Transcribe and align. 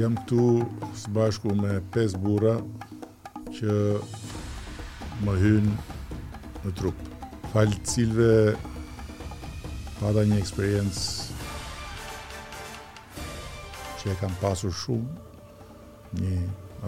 Jam 0.00 0.14
këtu 0.16 0.44
së 0.96 1.10
bashku 1.12 1.52
me 1.54 1.74
pes 1.92 2.14
bura 2.16 2.54
që 3.52 3.72
më 5.24 5.34
hynë 5.42 5.74
në 6.64 6.70
trup. 6.78 7.02
Falë 7.52 7.76
të 7.76 7.90
cilve 7.92 8.28
pada 9.98 10.24
një 10.30 10.38
eksperiencë 10.38 11.34
që 14.00 14.08
e 14.14 14.14
kam 14.22 14.32
pasur 14.40 14.72
shumë, 14.80 15.44
një 16.22 16.38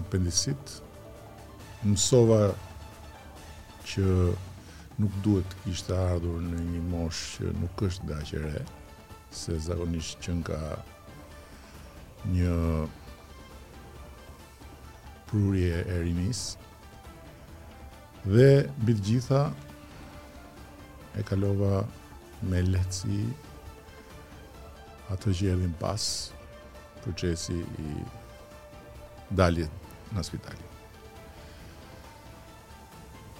apendisit, 0.01 0.73
mësova 1.85 2.39
që 3.93 4.07
nuk 4.97 5.21
duhet 5.23 5.53
të 5.53 5.61
kishtë 5.69 6.01
ardhur 6.17 6.41
në 6.49 6.65
një 6.73 6.81
moshë 6.89 7.31
që 7.37 7.53
nuk 7.61 7.85
është 7.91 8.09
nga 8.09 8.67
se 9.43 9.61
zakonisht 9.69 10.17
që 10.25 10.37
nga 10.41 10.59
një 12.33 12.89
prurje 15.29 15.81
e 15.85 15.95
rinis 16.03 16.43
dhe 18.25 18.65
bitë 18.85 19.03
gjitha 19.09 19.41
e 21.17 21.23
kalova 21.27 21.83
me 22.49 22.61
lehtësi 22.65 23.23
atë 25.13 25.35
që 25.37 25.51
edhin 25.53 25.75
pas 25.81 26.07
procesi 27.03 27.59
i 27.85 27.89
daljet 29.37 30.13
në 30.15 30.23
spitali. 30.25 30.65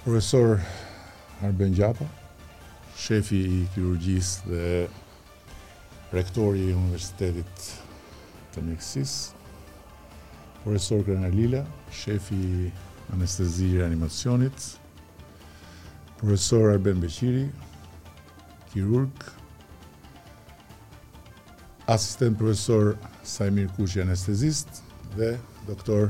Profesor 0.04 0.60
Arben 1.46 1.74
Gjapa, 1.76 2.06
shefi 3.02 3.40
i 3.56 3.64
kirurgjis 3.74 4.36
dhe 4.52 4.86
rektori 6.14 6.70
i 6.70 6.78
universitetit 6.78 7.72
të 8.56 8.62
mjekësis, 8.64 9.14
profesor 10.64 11.02
Krenar 11.06 11.34
Lila, 11.36 11.64
shefi 11.92 12.72
anestezi 13.14 13.68
i 13.76 13.82
animacionit, 13.84 14.70
profesor 16.22 16.72
Arben 16.74 17.02
Beqiri, 17.04 17.46
kirurg, 18.72 19.28
asistent 21.92 22.40
profesor 22.40 22.96
Saimir 23.36 23.68
Kushi 23.76 24.02
anestezist, 24.06 24.82
dhe 25.18 25.34
doktor 25.68 26.10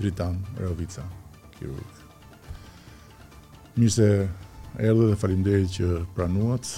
Britan 0.00 0.42
Rovica, 0.58 1.06
kirurg. 1.56 2.02
Mirë 3.76 3.92
se 3.92 4.08
erdhe 4.80 5.10
dhe 5.12 5.18
falimderit 5.20 5.70
që 5.78 5.94
pranuat, 6.16 6.74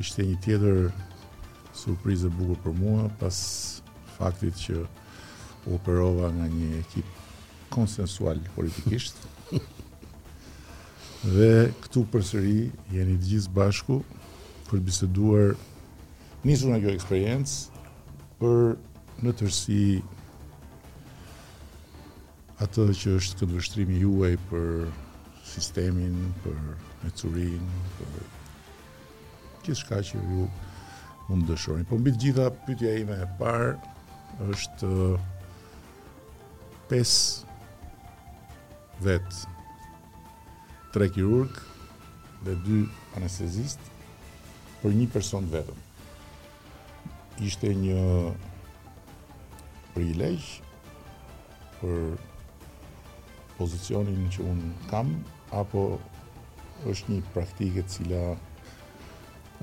ishte 0.00 0.26
një 0.26 0.36
tjetër 0.44 0.84
surprizë 1.76 2.28
e 2.28 2.34
bukur 2.34 2.58
për 2.64 2.74
mua 2.78 3.04
pas 3.20 3.36
faktit 4.16 4.56
që 4.64 4.80
operova 5.76 6.30
nga 6.34 6.48
një 6.50 6.70
ekip 6.80 7.18
konsensual 7.70 8.38
politikisht. 8.56 9.16
Dhe 11.34 11.70
këtu 11.84 12.02
përsëri 12.12 12.70
jeni 12.94 13.18
të 13.20 13.28
gjithë 13.30 13.54
bashku 13.58 13.98
për 14.68 14.78
të 14.80 14.84
biseduar 14.88 15.50
nisur 16.46 16.72
nga 16.72 16.80
kjo 16.84 16.94
eksperiencë 16.94 17.84
për 18.40 18.58
në 19.20 19.34
tërsi 19.40 19.80
atë 22.64 22.86
që 23.00 23.14
është 23.18 23.38
këtë 23.40 23.50
vështrimi 23.54 24.00
juaj 24.02 24.34
për 24.50 24.68
sistemin, 25.50 26.16
për 26.44 26.58
mecurin, 27.04 27.70
për 27.98 28.10
gjithë 29.64 29.80
shka 29.82 30.02
që 30.10 30.16
ju 30.30 30.46
mund 31.30 31.46
të 31.46 31.84
Po 31.88 31.94
mbi 31.98 32.10
të 32.10 32.20
gjitha 32.24 32.46
pyetja 32.66 32.92
ime 32.98 33.14
e 33.22 33.26
parë 33.38 33.76
është 34.50 34.88
pes 36.90 37.12
vet 39.04 39.38
tre 40.92 41.06
kirurg 41.14 41.54
dhe 42.44 42.56
dy 42.66 42.80
anestezist 43.16 43.78
për 44.82 44.96
një 44.98 45.06
person 45.14 45.46
vetëm. 45.52 45.78
Ishte 47.46 47.70
një 47.84 48.02
privilegj 49.94 50.50
për 51.78 52.02
pozicionin 53.60 54.26
që 54.34 54.50
un 54.50 54.60
kam 54.90 55.14
apo 55.62 55.86
është 56.90 57.14
një 57.20 57.24
praktikë 57.36 57.84
e 57.84 57.88
cila 57.94 58.24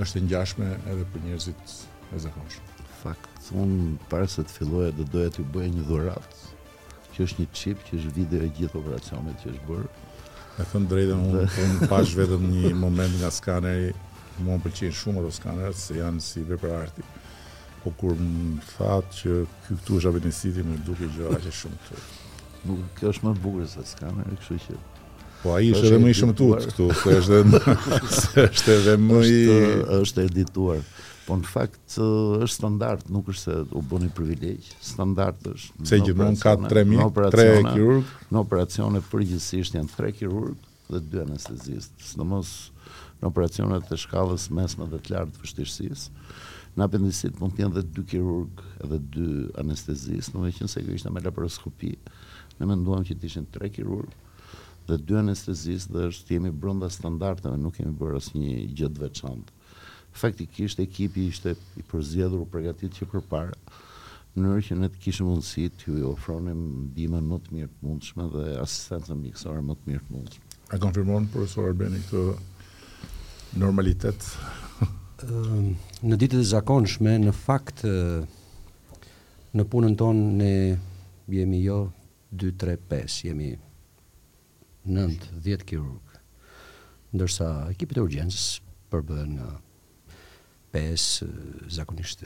është 0.03 0.19
e 0.19 0.23
ngjashme 0.27 0.67
edhe 0.91 1.05
për 1.13 1.23
njerëzit 1.25 1.73
e 2.15 2.19
zakonshëm. 2.23 2.73
Fakt, 3.01 3.45
unë 3.53 3.95
para 4.11 4.27
se 4.29 4.43
të 4.45 4.55
filloja 4.59 4.93
do 4.97 5.05
doja 5.13 5.31
t'ju 5.35 5.45
bëja 5.53 5.71
një 5.73 5.85
dhuratë. 5.89 6.43
Kjo 7.13 7.25
është 7.27 7.43
një 7.43 7.49
chip 7.57 7.81
që 7.87 7.95
është 7.99 8.11
video 8.15 8.43
e 8.45 8.49
gjithë 8.59 8.81
operacionit 8.81 9.39
që 9.43 9.53
është 9.53 9.69
bërë. 9.69 9.93
E 10.61 10.65
thënë 10.71 10.89
drejtën, 10.93 11.23
unë 11.29 11.45
un, 11.63 11.75
pash 11.89 12.13
vetëm 12.19 12.45
një 12.53 12.71
moment 12.77 13.17
nga 13.21 13.31
skaneri, 13.33 13.91
mu 14.37 14.51
më 14.55 14.59
përqinë 14.67 14.97
shumë 15.01 15.23
ato 15.23 15.31
skanerat, 15.37 15.79
se 15.81 15.97
janë 15.97 16.21
si 16.27 16.45
vepër 16.49 16.75
arti. 16.83 17.05
Po 17.83 17.93
kur 17.97 18.13
më 18.21 18.61
thatë 18.75 19.21
që 19.21 19.39
kjo 19.65 19.79
këtu 19.81 19.97
është 19.99 20.11
abetin 20.11 20.37
City 20.41 20.65
më 20.65 20.77
duke 20.87 21.09
gjëra 21.17 21.41
që 21.45 21.55
shumë 21.63 21.81
të... 21.87 22.03
Nuk, 22.67 22.85
kjo 22.97 23.11
është 23.13 23.29
më 23.29 23.35
bugre 23.41 23.65
se 23.71 23.83
skaneri, 23.85 24.37
kështu 24.41 24.57
që 24.67 24.79
po 25.47 25.55
ai 25.55 25.71
është 25.71 25.87
edhe 25.87 25.99
më 26.03 26.11
i 26.11 26.15
shëmtuar 26.19 26.67
këtu, 26.67 26.87
se 27.01 27.17
është 27.21 27.41
edhe 27.41 27.61
është 28.51 28.73
edhe 28.77 28.95
më 29.05 29.19
i 29.25 29.41
është 30.03 30.25
edituar. 30.31 30.81
Po 31.27 31.35
në 31.35 31.47
fakt 31.51 31.95
është 31.99 32.49
standard, 32.53 33.07
nuk 33.11 33.31
është 33.33 33.43
se 33.43 33.57
u 33.75 33.81
bën 33.91 34.05
i 34.07 34.13
privilegj, 34.19 34.67
standard 34.91 35.47
është. 35.53 35.79
Se 35.89 36.01
gjithmonë 36.03 36.41
ka 36.43 36.53
3000, 36.63 37.25
3 37.35 37.65
kirurg, 37.73 38.11
në 38.31 38.41
operacione 38.45 39.01
përgjithsisht 39.11 39.75
janë 39.77 39.91
3 39.95 40.13
kirurg 40.21 40.69
dhe 40.91 41.01
2 41.15 41.23
anestezist, 41.25 41.95
sidomos 42.11 42.51
në 43.19 43.29
operacionet 43.31 43.89
e 43.91 43.97
shkallës 43.99 44.47
mesme 44.55 44.85
dhe 44.91 44.99
të 45.03 45.15
lartë 45.15 45.35
të 45.37 45.43
vështirësisë. 45.43 46.23
Në 46.77 46.85
apendicit 46.85 47.39
mund 47.41 47.55
të 47.57 47.63
jenë 47.65 47.75
dhe 47.79 47.83
2 48.01 48.05
kirurg 48.11 48.61
dhe 48.85 48.99
2 49.17 49.27
anestezist, 49.63 50.35
në 50.35 50.45
më 50.47 50.69
se 50.73 50.83
kjo 50.85 50.95
ishte 50.99 51.11
me 51.15 51.23
laparoskopi. 51.25 51.95
Ne 52.61 52.67
menduam 52.69 53.03
që 53.05 53.17
të 53.21 53.27
ishin 53.31 53.47
3 53.57 53.71
kirurg, 53.73 54.13
dhe 54.87 54.95
dy 54.97 55.13
anestezis 55.19 55.85
dhe 55.91 56.07
është 56.11 56.35
jemi 56.37 56.51
brenda 56.63 56.87
standardeve, 56.89 57.57
nuk 57.59 57.75
kemi 57.77 57.93
bërë 57.99 58.21
asnjë 58.21 58.59
gjë 58.77 58.89
të 58.95 59.03
veçantë. 59.03 59.55
Faktikisht 60.17 60.79
ekipi 60.79 61.25
ishte 61.31 61.53
i 61.77 61.83
përzgjedhur, 61.91 62.45
i 62.45 62.51
përgatitur 62.53 62.93
që 62.99 63.07
përpara 63.11 63.55
në 64.37 64.43
mënyrë 64.45 64.65
që 64.67 64.77
ne 64.79 64.87
të 64.93 64.99
kishim 65.03 65.27
mundësi 65.31 65.67
t'ju 65.81 66.11
ofronim 66.11 66.61
ndihmën 66.93 67.25
më 67.31 67.39
të 67.45 67.55
mirë 67.57 67.69
të 67.73 67.87
mundshme 67.87 68.27
dhe 68.35 68.45
asistencën 68.61 69.19
mjekësore 69.23 69.63
më 69.65 69.75
të 69.77 69.89
mirë 69.91 70.05
të 70.07 70.13
mundshme. 70.15 70.49
A 70.75 70.79
konfirmon 70.83 71.27
profesor 71.33 71.67
Arbeni 71.71 71.99
këtë 72.05 73.59
normalitet? 73.63 74.29
Ehm, 75.25 75.71
në 76.05 76.19
ditët 76.21 76.39
e 76.43 76.47
zakonshme 76.53 77.17
në 77.25 77.33
fakt 77.35 77.83
në 79.57 79.67
punën 79.71 79.95
tonë 79.99 80.27
ne 80.41 80.55
jemi 81.39 81.63
jo 81.65 81.81
2 82.37 82.53
3 82.63 82.77
5, 82.93 83.21
jemi 83.29 83.55
90 84.87 85.63
kirurg. 85.67 86.03
Ndërsa 87.13 87.69
ekipet 87.73 87.97
e 87.99 88.03
urgjencës 88.03 88.43
përbëhen 88.91 89.35
nga 89.37 89.49
5 90.75 91.27
zakonisht 91.71 92.23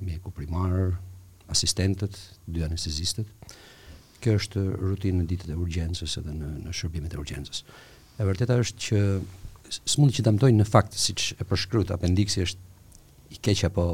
mjeku 0.00 0.32
primar, 0.36 0.94
asistentët, 1.52 2.14
dy 2.48 2.64
anestezistët. 2.66 3.28
Kjo 4.20 4.34
është 4.40 4.62
rutinë 4.80 5.20
në 5.22 5.28
ditët 5.32 5.52
e 5.54 5.58
urgjencës 5.60 6.18
edhe 6.20 6.34
në 6.36 6.50
në 6.66 6.74
shërbimet 6.76 7.16
e 7.16 7.20
urgjencës. 7.20 7.62
E 8.20 8.26
vërteta 8.28 8.58
është 8.60 8.80
që 8.86 9.00
s'mund 9.92 10.12
që 10.16 10.24
ta 10.26 10.34
mtojnë 10.36 10.60
në 10.62 10.68
fakt 10.68 10.96
siç 11.00 11.30
e 11.40 11.46
përshkruat 11.48 11.92
apendiksi 11.94 12.44
është 12.48 12.68
i 13.36 13.40
keq 13.40 13.60
apo 13.70 13.84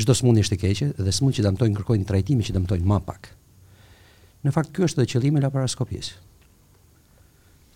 çdo 0.00 0.16
smundje 0.18 0.42
është 0.46 0.56
e 0.58 0.60
keqe 0.64 0.88
dhe 0.98 1.12
s'mund 1.14 1.36
që 1.36 1.44
dëmtojnë 1.46 1.78
kërkojnë 1.78 2.08
trajtimin 2.10 2.42
që 2.48 2.56
dëmtojnë 2.58 2.88
më 2.90 2.98
pak. 3.08 3.30
Në 4.44 4.52
fakt 4.52 4.72
ky 4.76 4.82
është 4.84 5.00
edhe 5.04 5.12
qëllimi 5.14 5.38
i 5.40 5.44
laparoskopisë. 5.44 6.16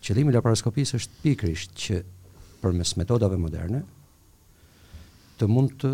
Qëllimi 0.08 0.32
i 0.32 0.34
laparoskopisë 0.38 0.96
është 1.02 1.18
pikrisht 1.20 1.74
që 1.84 1.98
përmes 2.62 2.94
metodave 2.96 3.36
moderne 3.40 3.82
të 5.38 5.48
mund 5.52 5.74
të 5.82 5.90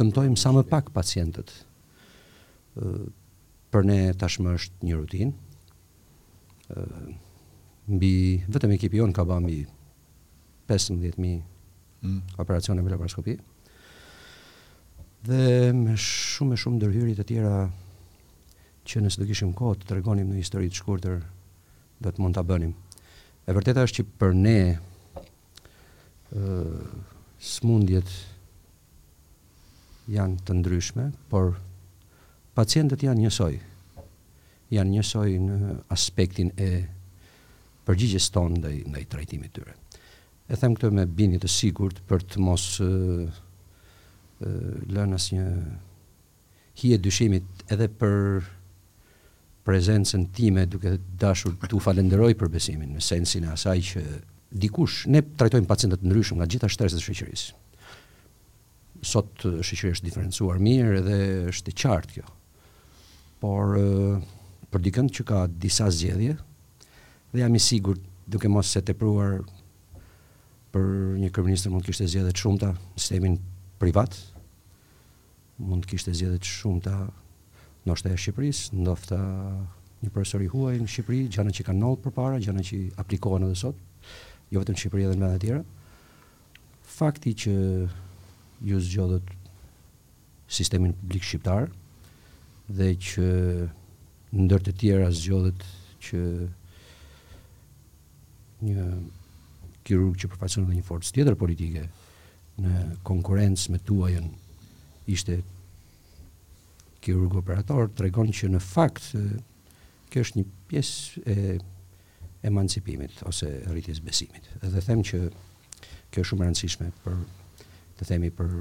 të 0.00 0.06
mtojmë 0.08 0.40
sa 0.42 0.50
më 0.56 0.64
pak 0.72 0.88
pacientët. 0.96 1.52
Për 2.74 3.86
ne 3.86 3.98
tashmë 4.18 4.56
është 4.58 4.88
një 4.88 4.96
rutinë. 4.98 5.34
Mbi 7.94 8.10
vetëm 8.56 8.74
ekipi 8.74 8.98
jon 8.98 9.14
ka 9.14 9.22
bërë 9.30 9.44
mbi 9.46 9.60
15000 10.72 11.20
mm. 11.20 12.18
operacione 12.42 12.82
me 12.82 12.90
laparoskopi. 12.90 13.36
Dhe 15.30 15.70
me 15.78 15.94
shumë 15.94 16.58
e 16.58 16.60
shumë 16.64 16.80
ndërhyrje 16.80 17.18
të 17.20 17.28
tjera 17.30 17.54
që 18.90 19.06
nëse 19.06 19.22
do 19.22 19.30
kishim 19.30 19.54
kohë 19.62 19.78
të 19.84 19.92
tregonim 19.92 20.34
në 20.34 20.42
histori 20.42 20.72
të 20.74 20.82
shkurtër 20.82 21.22
dhe 22.04 22.12
të 22.16 22.22
mund 22.22 22.36
ta 22.36 22.42
bënim. 22.46 22.72
E 23.48 23.52
vërteta 23.56 23.84
është 23.86 23.98
që 24.02 24.08
për 24.20 24.34
ne 24.40 24.58
ë 26.34 26.56
smundjet 27.44 28.10
janë 30.14 30.38
të 30.44 30.56
ndryshme, 30.58 31.06
por 31.30 31.54
pacientët 32.56 33.04
janë 33.06 33.24
njësoj. 33.24 33.54
Janë 34.74 34.94
njësoj 34.96 35.30
në 35.46 35.58
aspektin 35.96 36.52
e 36.60 36.68
përgjigjes 37.88 38.30
tonë 38.34 38.60
ndaj 38.62 38.76
ndaj 38.90 39.04
trajtimit 39.12 39.52
të 39.52 39.58
tyre. 39.60 39.74
E 40.52 40.56
them 40.60 40.74
këtë 40.76 40.90
me 40.92 41.04
bindje 41.08 41.40
të 41.44 41.50
sigurt 41.52 42.02
për 42.08 42.24
të 42.34 42.42
mos 42.44 42.64
ë 42.84 43.24
lënë 44.92 45.16
asnjë 45.16 45.44
hije 46.80 46.98
dyshimit 47.00 47.62
edhe 47.72 47.86
për 48.00 48.48
prezencën 49.64 50.28
time 50.32 50.64
duke 50.68 50.98
dashur 51.18 51.56
t'u 51.70 51.80
falenderoj 51.80 52.36
për 52.36 52.50
besimin 52.52 52.92
në 52.98 53.02
sensin 53.02 53.46
e 53.48 53.52
asaj 53.56 53.80
që 53.90 54.02
dikush 54.64 55.06
ne 55.12 55.22
trajtojmë 55.24 55.68
pacientët 55.70 56.04
ndryshëm 56.04 56.38
nga 56.38 56.46
gjitha 56.52 56.68
shtresat 56.70 57.00
e 57.00 57.06
shoqërisë. 57.08 57.54
Sot 59.04 59.44
shoqëria 59.66 59.96
është 59.96 60.06
diferencuar 60.08 60.60
mirë 60.64 61.00
dhe 61.08 61.18
është 61.54 61.72
e 61.72 61.76
qartë 61.80 62.12
kjo. 62.18 62.28
Por 63.42 63.74
për 64.70 64.84
dikën 64.88 65.10
që 65.16 65.26
ka 65.32 65.40
disa 65.48 65.88
zgjedhje 65.92 66.36
dhe 67.34 67.40
jam 67.42 67.56
i 67.58 67.64
sigurt 67.70 68.04
duke 68.30 68.48
mos 68.52 68.68
se 68.74 68.82
tepruar 68.84 69.40
për 70.76 70.86
një 71.22 71.32
kriminalist 71.34 71.70
mund 71.70 71.86
të 71.86 71.90
kishte 71.92 72.06
zgjedhje 72.12 72.36
të 72.36 72.44
shumta 72.44 72.72
në 72.74 73.00
sistemin 73.00 73.36
privat 73.80 74.16
mund 75.60 75.84
të 75.86 75.94
kishte 75.94 76.14
zgjedhje 76.18 76.42
të 76.44 76.52
shumta 76.52 76.94
ndoshta 77.84 78.08
e 78.10 78.16
Shqipërisë, 78.16 78.70
ndoshta 78.80 79.16
një 80.04 80.10
profesor 80.12 80.42
i 80.44 80.48
huaj 80.48 80.74
në 80.80 80.86
Shqipëri, 80.88 81.26
gjëra 81.34 81.52
që 81.52 81.64
kanë 81.68 81.80
ndodhur 81.80 82.02
përpara, 82.06 82.38
gjëra 82.40 82.62
që 82.64 82.78
aplikohen 83.02 83.44
edhe 83.46 83.58
sot, 83.60 83.78
jo 84.52 84.62
vetëm 84.62 84.76
në 84.76 84.82
Shqipëri, 84.82 85.04
edhe 85.04 85.14
në 85.14 85.28
vende 85.28 85.38
të 85.38 85.44
tjera. 85.44 85.64
Fakti 86.94 87.34
që 87.44 87.54
ju 88.68 88.80
zgjodhët 88.84 89.32
sistemin 90.54 90.92
publik 90.94 91.24
shqiptar 91.26 91.68
dhe 92.76 92.88
që 93.08 93.24
ndër 94.36 94.62
të 94.66 94.74
tjera 94.80 95.08
zgjodhët 95.16 95.64
që 96.06 96.20
një 98.68 98.84
kirurg 99.84 100.20
që 100.20 100.30
përfaqëson 100.32 100.68
me 100.68 100.76
një 100.78 100.86
forcë 100.86 101.14
tjetër 101.16 101.36
politike 101.40 101.86
në 102.64 102.78
konkurrencë 103.08 103.74
me 103.74 103.80
tuajën 103.88 104.30
ishte 105.16 105.40
kirurgu 107.04 107.38
operator 107.44 107.88
të 107.92 108.06
regon 108.08 108.30
që 108.32 108.48
në 108.54 108.60
fakt 108.64 109.10
kjo 110.12 110.22
është 110.24 110.40
një 110.40 110.46
pjes 110.70 110.90
e 111.28 111.34
emancipimit 112.48 113.20
ose 113.28 113.48
rritjes 113.70 114.00
besimit 114.04 114.48
dhe 114.64 114.80
them 114.86 115.02
që 115.06 115.20
kjo 115.32 116.24
është 116.24 116.28
shumë 116.30 116.46
rëndësishme 116.46 116.88
për 117.04 117.20
të 118.00 118.08
themi 118.10 118.32
për 118.40 118.52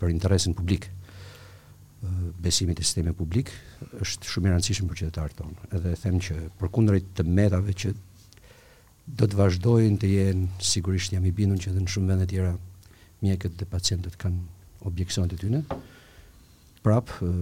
për 0.00 0.12
interesin 0.14 0.54
publik 0.58 0.86
besimit 2.42 2.80
e 2.82 2.86
sistemi 2.86 3.12
publik 3.14 3.50
është 4.02 4.30
shumë 4.30 4.50
rëndësishme 4.52 4.88
për 4.90 5.00
qytetarët 5.04 5.36
tonë 5.38 5.82
dhe 5.84 5.94
them 6.04 6.18
që 6.26 6.38
për 6.62 6.72
të 7.20 7.26
metave 7.28 7.74
që 7.84 7.94
do 9.20 9.26
të 9.26 9.38
vazhdojnë 9.40 9.98
të 10.02 10.10
jenë 10.14 10.64
sigurisht 10.72 11.14
jam 11.16 11.24
i 11.26 11.34
binun 11.34 11.58
që 11.62 11.72
dhe 11.74 11.82
në 11.84 11.94
shumë 11.96 12.12
vende 12.12 12.26
tjera 12.30 12.52
mjekët 13.26 13.56
dhe 13.58 13.66
pacientët 13.70 14.14
kanë 14.22 14.46
objekcionet 14.90 15.34
e 15.34 15.38
tyre 15.42 15.62
prap 16.82 17.08
uh, 17.22 17.32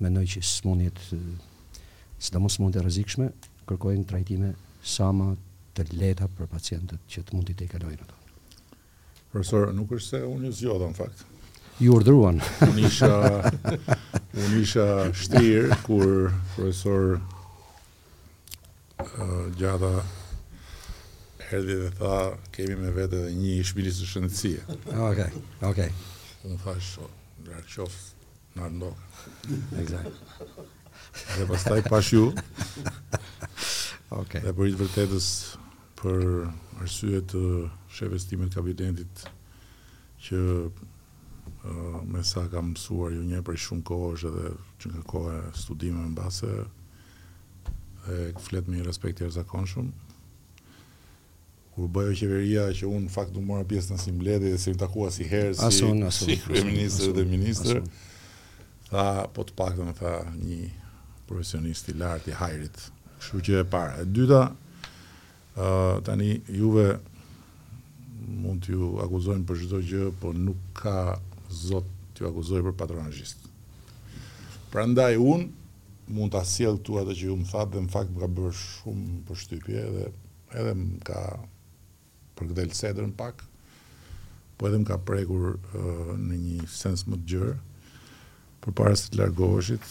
me 0.00 0.10
që 0.24 0.42
së 0.44 0.68
mundjet 0.68 0.98
së 1.04 2.32
da 2.32 2.40
rrezikshme 2.40 2.82
rëzikshme 2.86 3.28
kërkojnë 3.68 4.06
trajtime 4.10 4.50
sa 4.84 5.08
më 5.16 5.28
të 5.74 5.86
leta 5.96 6.28
për 6.28 6.48
pacientët 6.52 7.06
që 7.10 7.22
të 7.26 7.34
mundi 7.38 7.54
të 7.56 7.64
i 7.64 7.70
kalojnë 7.72 8.02
ato. 8.04 8.18
Profesor, 9.32 9.70
nuk 9.74 9.90
është 9.96 10.10
se 10.10 10.20
unë 10.28 10.50
zgjodha 10.54 10.90
në 10.92 10.98
fakt. 10.98 11.22
Ju 11.82 11.94
urdruan. 11.96 12.36
unë 12.62 12.84
isha, 12.86 13.14
un 14.44 14.52
isha 14.60 14.84
shtirë 15.12 15.78
kur 15.88 16.30
profesor 16.54 17.16
uh, 19.00 19.40
gjodha 19.58 19.96
Erdi 21.54 21.74
dhe 21.82 21.90
tha, 21.98 22.14
kemi 22.54 22.76
me 22.80 22.90
vete 22.94 23.18
dhe 23.26 23.32
një 23.34 23.58
ishbilisë 23.62 24.04
të 24.04 24.10
shëndësia. 24.12 24.62
Okej, 24.70 24.98
okay, 25.10 25.38
okej. 25.70 25.70
Okay. 25.70 25.94
Unë 26.44 26.62
thashë, 26.62 27.12
në 27.44 27.50
nga 27.58 27.88
Në 28.54 28.62
ardo. 28.68 28.90
Exact. 29.82 30.24
Dhe 31.36 31.46
pas 31.50 31.64
taj 31.64 31.80
pash 31.88 32.12
ju. 32.14 32.30
Okay. 34.14 34.42
Dhe 34.44 34.52
për 34.54 34.68
i 34.68 34.74
të 34.76 34.80
vërtetës 34.84 35.28
për 35.98 36.26
arsyet 36.84 37.26
të 37.32 37.40
shëvestimet 37.96 38.52
kabinetit 38.54 39.24
që 40.26 40.38
uh, 40.68 41.66
me 42.06 42.22
sa 42.26 42.44
kam 42.52 42.72
mësuar 42.76 43.12
ju 43.16 43.24
një 43.26 43.40
për 43.48 43.58
shumë 43.66 43.84
kohë 43.90 44.12
është 44.14 44.30
edhe 44.30 44.52
që 44.82 44.92
nga 44.92 45.02
kohë 45.10 45.40
studime 45.64 46.04
në 46.06 46.14
base 46.20 46.52
dhe 48.04 48.20
këfletë 48.38 48.70
me 48.70 48.78
një 48.82 48.86
respekt 48.90 49.18
tjerë 49.22 49.34
zakon 49.40 49.66
shumë 49.74 50.06
kur 51.74 51.90
bëjo 51.90 52.14
qeveria 52.20 52.68
që 52.78 52.86
unë 52.86 53.10
faktu 53.10 53.42
mora 53.42 53.66
pjesë 53.70 53.94
në 53.96 54.02
simbledi 54.04 54.52
dhe 54.54 54.60
si 54.62 54.74
më 54.76 54.82
takua 54.84 55.10
si 55.14 55.26
herë 55.26 55.56
si 56.14 56.30
kërë 56.44 56.62
ministrë 56.68 57.16
dhe 57.18 57.24
ministrë 57.32 57.82
Tha, 58.92 59.26
po 59.32 59.44
të 59.48 59.54
pak 59.56 59.78
të 59.78 59.84
më 59.88 59.92
tha 60.00 60.12
një 60.40 60.60
profesionist 61.28 61.88
i 61.88 61.94
lartë 61.96 62.32
i 62.32 62.36
hajrit. 62.40 62.82
Kështu 63.16 63.40
që 63.48 63.58
e 63.62 63.64
para. 63.72 63.94
E 64.02 64.04
dyta, 64.04 64.42
uh, 65.56 65.94
tani 66.04 66.42
juve 66.52 66.88
mund 68.44 68.64
t'ju 68.64 68.94
akuzojnë 69.04 69.44
për 69.48 69.62
çdo 69.62 69.80
gjë, 69.88 70.04
po 70.20 70.32
nuk 70.36 70.60
ka 70.82 70.96
zot 71.48 71.88
t'ju 72.16 72.28
akuzojnë 72.28 72.64
për 72.70 72.76
patronazhist. 72.84 73.48
Prandaj 74.72 75.16
un 75.22 75.46
mund 76.12 76.34
ta 76.34 76.44
sjell 76.44 76.78
tu 76.84 76.98
atë 77.00 77.16
që 77.16 77.26
ju 77.30 77.38
më 77.40 77.48
thatë 77.52 77.72
dhe 77.78 77.82
në 77.86 77.92
fakt 77.94 78.12
më 78.14 78.22
ka 78.24 78.30
bërë 78.36 78.54
shumë 78.60 79.18
përshtypje 79.28 79.84
dhe 79.96 80.06
edhe 80.60 80.74
më 80.80 81.00
ka 81.08 81.20
përgdel 82.38 82.72
sedrën 82.76 83.12
pak, 83.16 83.44
po 84.58 84.68
edhe 84.68 84.80
më 84.82 84.88
ka 84.92 84.98
prekur 85.08 85.54
uh, 85.56 86.10
në 86.20 86.40
një 86.44 86.68
sens 86.78 87.06
më 87.08 87.22
të 87.24 87.32
gjërë 87.32 87.54
për 88.64 88.72
para 88.78 88.96
se 88.96 89.10
të 89.12 89.18
largoheshit, 89.20 89.86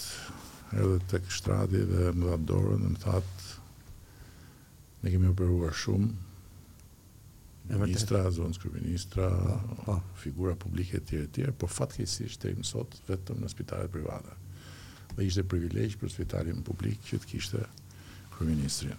edhe 0.73 0.95
të 1.11 1.19
kështrati 1.27 1.81
dhe 1.89 2.07
më 2.17 2.25
dha 2.25 2.37
dorën, 2.49 2.79
dhe 2.81 2.89
më 2.95 3.01
thatë, 3.01 3.51
ne 5.03 5.11
kemi 5.13 5.29
operuar 5.29 5.75
shumë, 5.77 6.09
ministra, 7.75 8.23
zonës 8.33 8.57
ah, 8.57 8.57
ah. 8.57 8.73
kërministra, 8.73 9.29
figura 10.23 10.55
publike 10.59 10.97
të 11.03 11.07
tjere 11.13 11.29
tjere, 11.37 11.53
por 11.57 11.69
kësi 11.93 12.25
të 12.39 12.55
imë 12.55 12.65
sot 12.67 12.97
vetëm 13.07 13.43
në 13.45 13.51
spitalet 13.53 13.93
private. 13.93 14.33
Dhe 15.13 15.27
ishte 15.29 15.43
privilegj 15.45 15.99
për 16.01 16.09
spitalin 16.15 16.65
publik 16.65 16.99
që 17.05 17.21
të 17.23 17.29
kishte 17.29 17.61
kërëministrin. 18.35 18.97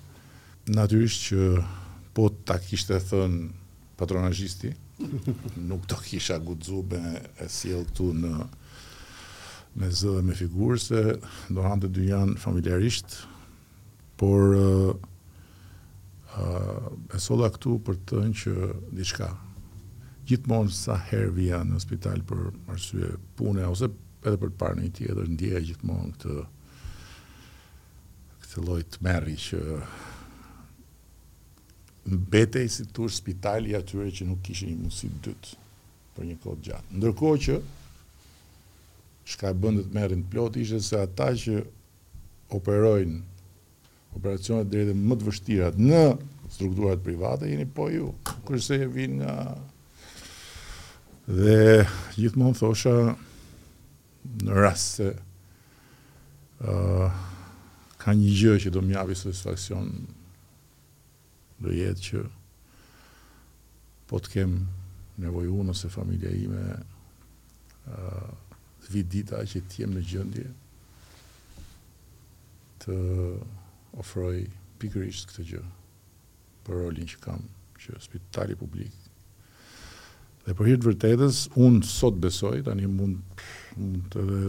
Natyrisht 0.70 1.26
që 1.28 1.46
po 2.14 2.28
ta 2.46 2.60
kishte 2.62 3.00
thënë 3.10 3.46
patronajisti, 3.98 4.70
nuk 5.70 5.88
të 5.90 5.98
kisha 6.06 6.38
gudzu 6.46 6.84
e 6.94 7.50
siel 7.50 7.82
në 8.14 8.32
me 9.78 9.90
zë 9.90 10.10
dhe 10.18 10.22
me 10.28 10.34
figurë, 10.38 10.78
se 10.78 10.98
do 11.54 11.64
hanë 11.64 11.82
të 11.84 11.90
dy 11.96 12.04
janë 12.10 12.38
familjarisht, 12.42 13.16
por 14.20 14.54
uh, 14.54 14.92
uh, 16.36 16.86
e 17.14 17.20
sola 17.22 17.48
këtu 17.54 17.76
për 17.86 17.98
të 18.10 18.20
në 18.28 18.42
që 18.44 18.54
diçka. 19.00 19.32
Gjithmonë 20.30 20.72
sa 20.72 20.94
herë 21.10 21.34
vija 21.36 21.58
në 21.68 21.82
spital 21.82 22.22
për 22.28 22.46
arsye 22.72 23.10
pune, 23.38 23.66
ose 23.68 23.90
edhe 24.24 24.38
për 24.40 24.52
të 24.54 24.58
parë 24.62 24.80
një 24.84 24.92
tjetër, 25.00 25.30
ndjeja 25.34 25.64
gjithmonë 25.68 26.14
këtë 26.14 26.36
këtë 28.44 28.64
lojt 28.70 29.00
meri 29.04 29.34
që 29.50 29.58
në 32.04 32.22
betej 32.32 32.68
si 32.72 32.84
tur 32.96 33.12
spitali 33.12 33.74
atyre 33.76 34.06
që 34.12 34.26
nuk 34.30 34.40
kishin 34.46 34.70
një 34.72 34.80
mundësit 34.82 35.18
dytë 35.26 35.60
për 36.14 36.28
një 36.30 36.38
kodë 36.44 36.66
gjatë. 36.70 36.96
Ndërkohë 37.00 37.38
që 37.44 37.60
shka 39.28 39.52
bëndët 39.56 39.92
merin 39.96 40.24
të 40.24 40.30
plot, 40.32 40.56
ishe 40.60 40.80
se 40.84 40.98
ata 41.00 41.30
që 41.38 41.60
operojnë 42.54 43.20
operacionet 44.14 44.68
drejtë 44.70 44.94
më 45.00 45.16
të 45.18 45.26
vështirat 45.28 45.78
në 45.80 46.02
strukturat 46.54 47.00
private, 47.02 47.48
jeni 47.50 47.64
po 47.74 47.88
ju, 47.92 48.12
kërse 48.48 48.82
e 48.86 48.90
vinë 48.94 49.22
nga... 49.22 49.36
Dhe 51.24 51.86
gjithmonë 52.18 52.58
thosha 52.58 52.92
në 54.44 54.52
rrasë 54.58 54.84
se 54.92 55.06
uh, 56.68 57.16
ka 57.96 58.12
një 58.12 58.34
gjë 58.42 58.56
që 58.66 58.72
do 58.74 58.82
mjavi 58.84 59.16
satisfakcion 59.16 59.88
do 61.64 61.72
jetë 61.72 62.04
që 62.10 62.24
po 64.10 64.20
të 64.20 64.34
kem 64.34 64.52
nevojë 65.24 65.54
unë 65.62 65.72
ose 65.72 65.88
familja 65.96 66.28
ime 66.44 66.66
uh, 66.76 68.28
vit 68.94 69.10
dita 69.10 69.42
që 69.42 69.60
të 69.66 69.82
jem 69.82 69.94
në 69.98 70.02
gjendje 70.10 70.44
të 72.84 72.98
ofroj 74.02 74.36
pikërisht 74.82 75.30
këtë 75.30 75.46
gjë 75.52 75.62
për 76.66 76.78
rolin 76.80 77.08
që 77.10 77.18
kam 77.24 77.42
që 77.82 77.96
spitali 78.02 78.56
publik. 78.56 78.92
Dhe 80.44 80.54
për 80.56 80.70
hirtë 80.70 80.88
vërtetës, 80.90 81.40
unë 81.60 81.82
sot 81.88 82.16
besoj, 82.20 82.58
tani 82.66 82.86
mund, 82.88 83.20
mund 83.80 84.06
të 84.12 84.24
dhe 84.28 84.42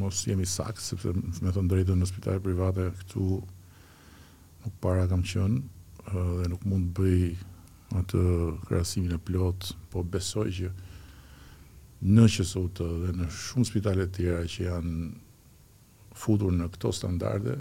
mos 0.00 0.22
jemi 0.28 0.46
sakë, 0.48 0.82
sepse 0.84 1.12
me 1.42 1.52
të 1.56 1.64
drejtën 1.72 2.00
në 2.02 2.08
spitale 2.10 2.42
private 2.44 2.90
këtu 3.00 3.26
nuk 4.64 4.80
para 4.84 5.06
kam 5.10 5.24
qënë 5.26 6.12
dhe 6.38 6.52
nuk 6.52 6.66
mund 6.70 6.92
të 6.92 7.00
bëj 7.00 8.00
atë 8.02 8.22
krasimin 8.68 9.14
e 9.16 9.20
plot, 9.28 9.72
po 9.92 10.02
besoj 10.10 10.48
që 10.58 10.72
në 12.04 12.26
QSUT 12.28 12.82
dhe 13.06 13.14
në 13.16 13.28
shumë 13.32 13.68
spitalet 13.70 14.10
tjera 14.18 14.42
që 14.52 14.64
janë 14.66 15.08
futur 16.16 16.52
në 16.52 16.66
këto 16.74 16.90
standarde, 16.96 17.56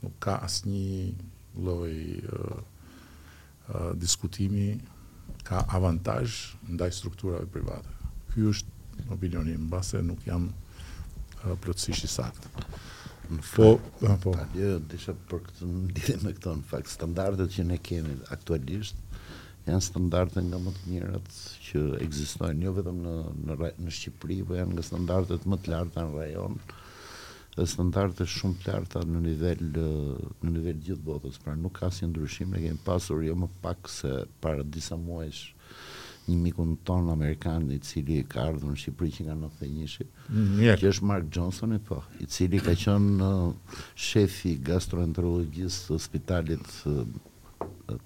nuk 0.00 0.14
ka 0.24 0.38
asë 0.46 0.68
një 0.68 1.02
loj 1.66 1.92
uh, 2.24 2.56
uh, 2.56 3.90
diskutimi, 4.00 4.70
ka 5.44 5.64
avantaj 5.76 6.24
ndaj 6.72 6.92
strukturave 6.96 7.48
private. 7.52 7.92
Ky 8.32 8.48
është 8.52 9.10
opinioni 9.12 9.56
në 9.58 9.68
base, 9.72 10.00
nuk 10.04 10.24
jam 10.28 10.48
uh, 10.50 11.54
plotësisht 11.60 12.06
i 12.06 12.10
saktë. 12.16 12.54
Në 13.30 13.44
po, 13.54 13.74
fakt, 13.76 14.22
po. 14.24 14.32
Pa, 14.34 14.48
disha 14.90 15.12
për 15.30 15.42
këtë, 15.44 15.66
në 15.66 16.22
me 16.24 16.32
këto, 16.34 16.56
në 16.60 16.66
fakt, 16.72 16.90
standardet 16.90 17.52
që 17.54 17.68
ne 17.68 17.76
kemi 17.84 18.16
aktualisht, 18.34 18.96
janë 19.70 19.84
standarde 19.86 20.42
nga 20.46 20.58
më 20.60 20.72
të 20.76 20.90
mirat 20.90 21.40
që 21.68 21.82
ekzistojnë 22.04 22.66
jo 22.66 22.72
vetëm 22.78 23.00
në 23.04 23.14
në 23.48 23.72
në 23.86 23.94
Shqipëri, 23.96 24.40
por 24.48 24.58
janë 24.58 24.76
nga 24.76 24.84
standardet 24.86 25.46
më 25.48 25.58
të 25.64 25.72
larta 25.74 26.06
në 26.06 26.18
rajon. 26.18 26.58
Dhe 27.56 27.66
standarde 27.66 28.26
shumë 28.30 28.58
të 28.62 28.68
larta 28.76 29.02
në 29.10 29.22
nivel 29.28 29.64
në 29.70 30.52
nivel 30.56 30.82
gjithë 30.88 31.06
botës, 31.06 31.38
pra 31.44 31.54
nuk 31.58 31.78
ka 31.80 31.88
asnjë 31.90 32.10
ndryshim, 32.12 32.52
ne 32.54 32.62
kemi 32.66 32.84
pasur 32.86 33.24
jo 33.26 33.34
më 33.44 33.50
pak 33.64 33.90
se 33.98 34.14
para 34.42 34.62
disa 34.76 34.98
muajsh 34.98 35.48
një 36.30 36.36
mikun 36.44 36.74
ton 36.86 37.08
amerikan 37.10 37.64
i 37.74 37.78
cili 37.86 38.20
ka 38.32 38.44
ardhur 38.50 38.70
në 38.74 38.78
Shqipëri 38.78 39.14
që 39.16 39.24
nga 39.26 39.34
91-shi, 39.40 40.04
yeah. 40.04 40.76
Mm, 40.76 40.76
që 40.82 40.90
është 40.92 41.08
Mark 41.10 41.30
Johnson 41.34 41.72
i 41.74 41.80
po, 41.82 42.02
i 42.22 42.28
cili 42.30 42.60
ka 42.62 42.76
qenë 42.78 43.16
uh, 43.40 43.78
shefi 44.08 44.52
gastroenterologjisë 44.68 45.88
të 45.88 45.98
spitalit 46.06 46.68
uh, 46.92 47.02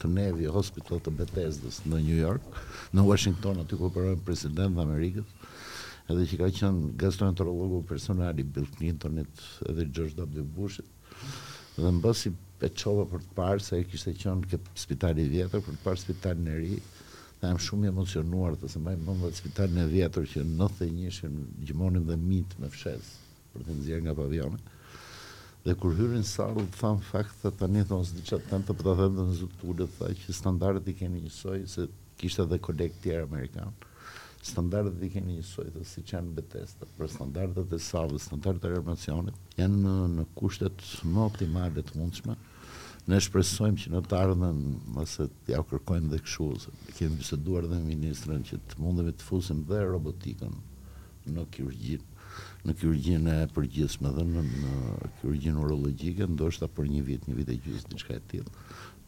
të 0.01 0.09
Nevi 0.11 0.47
Hospital 0.53 1.01
të 1.03 1.13
Bethesda 1.19 1.71
në 1.85 1.99
New 2.09 2.17
York, 2.17 2.59
në 2.95 3.05
Washington 3.07 3.61
aty 3.63 3.77
ku 3.79 3.89
operon 3.89 4.21
presidenti 4.27 4.79
i 4.81 4.85
Amerikës, 4.85 5.29
edhe 6.13 6.27
që 6.31 6.39
ka 6.41 6.49
qenë 6.61 6.95
gastroenterologu 7.01 7.83
personal 7.89 8.39
i 8.41 8.45
Bill 8.45 8.69
Clintonit 8.77 9.43
edhe 9.69 9.87
George 9.89 10.17
W. 10.29 10.47
Bushit. 10.57 10.87
Dhe 11.77 11.91
mbasi 11.97 12.31
e 12.31 12.37
për 12.65 12.75
të 13.21 13.33
parë 13.37 13.61
se 13.65 13.83
kishte 13.89 14.15
qenë 14.17 14.49
këtë 14.53 14.77
spital 14.79 15.19
i 15.19 15.29
vjetër, 15.33 15.65
për 15.65 15.77
të 15.77 15.83
parë 15.85 16.01
spitalin 16.05 16.53
e 16.55 16.59
ri. 16.61 16.77
Ta 17.41 17.51
jam 17.51 17.59
shumë 17.61 17.91
emocionuar 17.91 18.55
të 18.57 18.69
se 18.73 18.81
mbaj 18.81 18.95
më 19.05 19.17
mbërë 19.21 19.37
spitalin 19.41 19.83
e 19.83 19.89
vjetër 19.91 20.29
që 20.33 20.45
në 20.45 20.55
91 20.63 21.11
shën 21.19 21.35
gjimonim 21.69 22.07
dhe 22.09 22.17
mitë 22.21 22.63
me 22.63 22.71
fshesë, 22.73 23.19
për 23.53 23.67
të 23.67 23.75
nëzirë 23.81 24.05
nga 24.07 24.15
pavionë, 24.21 24.63
Dhe 25.65 25.73
kur 25.81 25.95
hyrin 25.97 26.25
sarë, 26.29 26.61
thamë 26.77 27.05
fakt, 27.09 27.39
të 27.41 27.51
tani 27.57 27.83
thonë, 27.89 28.07
zdi 28.11 28.23
që 28.29 28.37
të 28.37 28.45
të 28.45 28.59
të 28.69 28.75
të 28.85 29.09
të 29.17 29.49
të 29.63 29.75
të 29.79 29.87
thaj 29.93 30.11
që 30.23 30.35
standardet 30.39 30.91
i 30.93 30.95
keni 30.99 31.23
njësoj, 31.25 31.61
se 31.75 31.87
kishtë 32.21 32.45
edhe 32.45 32.59
kolekt 32.67 32.99
tjerë 33.07 33.25
Amerikan, 33.25 33.71
standardet 34.51 35.01
i 35.01 35.11
keni 35.15 35.39
njësoj, 35.39 35.71
dhe 35.79 35.87
si 35.89 36.05
qenë 36.11 36.35
betesta, 36.37 36.87
për 36.99 37.09
standardet 37.15 37.73
e 37.73 37.81
sarë, 37.87 38.21
standardet 38.27 38.69
e 38.69 38.75
remacionit, 38.75 39.41
janë 39.63 39.81
në, 39.87 39.95
në 40.19 40.27
kushtet 40.37 40.85
më 41.15 41.23
optimale 41.31 41.85
të 41.93 42.01
mundshme, 42.05 42.37
Ne 43.05 43.19
shpresojmë 43.21 43.77
që 43.83 43.91
në 43.93 43.99
të 44.09 44.15
ardhmen, 44.17 44.61
nëse 44.95 45.27
t'i 45.45 45.53
ja 45.53 45.59
kërkojmë 45.69 46.07
dhe 46.09 46.21
kështu, 46.25 46.71
kemi 46.97 47.19
biseduar 47.21 47.67
dhe 47.69 47.77
ministrën 47.85 48.41
që 48.49 48.57
të 48.71 48.79
mundemi 48.81 49.13
të 49.13 49.27
fusim 49.27 49.59
dhe 49.69 49.83
robotikën 49.91 50.55
në 51.35 51.45
kirurgjinë 51.53 52.14
në 52.67 52.75
kirurgjinë 52.81 53.35
e 53.43 53.49
përgjithshme 53.55 54.11
dhe 54.17 54.25
në 54.31 54.43
në 54.49 54.75
kirurgjinë 55.21 55.63
urologjike, 55.65 56.29
ndoshta 56.35 56.69
për 56.77 56.91
një 56.95 57.03
vit, 57.09 57.27
një 57.29 57.37
vit 57.41 57.53
e 57.55 57.61
gjysmë 57.65 57.93
diçka 57.95 58.17
e 58.19 58.23
tillë, 58.31 58.53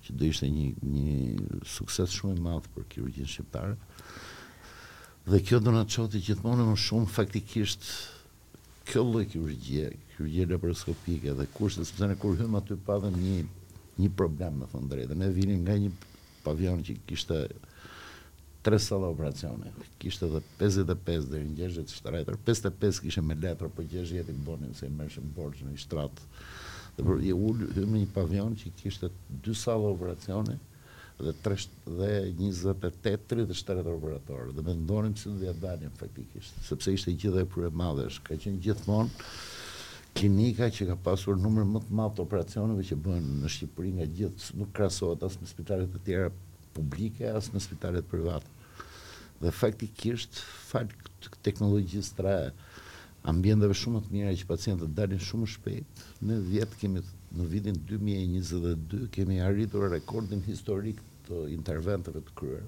që 0.06 0.16
do 0.20 0.28
ishte 0.30 0.48
një 0.52 0.66
një 0.94 1.66
sukses 1.76 2.14
shumë 2.18 2.36
i 2.40 2.44
madh 2.46 2.68
për 2.74 2.88
kirurgjinë 2.94 3.30
shqiptare. 3.32 3.78
Dhe 5.26 5.40
kjo 5.42 5.60
do 5.64 5.72
na 5.74 5.82
çoti 5.90 6.20
gjithmonë 6.28 6.68
më 6.68 6.76
shumë 6.84 7.10
faktikisht 7.16 7.86
kjo 8.86 9.02
lloj 9.08 9.24
kirurgjie, 9.32 9.88
kirurgjia 10.12 10.50
laparoskopike 10.52 11.32
dhe 11.40 11.46
kurse, 11.56 11.82
sepse 11.88 12.06
ne 12.06 12.18
kur 12.22 12.36
hyjm 12.38 12.54
aty 12.60 12.76
pa 12.86 13.00
dhe 13.02 13.10
një 13.16 13.40
një 13.96 14.10
problem, 14.12 14.60
më 14.60 14.66
thon 14.70 14.86
drejtë, 14.92 15.16
ne 15.16 15.30
vinim 15.34 15.64
nga 15.64 15.74
një 15.80 15.90
pavion 16.44 16.82
që 16.86 16.98
kishte 17.08 17.40
tre 18.66 18.78
sala 18.82 19.06
operacione. 19.06 19.70
Kishte 20.02 20.26
edhe 20.26 20.40
55 20.58 21.28
deri 21.30 21.46
në 21.46 21.54
gjeshjet 21.60 21.92
shtrajtër. 21.94 22.34
55 22.48 22.98
kishte 23.04 23.22
me 23.22 23.36
letër, 23.38 23.70
po 23.70 23.82
gjeshjet 23.86 24.32
i 24.32 24.32
bonin 24.42 24.72
se 24.74 24.88
merrshëm 24.90 25.28
borxh 25.36 25.62
në 25.68 25.76
shtrat. 25.84 26.22
Dhe 26.96 27.04
për 27.06 27.22
i 27.28 27.30
ul 27.36 27.60
hym 27.76 27.94
në 27.94 28.00
një 28.02 28.08
pavion 28.16 28.56
që 28.58 28.72
kishte 28.80 29.12
dy 29.46 29.54
sala 29.54 29.92
operacione 29.94 30.56
dhe 31.22 31.32
28 31.44 31.94
dhe 32.00 32.08
28 32.40 33.14
37 33.30 33.92
operatorë 33.92 34.56
dhe 34.58 34.66
mendonim 34.66 35.14
se 35.16 35.30
do 35.32 35.46
ja 35.46 35.54
dalim 35.62 35.94
faktikisht 35.96 36.58
sepse 36.66 36.92
ishte 36.92 37.14
gjithë 37.22 37.46
ajo 37.46 37.62
e 37.64 37.70
madhe 37.80 38.04
ka 38.26 38.36
qenë 38.42 38.58
gjithmonë 38.66 39.30
klinika 40.18 40.68
që 40.76 40.90
ka 40.90 40.98
pasur 41.06 41.38
numër 41.40 41.64
më 41.70 41.80
të 41.86 41.96
madh 42.00 42.18
të 42.18 42.26
operacioneve 42.26 42.84
që 42.90 42.98
bëhen 43.06 43.30
në 43.40 43.54
Shqipëri 43.54 43.94
nga 43.96 44.10
gjithë 44.18 44.58
nuk 44.60 44.74
krahasohet 44.76 45.24
as 45.30 45.38
me 45.40 45.48
spitalet 45.48 45.96
e 45.96 46.02
tjera 46.10 46.28
publike 46.76 47.30
as 47.32 47.48
në 47.54 47.64
spitalet 47.64 48.04
private 48.10 48.52
dhe 49.40 49.52
faktikisht 49.52 50.34
fal 50.70 50.88
teknologjisë 51.44 52.16
tra 52.18 52.34
ambienteve 53.30 53.74
shumë 53.76 54.00
të 54.06 54.12
mira 54.14 54.32
që 54.38 54.48
pacientët 54.48 54.94
dalin 54.96 55.20
shumë 55.28 55.48
shpejt. 55.56 56.02
Në 56.24 56.38
10 56.52 56.76
kemi 56.82 57.02
në 57.36 57.48
vitin 57.52 57.80
2022 57.90 59.08
kemi 59.16 59.40
arritur 59.46 59.88
rekordin 59.92 60.44
historik 60.46 61.00
të 61.26 61.42
interventeve 61.56 62.22
të 62.28 62.36
kryer. 62.40 62.62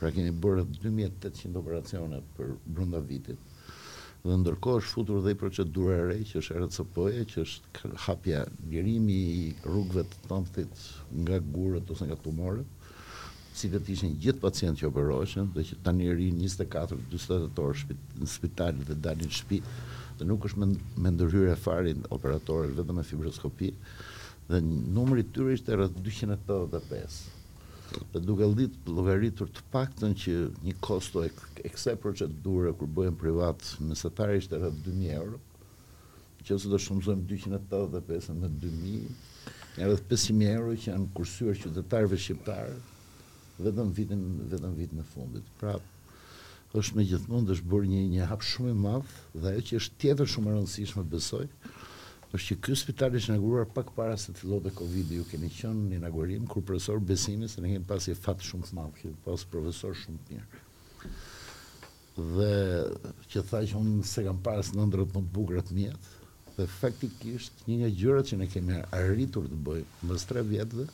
Pra 0.00 0.10
kemi 0.14 0.32
bërë 0.44 0.64
2800 0.82 1.58
operacione 1.62 2.22
për 2.38 2.54
brenda 2.66 3.02
vitit. 3.04 3.38
Dhe 4.24 4.38
ndërkohë 4.40 4.80
është 4.80 4.94
futur 4.96 5.18
dhe 5.20 5.34
i 5.34 5.38
procedura 5.42 5.98
e 5.98 6.04
re 6.08 6.18
që 6.24 6.40
është 6.40 6.56
RCP-ja 6.62 7.24
që 7.34 7.42
është 7.44 7.88
hapja 8.06 8.40
lirimi 8.72 9.18
i 9.34 9.42
rrugëve 9.68 10.06
të 10.14 10.22
tëntit 10.30 10.84
nga 11.20 11.42
gurët 11.54 11.90
ose 11.92 12.08
nga 12.08 12.16
tumorët 12.24 12.70
si 13.54 13.68
këtë 13.70 13.92
ishin 13.94 14.14
gjithë 14.22 14.40
pacientë 14.42 14.80
që 14.80 14.88
operoheshen 14.88 15.50
dhe 15.54 15.62
që 15.68 15.76
tani 15.86 16.08
rrin 16.10 16.40
24 16.40 16.96
48 17.08 17.62
orë 17.64 17.98
në 18.20 18.28
spital 18.32 18.80
dhe 18.88 18.96
dalin 19.04 19.28
në 19.30 19.36
shtëpi 19.36 19.58
dhe 20.18 20.26
nuk 20.26 20.46
është 20.48 20.66
me 21.04 21.10
ndërhyrje 21.14 21.52
e 21.54 21.60
farin 21.62 22.00
operatorit 22.16 22.74
vetëm 22.78 22.98
me 22.98 23.04
fibroskopi 23.06 23.68
dhe 24.48 24.58
numri 24.96 25.22
i 25.22 25.26
tyre 25.36 25.54
ishte 25.54 25.76
rreth 25.78 25.94
285 26.08 27.18
dhe 28.14 28.22
duke 28.26 28.48
lidh 28.58 28.88
llogaritur 28.96 29.52
të 29.54 29.62
paktën 29.70 30.16
që 30.24 30.34
një 30.66 30.74
kosto 30.88 31.22
e, 31.22 31.30
e 31.66 31.70
kësaj 31.76 31.94
procedure 32.06 32.72
kur 32.80 32.90
bëhen 32.98 33.14
privat 33.20 33.62
mesatarë 33.92 34.40
ishte 34.42 34.58
rreth 34.64 34.80
2000 34.88 35.12
euro 35.20 35.38
qëse 36.44 36.72
do 36.74 36.80
shumëzojmë 36.88 37.22
285 37.30 38.34
në 38.40 38.50
2000 38.64 39.14
e 39.78 39.86
rreth 39.86 40.02
500 40.10 40.52
euro 40.58 40.74
që 40.74 40.90
janë 40.90 41.12
kursyer 41.16 41.62
qytetarëve 41.62 42.18
shqiptarë 42.26 42.74
vetëm 43.62 43.90
vitin 43.94 44.22
vetëm 44.50 44.74
vitin 44.78 45.00
e 45.02 45.06
fundit. 45.14 45.46
Pra, 45.60 45.76
pra 46.70 46.80
është 46.82 46.98
me 46.98 47.04
gjithmonë 47.06 47.54
është 47.54 47.70
bërë 47.70 47.90
një 47.92 48.00
një 48.14 48.28
hap 48.30 48.42
shumë 48.42 48.72
i 48.74 48.78
madh 48.84 49.14
dhe 49.36 49.52
ajo 49.52 49.66
që 49.68 49.78
është 49.82 49.98
tjetër 50.04 50.30
shumë 50.34 50.50
e 50.52 50.56
rëndësishme 50.58 51.04
besoj 51.12 51.44
është 52.34 52.44
që 52.48 52.56
ky 52.66 52.74
spital 52.78 53.14
është 53.14 53.30
inauguruar 53.30 53.68
pak 53.76 53.92
para 53.94 54.16
se 54.18 54.32
të 54.34 54.40
fillojë 54.42 54.72
Covidi, 54.74 55.20
ju 55.20 55.26
keni 55.30 55.52
qenë 55.54 55.90
në 55.92 56.00
inaugurim 56.00 56.48
kur 56.50 56.64
profesor 56.66 56.98
Besimi 56.98 57.46
se 57.48 57.62
ne 57.62 57.70
kemi 57.70 57.86
pasi 57.86 58.16
fat 58.18 58.42
shumë 58.42 58.66
të 58.72 58.78
madh 58.80 58.96
këtu, 58.98 59.12
pas 59.26 59.44
profesor 59.52 59.94
shumë 60.00 60.18
të 60.18 60.40
mirë. 60.40 60.60
Dhe 62.14 63.14
që 63.30 63.42
tha 63.52 63.60
që 63.70 63.78
unë 63.78 64.02
se 64.10 64.24
kam 64.26 64.42
parë 64.46 64.66
së 64.66 64.80
nëndrët 64.80 65.14
më 65.14 65.22
të 65.28 65.32
bukura 65.36 65.62
të 65.68 65.78
mia, 65.78 65.94
dhe 66.56 66.66
faktikisht 66.80 67.62
një 67.70 67.78
nga 67.84 67.92
gjërat 68.02 68.32
që 68.32 68.40
ne 68.42 68.50
kemi 68.50 68.82
arritur 68.98 69.46
të 69.50 69.58
bëjmë 69.68 70.06
mbas 70.08 70.26
3 70.30 70.44
vjetëve, 70.50 70.88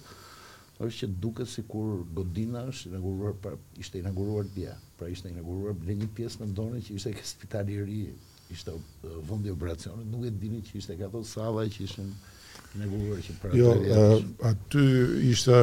është 0.80 0.98
që 1.00 1.08
duket 1.22 1.48
sikur 1.50 2.04
godina 2.16 2.62
është 2.72 2.88
inauguruar 2.90 3.34
pra 3.42 3.52
ishte 3.80 4.00
inauguruar 4.00 4.46
dia, 4.54 4.74
pra 4.98 5.10
ishte 5.12 5.28
inauguruar 5.28 5.74
në 5.84 5.96
një 6.00 6.08
pjesë 6.16 6.42
në 6.44 6.54
dorë 6.56 6.80
që 6.86 6.94
ishte 6.96 7.12
ke 7.18 7.24
spitali 7.28 7.74
i 7.76 7.82
ri, 7.84 7.98
ishte 8.54 8.72
uh, 8.72 9.18
vendi 9.28 9.50
i 9.50 9.54
operacionit, 9.54 10.08
nuk 10.10 10.24
e 10.24 10.32
dini 10.32 10.62
që 10.64 10.78
ishte 10.80 10.96
ato 11.04 11.20
salla 11.28 11.66
që 11.68 11.82
ishin 11.84 12.08
inauguruar 12.78 13.20
që 13.26 13.36
pra 13.42 13.52
jo, 13.58 13.74
a, 13.76 14.00
uh, 14.06 14.26
aty 14.52 14.86
ishte 15.34 15.58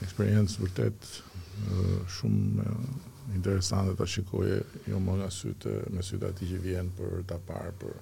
eksperiencë 0.07 0.65
vërtet 0.65 1.11
uh, 1.13 1.97
shumë 2.17 2.71
interesante 3.37 3.93
ta 3.99 4.07
shikoje 4.09 4.63
jo 4.89 4.99
më 5.05 5.19
nga 5.21 5.29
sytë 5.37 5.77
me 5.93 6.07
sytë 6.07 6.31
atij 6.33 6.55
që 6.55 6.63
vjen 6.65 6.89
për 6.97 7.19
ta 7.29 7.37
parë 7.51 7.75
për 7.83 8.01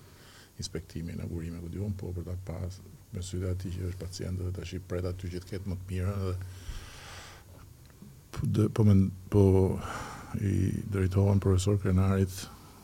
inspektimin 0.62 1.18
e 1.24 1.26
gurimeve 1.28 1.66
ku 1.66 1.72
diun, 1.74 1.96
po 1.98 2.12
për 2.16 2.28
ta 2.30 2.36
pasë 2.46 2.94
me 3.14 3.22
syrë 3.22 3.48
ati 3.54 3.68
që 3.74 3.84
është 3.90 4.00
pacientë 4.00 4.44
dhe 4.46 4.54
të 4.56 4.62
ashtë 4.64 4.78
i 4.80 4.84
preta 4.92 5.12
ty 5.14 5.30
që 5.32 5.42
të 5.42 5.50
ketë 5.50 5.70
më 5.70 5.78
të 5.78 5.90
mirë 5.90 6.14
dhe 6.22 6.32
po, 8.32 8.40
dhe, 8.56 8.66
po, 8.74 8.86
men, 8.88 9.06
po 9.32 9.42
i 10.50 10.54
drejtohen 10.92 11.40
profesor 11.42 11.78
krenarit 11.82 12.34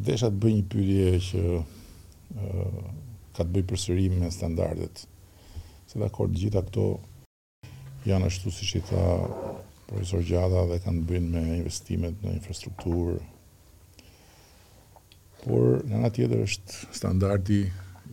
desha 0.07 0.29
të 0.31 0.39
bëj 0.43 0.53
një 0.57 0.67
pyrje 0.73 1.23
që 1.29 1.43
uh, 1.55 2.91
ka 3.35 3.43
të 3.43 3.51
bëj 3.57 3.67
përsërim 3.71 4.17
me 4.23 4.29
standardet 4.31 5.03
se 5.89 5.99
dhe 5.99 6.07
akord 6.07 6.33
gjitha 6.37 6.61
këto 6.67 6.87
janë 8.07 8.27
ashtu 8.27 8.51
si 8.51 8.65
që 8.67 8.79
i 8.79 8.87
tha 8.89 9.03
profesor 9.87 10.23
Gjada 10.27 10.65
dhe 10.71 10.79
kanë 10.83 11.05
bëjnë 11.07 11.29
me 11.47 11.57
investimet 11.61 12.19
në 12.23 12.33
infrastrukturë. 12.39 13.19
Por, 15.43 15.81
në 15.87 15.99
nga 16.01 16.09
tjetër 16.15 16.41
është 16.45 16.91
standardi 16.97 17.61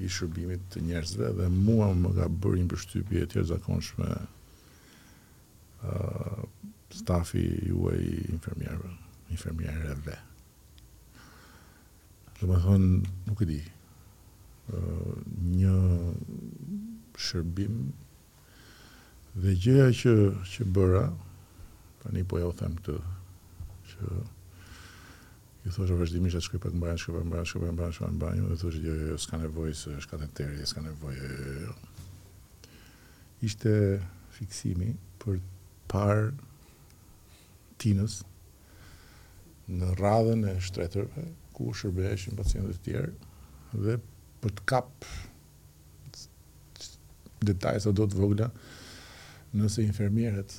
i 0.03 0.09
shërbimit 0.11 0.67
të 0.73 0.83
njerëzve 0.89 1.33
dhe 1.39 1.49
mua 1.53 1.91
më 1.99 2.13
ka 2.17 2.27
bërë 2.43 2.61
një 2.63 2.69
përshtypje 2.73 3.25
tjerë 3.35 3.49
zakonshme 3.51 4.09
uh, 5.83 6.43
stafi 6.95 7.45
juaj 7.71 8.01
infermierëve, 8.35 8.91
infermierëve. 9.35 10.17
Dhe 12.41 12.49
më 12.49 12.59
thonë, 12.65 12.93
nuk 13.29 13.43
e 13.45 13.51
di, 13.53 13.59
uh, 14.75 15.13
një 15.59 15.77
shërbim 17.21 17.83
Dhe 19.39 19.55
gjëja 19.55 19.91
që 19.95 20.13
që 20.53 20.65
bëra, 20.75 21.05
tani 22.03 22.25
po 22.27 22.39
ja 22.41 22.49
u 22.51 22.55
them 22.57 22.73
këtë 22.81 22.95
që 23.91 24.15
ju 25.61 25.71
thoshë 25.77 25.99
vazhdimisht 26.01 26.39
atë 26.41 26.47
shkoj 26.49 26.61
për 26.65 26.73
të 26.75 26.79
mbajnë, 26.81 27.03
shkoj 27.03 27.15
për 27.15 27.23
të 27.23 27.29
mbajnë, 27.29 27.47
shkoj 27.47 27.63
për 27.63 27.71
të 27.71 27.75
mbajnë, 27.77 27.93
shkoj 27.93 28.07
për 28.07 28.13
të 28.13 28.17
mbajnë, 28.17 28.43
dhe 28.51 28.57
thoshë 28.63 28.81
jo, 28.89 28.95
jo, 28.99 29.07
jo, 29.13 29.19
s'ka 29.23 29.39
nevoj 29.45 29.75
se 29.83 29.95
është 30.01 30.11
katenteri, 30.15 30.59
jo, 30.59 30.67
s'ka 30.71 30.83
nevojë, 30.87 31.23
jo 31.23 31.31
jo, 31.31 31.45
jo, 31.45 31.69
jo, 31.69 31.77
Ishte 33.51 33.75
fiksimi 34.37 34.91
për 35.23 35.39
par 35.89 36.27
tinës 37.81 38.19
në 39.71 39.95
radhën 40.01 40.45
e 40.51 40.57
shtretërve, 40.67 41.25
ku 41.55 41.71
shërbeheshin 41.79 42.37
pacientët 42.41 42.75
e 42.75 42.85
tjerë, 42.89 43.15
dhe 43.87 43.97
për 44.43 44.57
të 44.59 44.67
kap 44.75 44.91
detajet 47.49 47.87
o 47.89 47.95
do 47.97 48.11
të 48.11 48.21
vogla, 48.25 48.51
nëse 49.57 49.83
infermierët 49.87 50.54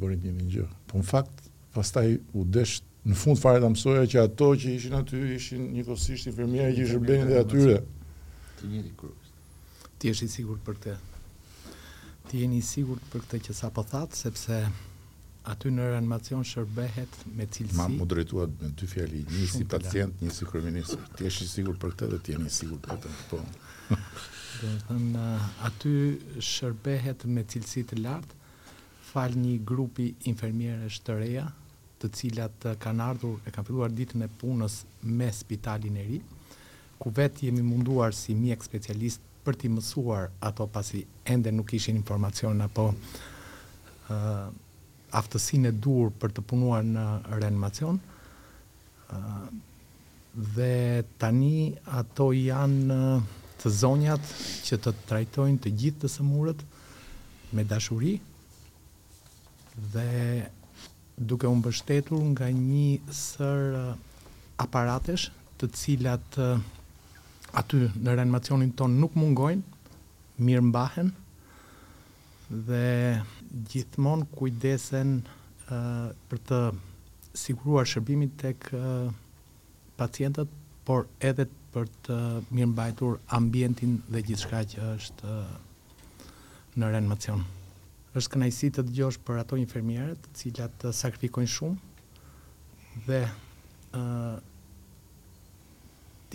bërin 0.00 0.22
një 0.38 0.46
gjë. 0.54 0.66
Po 0.90 1.00
në 1.00 1.06
fakt, 1.08 1.48
pastaj 1.74 2.06
u 2.32 2.44
desh 2.44 2.80
në 3.08 3.16
fund 3.16 3.40
fare 3.40 3.60
ta 3.62 3.68
mësoja 3.72 4.04
që 4.12 4.22
ato 4.26 4.50
që 4.60 4.74
ishin 4.76 4.96
aty 5.00 5.20
ishin 5.36 5.68
kosisht 5.88 6.28
infermierë 6.30 6.74
që 6.78 6.88
shërbenin 6.92 7.30
dhe 7.32 7.40
atyre. 7.44 7.78
Të 8.60 8.70
njëri 8.74 8.92
kurs. 9.00 9.30
Ti 10.00 10.12
eshi 10.14 10.28
i 10.28 10.32
sigurt 10.32 10.62
për 10.64 10.76
këtë? 10.78 10.96
Ti 12.30 12.42
jeni 12.44 12.60
i 12.60 12.64
sigurt 12.70 13.04
për 13.12 13.24
këtë 13.24 13.40
që 13.48 13.56
sapo 13.58 13.84
thatë, 13.90 14.16
sepse 14.16 14.58
aty 15.50 15.72
në 15.72 15.90
reanimacion 15.92 16.44
shërbehet 16.46 17.18
me 17.36 17.46
cilësi. 17.50 17.78
Ma 17.80 17.88
më 17.92 18.06
drejtua 18.12 18.46
me 18.60 18.72
dy 18.80 18.88
fjalli, 18.92 19.24
një 19.32 19.48
si 19.56 19.64
pacient, 19.72 20.20
një 20.24 20.36
si 20.36 20.48
kërëministë. 20.50 21.00
Ti 21.16 21.28
eshi 21.32 21.48
sigur 21.52 21.80
për 21.80 21.94
këtë 21.96 22.10
dhe 22.14 22.20
ti 22.28 22.36
jeni 22.36 22.52
sigur 22.58 22.80
për 22.84 23.00
këtë. 23.00 23.16
Po. 23.32 23.40
Dhe 24.60 24.68
eh, 24.92 25.44
aty 25.64 25.92
shërbehet 26.44 27.24
me 27.32 27.44
cilësi 27.48 27.82
të 27.88 27.96
lartë 28.04 28.38
fal 29.10 29.32
një 29.40 29.54
grupi 29.70 30.10
infermierësh 30.32 30.98
të 31.06 31.16
reja, 31.18 31.46
të 32.02 32.10
cilat 32.18 32.66
eh, 32.68 32.74
kanë 32.82 33.06
ardhur 33.06 33.38
e 33.48 33.54
kanë 33.54 33.66
filluar 33.70 33.94
ditën 34.00 34.26
e 34.26 34.28
punës 34.42 34.80
me 35.14 35.30
spitalin 35.38 35.96
e 36.02 36.04
ri, 36.10 36.20
ku 37.00 37.12
vetë 37.20 37.48
jemi 37.48 37.64
munduar 37.70 38.12
si 38.12 38.36
mjek 38.36 38.66
specialist 38.68 39.24
për 39.46 39.56
t'i 39.62 39.70
mësuar 39.72 40.28
ato 40.50 40.66
pasi 40.68 41.00
ende 41.32 41.54
nuk 41.56 41.72
ishin 41.78 41.96
informacion 42.02 42.60
apo 42.68 42.90
uh, 42.92 44.12
eh, 44.12 45.18
aftësin 45.22 45.70
e 45.72 45.76
dur 45.86 46.12
për 46.20 46.36
të 46.36 46.44
punuar 46.52 46.84
në 46.86 47.06
reanimacion. 47.38 47.96
Uh, 49.08 49.44
dhe 50.54 51.04
tani 51.18 51.70
ato 52.00 52.28
janë 52.36 52.98
të 53.60 53.70
zonjat 53.82 54.28
që 54.68 54.78
të 54.84 54.92
trajtojnë 55.10 55.60
të 55.64 55.72
gjithë 55.82 56.00
të 56.04 56.10
sëmurët 56.14 56.62
me 57.56 57.64
dashuri 57.68 58.14
dhe 59.94 60.06
duke 61.32 61.48
unë 61.50 61.64
bështetur 61.66 62.22
nga 62.32 62.48
një 62.60 62.94
sër 63.20 63.78
aparatesh 64.64 65.26
të 65.60 65.68
cilat 65.76 66.40
aty 67.60 67.84
në 68.04 68.14
reanimacionin 68.16 68.70
ton 68.78 68.92
nuk 69.02 69.16
mungojnë, 69.18 69.64
mirë 70.40 70.64
mbahen 70.70 71.10
dhe 72.68 72.86
gjithmonë 73.72 74.28
kujdesen 74.36 75.16
uh, 75.20 76.14
për 76.30 76.40
të 76.50 76.60
siguruar 77.42 77.86
shërbimin 77.90 78.30
tek 78.40 78.68
uh, 78.78 79.10
pacientët, 80.00 80.46
por 80.88 81.06
edhe 81.32 81.44
për 81.74 81.86
të 82.06 82.14
mirëmbajtur 82.56 83.18
ambientin 83.36 83.96
dhe 84.12 84.22
gjithçka 84.26 84.62
që 84.74 84.86
është 84.96 85.30
uh, 85.30 86.24
në 86.80 86.88
renovacion. 86.96 87.44
Është 88.18 88.32
kënaqësi 88.34 88.70
të 88.76 88.84
dëgjosh 88.88 89.20
për 89.26 89.42
ato 89.44 89.58
infermierë 89.62 90.16
të 90.24 90.32
cilat 90.40 90.86
uh, 90.88 90.94
sakrifikojnë 91.02 91.52
shumë 91.54 93.06
dhe 93.06 93.20
ë 93.22 94.02
uh, 94.02 94.48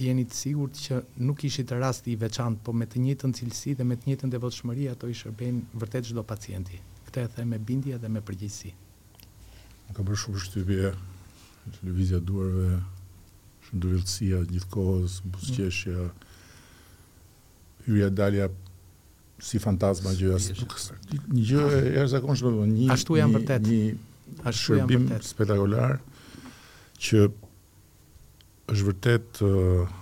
jeni 0.05 0.25
të 0.27 0.35
sigurt 0.35 0.75
që 0.79 1.01
nuk 1.23 1.43
ishi 1.47 1.63
të 1.69 1.77
rasti 1.81 2.11
i 2.13 2.19
veçantë, 2.19 2.59
por 2.65 2.75
me 2.75 2.83
të 2.91 2.99
njëjtën 3.01 3.35
cilësi 3.39 3.77
dhe 3.79 3.83
me 3.87 3.95
të 3.99 4.09
njëjtën 4.09 4.33
devotshmëri 4.33 4.89
ato 4.91 5.07
i 5.11 5.15
shërbejnë 5.15 5.79
vërtet 5.81 6.09
çdo 6.11 6.23
pacienti. 6.27 6.79
Këtë 7.07 7.23
e 7.27 7.29
them 7.37 7.53
me 7.55 7.59
bindje 7.63 7.95
dhe 8.03 8.09
me 8.11 8.19
përgjegjësi. 8.27 8.71
Ka 9.95 10.03
bërë 10.03 10.19
shumë 10.25 10.43
shtypje 10.47 10.91
lëvizja 11.85 12.19
duarve 12.27 12.73
shëndurilësia, 13.69 14.41
gjithkohës, 14.49 15.19
busqeshja, 15.35 16.07
hyrja 17.85 18.09
dalja 18.13 18.49
si 19.45 19.59
fantazma 19.61 20.13
gjë 20.15 20.33
as 20.37 20.47
nuk 20.55 20.75
një 21.35 21.45
gjë 21.51 21.63
e 21.63 21.79
jashtëzakonshme 21.97 22.51
do 22.55 22.61
po, 22.61 22.67
një 22.69 22.87
ashtu 22.95 23.17
janë 23.19 23.33
vërtet 23.35 23.65
një, 23.67 23.79
një 24.39 24.55
shërbim 24.63 25.09
spektakolar 25.27 25.97
që 27.03 27.25
është 28.71 28.87
vërtet 28.87 29.41
uh, 29.45 29.93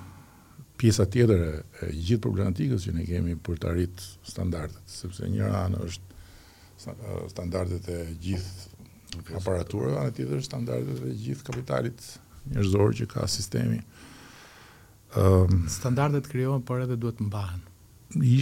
pjesa 0.80 1.08
tjetër 1.10 1.42
e, 1.44 1.90
gjithë 1.90 2.22
problematikës 2.24 2.86
që 2.86 2.94
ne 2.98 3.06
kemi 3.10 3.36
për 3.46 3.60
të 3.64 3.72
arrit 3.72 4.06
standardet 4.30 4.94
sepse 5.00 5.28
një 5.34 5.50
anë 5.64 5.82
është 5.90 6.96
standardet 7.34 7.90
e 7.90 8.00
gjithë 8.24 9.36
aparaturave 9.42 10.04
anë 10.06 10.16
tjetër 10.22 10.46
standardet 10.46 11.04
e 11.10 11.16
gjithë 11.26 11.50
kapitalit 11.50 12.08
njerëzor 12.52 12.94
që 13.00 13.06
ka 13.14 13.28
sistemi. 13.32 13.80
Ëm 15.14 15.22
ehm, 15.22 15.58
um, 15.64 15.64
standardet 15.72 16.28
krijohen 16.30 16.62
por 16.66 16.82
edhe 16.82 16.96
duhet 17.00 17.20
mbahen. 17.22 17.62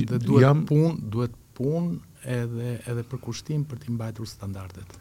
Dhe 0.07 0.17
duhet 0.19 0.41
jam, 0.45 0.65
pun, 0.67 0.97
duhet 1.13 1.31
pun 1.57 1.95
edhe 2.25 2.77
edhe 2.85 3.03
për 3.11 3.19
kushtim 3.25 3.63
për 3.67 3.79
të 3.83 3.95
mbajtur 3.95 4.27
standardet. 4.29 4.97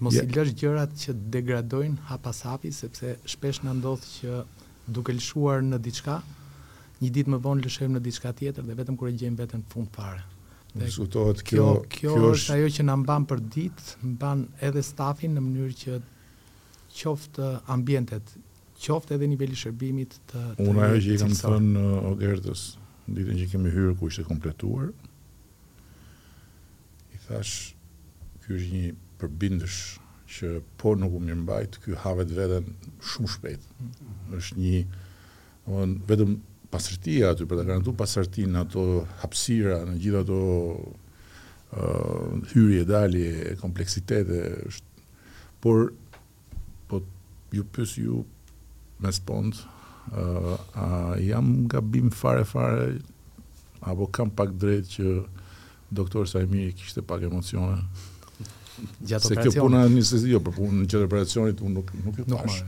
Mos 0.00 0.14
ja, 0.16 0.22
i 0.24 0.30
lësh 0.34 0.54
gjërat 0.56 0.94
që 1.02 1.14
degradojnë 1.34 2.06
hap 2.08 2.22
pas 2.24 2.42
hapi 2.48 2.70
sepse 2.72 3.18
shpesh 3.28 3.62
na 3.66 3.74
ndodh 3.76 4.04
që 4.20 4.42
duke 4.96 5.12
lëshuar 5.12 5.60
në 5.66 5.80
diçka, 5.84 6.20
një 7.00 7.10
ditë 7.16 7.32
më 7.34 7.40
vonë 7.44 7.64
lëshojmë 7.66 7.98
në 7.98 8.04
diçka 8.06 8.32
tjetër 8.38 8.64
dhe 8.66 8.76
vetëm 8.80 8.96
kur 9.00 9.10
e 9.10 9.16
gjejmë 9.20 9.36
veten 9.40 9.64
në 9.64 9.72
fund 9.72 9.90
fare. 9.96 10.22
Diskutohet 10.70 11.42
kjo, 11.42 11.66
kjo, 11.90 12.14
kjo 12.16 12.30
është 12.32 12.54
ajo 12.56 12.66
që 12.76 12.84
na 12.86 12.96
mban 13.00 13.24
për 13.28 13.40
ditë, 13.56 13.86
mban 14.14 14.46
edhe 14.68 14.82
stafin 14.86 15.34
në 15.36 15.44
mënyrë 15.44 15.78
që 15.84 15.98
qoftë 16.96 17.48
ambientet, 17.70 18.34
qoftë 18.80 19.16
edhe 19.16 19.28
niveli 19.30 19.56
shërbimit 19.58 20.16
të 20.30 20.42
të 20.58 20.68
Unë 20.70 20.84
ajo 20.86 21.00
që 21.04 21.14
i 21.16 21.20
kam 21.20 21.34
thënë 21.38 21.72
në 21.76 21.84
Ogertës, 22.10 22.64
në 23.10 23.16
ditën 23.18 23.40
që 23.42 23.48
kemi 23.54 23.72
hyrë 23.74 23.94
ku 24.00 24.10
ishte 24.10 24.24
kompletuar, 24.26 24.90
i 27.14 27.20
thash, 27.28 27.76
kjo 28.44 28.58
është 28.58 28.76
një 28.76 28.90
përbindësh 29.20 29.80
që 30.30 30.50
po 30.80 30.92
nuk 30.98 31.16
u 31.18 31.24
mirëmbajt, 31.24 31.80
kjo 31.84 31.96
havet 32.04 32.30
vedhen 32.36 32.70
shumë 33.10 33.32
shpejt. 33.36 33.60
Mm 33.60 33.90
-hmm. 33.90 34.36
është 34.38 34.60
një, 34.64 34.84
on, 35.76 35.96
vetëm 36.08 36.36
pasërtia 36.70 37.30
aty, 37.32 37.44
për 37.50 37.56
të 37.58 37.66
garantu 37.66 37.92
pasërtin 37.98 38.52
në 38.54 38.60
ato 38.64 38.84
hapsira, 39.22 39.82
në 39.86 39.96
gjithë 40.02 40.20
ato 40.20 40.38
uh, 41.74 42.52
hyri 42.52 42.80
e 42.80 42.84
dalje, 42.86 43.56
kompleksitete, 43.62 44.40
është, 44.68 44.86
por 45.60 45.90
ju 47.52 47.64
pës 47.66 47.96
ju 47.98 48.24
me 49.00 49.12
spond, 49.12 49.56
uh, 50.12 50.58
a 50.74 50.86
jam 51.22 51.50
nga 51.66 51.80
bim 51.80 52.10
fare 52.10 52.44
fare, 52.44 52.98
apo 53.80 54.06
kam 54.06 54.30
pak 54.30 54.52
drejt 54.52 54.86
që 54.86 55.22
doktor 55.90 56.26
Sajmiri 56.28 56.72
kishte 56.76 57.02
pak 57.02 57.22
emocione. 57.28 57.80
Gjatë 59.04 59.30
se 59.30 59.36
kjo 59.40 59.52
puna 59.66 59.84
një 59.92 60.02
se 60.08 60.20
jo, 60.30 60.38
për 60.40 60.54
punë 60.56 60.82
në 60.82 60.86
qëtë 60.90 61.06
operacionit, 61.08 61.60
unë 61.64 61.78
nuk, 61.78 61.90
nuk 62.04 62.20
ju 62.20 62.28
pash. 62.32 62.60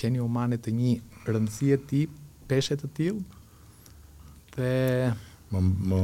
qenie 0.00 0.22
humane 0.24 0.56
të 0.64 0.72
një 0.78 0.96
rëndësie 1.30 1.76
ti 1.88 2.02
peshe 2.50 2.76
të 2.76 2.88
til 2.96 3.20
dhe 4.56 5.12
më 5.52 5.64
më 5.92 6.00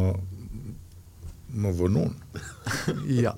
më 1.62 1.72
vënun 1.78 2.12
ja 3.24 3.34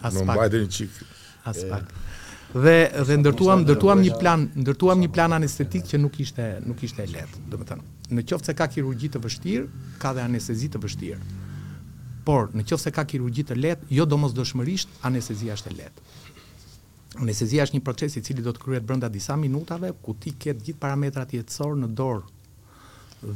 as 0.00 0.14
pak 0.14 0.22
më 0.22 0.34
mbajtë 0.34 0.62
një 0.64 0.70
qikë. 0.78 1.08
as 1.52 1.64
pak 1.72 1.90
e... 1.90 2.06
Dhe 2.50 2.78
dhe 3.06 3.14
ndërtuam 3.20 3.60
ndërtuam 3.62 4.00
një 4.02 4.14
plan, 4.18 4.40
ndërtuam 4.58 4.98
një 5.04 5.08
plan 5.14 5.36
anestetik 5.36 5.84
që 5.86 6.00
nuk 6.02 6.16
ishte 6.24 6.46
nuk 6.66 6.80
ishte 6.82 7.04
lehtë, 7.06 7.44
domethënë. 7.52 7.84
Në 8.10 8.24
qoftë 8.26 8.50
se 8.50 8.54
ka 8.58 8.66
kirurgji 8.72 9.10
të 9.14 9.20
vështirë, 9.22 9.66
ka 10.02 10.10
dhe 10.16 10.24
anestezi 10.26 10.66
të 10.74 10.80
vështirë. 10.82 11.20
Por 12.26 12.50
në 12.50 12.66
qoftë 12.66 12.88
se 12.88 12.90
ka 12.96 13.04
kirurgji 13.06 13.44
të 13.52 13.54
lehtë, 13.62 13.86
jo 13.94 14.02
domosdoshmërisht 14.10 14.98
anestezia 15.06 15.54
është 15.60 15.70
e 15.70 15.76
lehtë. 15.78 16.02
Anestezia 17.18 17.64
është 17.66 17.78
një 17.80 17.82
proces 17.82 18.14
i 18.16 18.22
cili 18.22 18.42
do 18.44 18.52
të 18.54 18.62
kryhet 18.62 18.84
brenda 18.86 19.08
disa 19.10 19.34
minutave, 19.36 19.90
ku 20.04 20.14
ti 20.14 20.30
ke 20.32 20.52
të 20.54 20.66
gjithë 20.68 20.82
parametrat 20.82 21.32
jetësor 21.34 21.74
në 21.80 21.88
dorë 21.98 22.22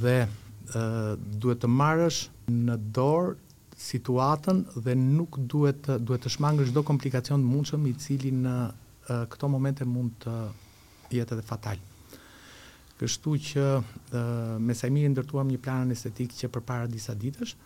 dhe 0.03 0.19
ë 0.25 1.39
duhet 1.43 1.61
të 1.65 1.71
marrësh 1.81 2.21
në 2.55 2.77
dorë 2.99 3.35
situatën 3.85 4.63
dhe 4.85 4.95
nuk 4.99 5.41
duhet 5.51 5.81
të, 5.89 5.99
duhet 6.07 6.23
të 6.27 6.31
shmangësh 6.37 6.71
çdo 6.71 6.85
komplikacion 6.87 7.43
të 7.43 7.51
mundshëm 7.55 7.89
i 7.91 7.95
cili 8.05 8.31
në 8.39 8.55
e, 8.69 9.19
këto 9.35 9.51
momente 9.51 9.85
mund 9.91 10.15
të 10.23 10.37
jetë 11.19 11.35
edhe 11.35 11.43
fatal. 11.49 11.83
Kështu 13.01 13.35
që 13.51 13.65
e, 13.75 14.23
me 14.63 14.79
sa 14.79 14.87
mirë 14.95 15.11
ndërtuam 15.17 15.51
një 15.51 15.59
plan 15.67 15.83
anestetik 15.89 16.33
që 16.39 16.53
përpara 16.55 16.87
disa 16.89 17.19
ditësh, 17.19 17.59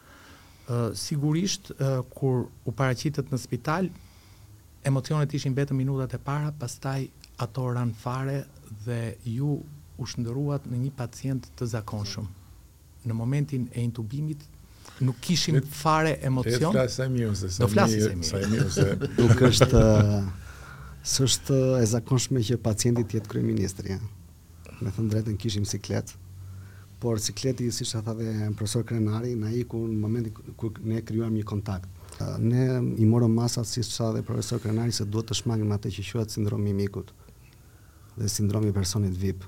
sigurisht 1.01 1.71
kur 2.13 2.43
u 2.69 2.73
paraqitet 2.77 3.31
në 3.33 3.39
spital, 3.41 3.87
emocionet 4.83 5.33
ishin 5.33 5.55
vetëm 5.55 5.77
minutat 5.83 6.13
e 6.15 6.19
para, 6.25 6.53
pastaj 6.59 7.09
ato 7.37 7.71
ran 7.73 7.93
fare 7.95 8.45
dhe 8.85 9.17
ju 9.25 9.51
u 9.99 10.07
shndëruat 10.07 10.67
në 10.71 10.79
një 10.85 10.93
pacient 10.99 11.49
të 11.59 11.67
zakonshëm. 11.73 12.27
Në 13.09 13.15
momentin 13.17 13.67
e 13.75 13.83
intubimit 13.83 14.43
nuk 15.01 15.17
kishim 15.23 15.59
fare 15.81 16.17
emocion. 16.27 16.61
Do 16.73 16.73
flasim 16.73 17.17
mirë 17.17 17.35
se 17.41 17.49
sa. 17.51 17.65
Do 17.65 17.69
flasim 17.73 18.23
mirë. 18.23 18.47
mirë 18.55 18.71
se. 18.77 18.87
Nuk 19.21 19.43
është 19.51 19.83
së 21.13 21.27
është 21.29 21.59
e 21.83 21.85
zakonshme 21.87 22.43
që 22.49 22.59
pacienti 22.63 23.05
të 23.07 23.19
jetë 23.21 23.33
kryeministri. 23.33 23.97
Ja. 23.97 24.73
Me 24.83 24.91
thënë 24.95 25.13
drejtën 25.15 25.39
kishim 25.41 25.65
siklet, 25.67 26.11
por 27.03 27.19
sikleti, 27.23 27.71
si 27.75 27.87
që 27.87 28.03
tha 28.07 28.13
dhe 28.19 28.33
profesor 28.59 28.85
Krenari, 28.87 29.33
na 29.39 29.51
i 29.51 29.65
ku 29.67 29.79
në 29.89 29.99
momentin 30.03 30.35
kër 30.59 30.77
ne 30.93 31.01
kryuam 31.07 31.33
një 31.35 31.47
kontakt 31.47 31.89
ne 32.39 32.83
i 32.97 33.07
morëm 33.07 33.33
masat 33.33 33.67
si 33.67 33.83
sa 33.83 34.13
dhe 34.13 34.23
profesor 34.23 34.59
Krenari 34.61 34.93
se 34.93 35.05
duhet 35.07 35.29
të 35.31 35.37
shmangim 35.39 35.71
atë 35.75 35.91
që 35.97 36.05
quhet 36.11 36.35
sindromi 36.35 36.71
i 36.73 36.77
mikut 36.81 37.13
dhe 38.17 38.29
sindromi 38.33 38.71
i 38.73 38.77
personit 38.79 39.15
VIP. 39.21 39.45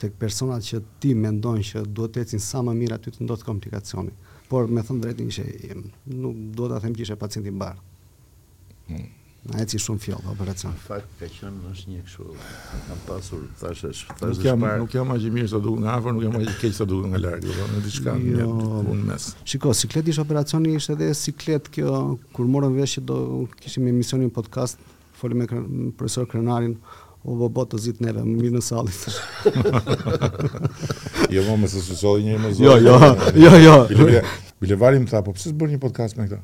Tek 0.00 0.14
personat 0.18 0.64
që 0.66 0.80
ti 1.00 1.12
mendon 1.14 1.60
që 1.70 1.84
duhet 1.86 2.14
të 2.16 2.24
ecin 2.24 2.40
sa 2.40 2.62
më 2.64 2.74
mirë 2.80 2.96
aty 2.98 3.12
të 3.14 3.26
ndodhë 3.26 3.46
komplikacioni, 3.48 4.14
por 4.48 4.66
me 4.66 4.82
thëmë 4.82 5.02
drejtin 5.04 5.34
që 5.38 5.48
nuk 6.16 6.42
duhet 6.56 6.78
ta 6.78 6.84
them 6.86 6.94
që 6.96 7.04
ishte 7.06 7.18
pacienti 7.24 7.52
i 7.52 7.56
mbar. 7.56 7.76
Hmm. 8.88 9.08
Na 9.42 9.58
eci 9.62 9.74
shumë 9.82 9.98
fjollë 9.98 10.28
operacion. 10.30 10.74
Fakt 10.86 11.16
ka 11.18 11.26
qenë 11.26 11.64
është 11.72 11.90
një 11.90 12.00
kështu. 12.06 12.24
Kam 12.86 12.98
pasur 13.08 13.40
thashë 13.58 13.88
thashë 13.90 14.28
nuk 14.28 14.44
jam 14.46 14.60
shpar... 14.62 14.74
nuk 14.78 14.92
jam 14.94 15.08
aq 15.10 15.24
mirë 15.34 15.48
sa 15.50 15.58
duhet 15.64 15.80
nga 15.82 15.96
afër, 15.98 16.12
nuk 16.14 16.26
jam 16.28 16.36
aq 16.38 16.50
keq 16.60 16.74
sa 16.76 16.84
duhet 16.86 17.08
nga 17.10 17.18
larg, 17.24 17.40
do 17.42 17.54
po, 17.58 17.80
diçka 17.82 18.14
jo. 18.22 18.36
në 18.38 18.44
jo, 18.44 18.98
mes. 19.08 19.24
Shiko, 19.50 19.72
siklet 19.74 20.10
ish 20.12 20.22
operacioni 20.22 20.76
ishte 20.78 20.94
edhe 20.94 21.08
siklet 21.18 21.66
kjo 21.74 21.90
kur 22.36 22.46
morëm 22.54 22.76
vesh 22.78 23.00
që 23.00 23.02
do 23.10 23.16
kishim 23.64 23.88
emisionin 23.90 24.30
podcast 24.36 24.78
folëm 25.18 25.42
me 25.42 25.64
profesor 25.98 26.28
Krenarin 26.30 26.76
u 27.26 27.34
bë 27.40 27.48
botë 27.58 27.80
zit 27.82 27.98
neve 28.02 28.22
më 28.22 28.36
mirë 28.44 28.60
në 28.60 28.62
sallë. 28.68 28.94
jo, 31.34 31.42
më 31.42 31.44
po, 31.50 31.58
mos 31.64 31.74
e 31.74 31.82
sulsoj 31.88 32.22
një 32.30 32.38
më 32.46 32.54
Jo, 32.62 32.78
jo, 32.78 33.10
jo, 33.42 33.82
jo. 33.90 34.22
Bilevari 34.62 35.02
më 35.02 35.10
tha, 35.10 35.24
po 35.26 35.34
pse 35.34 35.50
s'bën 35.50 35.74
një 35.74 35.82
podcast 35.82 36.14
me 36.18 36.28
këta? 36.30 36.38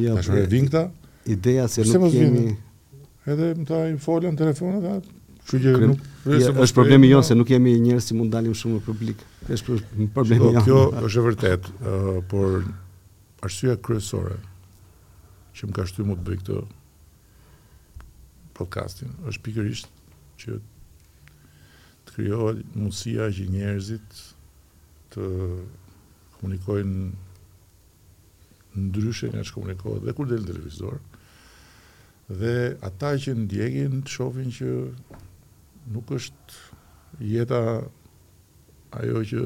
Jo, 0.00 0.16
po. 0.16 0.38
e 0.40 0.46
vin 0.48 0.68
këta? 0.72 0.86
ideja 1.26 1.68
se 1.68 1.82
nuk 1.84 2.12
kemi 2.12 2.56
edhe 3.28 3.52
më 3.58 3.66
tha 3.68 3.78
i 3.92 3.96
folën 4.00 4.36
telefonat 4.38 4.84
atë 4.94 5.08
që 5.50 5.90
nuk 5.90 6.00
është 6.48 6.76
problemi 6.76 7.10
jonë 7.12 7.26
se 7.28 7.34
nuk 7.36 7.48
kemi 7.50 7.70
njerëz 7.84 8.04
që 8.10 8.14
mund 8.16 8.30
dalim 8.32 8.54
shumë 8.56 8.74
në 8.78 8.82
publik. 8.86 9.20
Është 9.50 9.64
problemi 10.14 10.52
jo. 10.54 10.60
Kjo 10.66 10.80
është 11.08 11.18
e 11.18 11.22
vërtet, 11.26 11.62
uh, 11.82 12.18
por 12.30 12.48
arsyeja 13.46 13.76
kryesore 13.82 14.38
që 15.56 15.62
më 15.70 15.74
ka 15.76 15.82
shtyr 15.90 16.04
më 16.08 16.14
të 16.18 16.22
bëj 16.28 16.36
këtë 16.42 16.56
podcastin 18.60 19.10
është 19.30 19.42
pikërisht 19.48 19.88
që 20.44 20.52
të 22.06 22.10
krijohet 22.14 22.58
mundësia 22.76 23.24
që 23.34 23.42
njerëzit 23.56 24.08
të 25.16 25.26
komunikojnë 26.38 26.98
ndryshe 28.86 29.26
nga 29.32 29.42
që 29.48 29.54
komunikohet 29.56 30.00
dhe 30.06 30.12
kur 30.14 30.26
delin 30.30 30.46
televizor, 30.52 30.96
dhe 32.30 32.76
ata 32.86 33.16
që 33.18 33.34
ndjekin 33.44 34.02
të 34.06 34.12
shofin 34.14 34.52
që 34.54 34.68
nuk 35.90 36.10
është 36.14 37.24
jeta 37.26 37.58
ajo 39.00 39.22
që 39.30 39.40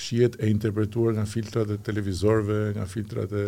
shjet 0.00 0.38
e 0.40 0.48
interpretuar 0.48 1.12
nga 1.16 1.26
filtrat 1.28 1.70
e 1.74 1.78
televizorve, 1.84 2.58
nga 2.76 2.86
filtrat 2.88 3.32
e 3.36 3.46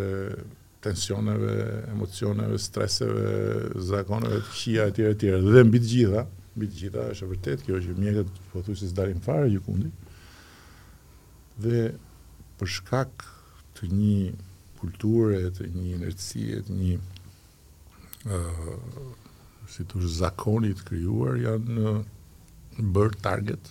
tensioneve, 0.84 1.54
emocioneve, 1.92 2.58
streseve, 2.60 3.30
zakoneve, 3.88 4.40
të 4.44 4.54
qia, 4.58 4.86
e 4.90 5.14
tjera, 5.20 5.40
e 5.40 5.50
Dhe 5.54 5.64
mbi 5.68 5.80
të 5.80 5.90
gjitha, 5.94 6.22
mbi 6.56 6.68
të 6.70 6.80
gjitha, 6.80 7.06
është 7.14 7.24
e 7.26 7.30
vërtet, 7.32 7.64
kjo 7.66 7.80
që 7.86 7.96
mjekët 8.00 8.42
po 8.52 8.62
thuj 8.66 8.78
si 8.80 8.88
s'darin 8.90 9.20
fare 9.24 9.48
një 9.52 9.62
kundi, 9.64 9.92
dhe 11.62 11.82
për 12.58 12.72
shkak 12.76 13.26
të 13.76 13.90
një 13.94 14.18
kulturët, 14.80 15.60
të 15.62 15.70
një 15.76 15.94
inercije, 16.00 16.64
një 16.80 16.98
si 19.70 19.84
të 19.88 20.00
shë 20.02 20.10
zakonit 20.20 20.80
kryuar 20.84 21.38
janë 21.40 21.92
bërë 22.84 23.20
target 23.24 23.70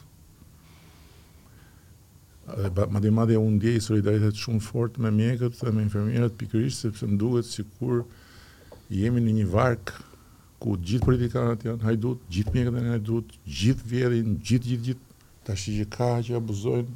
dhe 2.49 2.85
madje 2.89 3.11
madje 3.13 3.37
unë 3.37 3.55
ndjej 3.59 3.81
solidaritet 3.85 4.39
shumë 4.41 4.63
fort 4.67 4.97
me 4.97 5.11
mjekët 5.13 5.57
dhe 5.59 5.73
me 5.75 5.83
infermierët 5.85 6.37
pikërisht 6.41 6.81
sepse 6.85 7.05
më 7.11 7.43
si 7.45 7.59
sikur 7.59 8.01
jemi 8.89 9.21
në 9.21 9.35
një 9.41 9.45
vark 9.53 9.93
ku 10.59 10.73
të 10.75 10.87
gjithë 10.89 11.05
politikanët 11.05 11.67
janë 11.69 11.85
hajdut, 11.85 12.23
gjithë 12.33 12.55
mjekët 12.57 12.79
janë 12.79 12.93
hajdut, 12.95 13.37
gjithë 13.45 13.89
vjerin, 13.91 14.33
gjithë 14.33 14.69
gjithë 14.73 14.87
gjithë 14.89 15.29
tash 15.45 15.67
që 15.77 15.85
ka 15.93 16.09
që 16.25 16.35
abuzojnë 16.39 16.89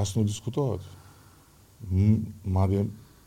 as 0.00 0.14
nuk 0.16 0.26
diskutohet. 0.32 0.88
Madje 2.44 2.86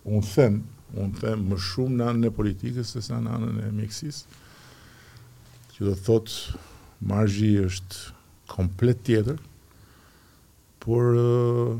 unë 0.10 0.34
them 0.34 0.60
unë 0.98 1.22
them 1.22 1.44
më 1.52 1.58
shumë 1.66 1.98
në 2.00 2.06
anën 2.12 2.30
e 2.30 2.36
politikës 2.36 2.96
se 2.96 3.02
sa 3.06 3.20
në 3.22 3.34
anën 3.38 3.60
e 3.68 3.70
mjekësisë. 3.80 4.42
Që 5.76 5.86
do 5.90 5.94
thot 6.06 6.32
marzhi 7.12 7.52
është 7.64 8.08
komplet 8.50 9.02
tjetër, 9.08 9.38
por 10.80 11.14
uh, 11.14 11.80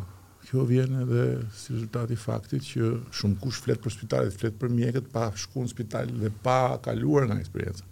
kjo 0.50 0.64
vjen 0.70 1.00
edhe 1.04 1.24
si 1.56 1.74
rezultati 1.74 2.14
i 2.14 2.20
faktit 2.20 2.66
që 2.68 2.90
shumë 3.16 3.40
kush 3.42 3.62
flet 3.64 3.82
për 3.82 3.94
spitalet, 3.96 4.36
flet 4.38 4.58
për 4.60 4.74
mjekët 4.74 5.10
pa 5.14 5.30
shkuar 5.38 5.66
në 5.66 5.74
spital 5.74 6.12
dhe 6.26 6.32
pa 6.44 6.60
kaluar 6.86 7.28
nga 7.30 7.40
eksperjenca. 7.42 7.86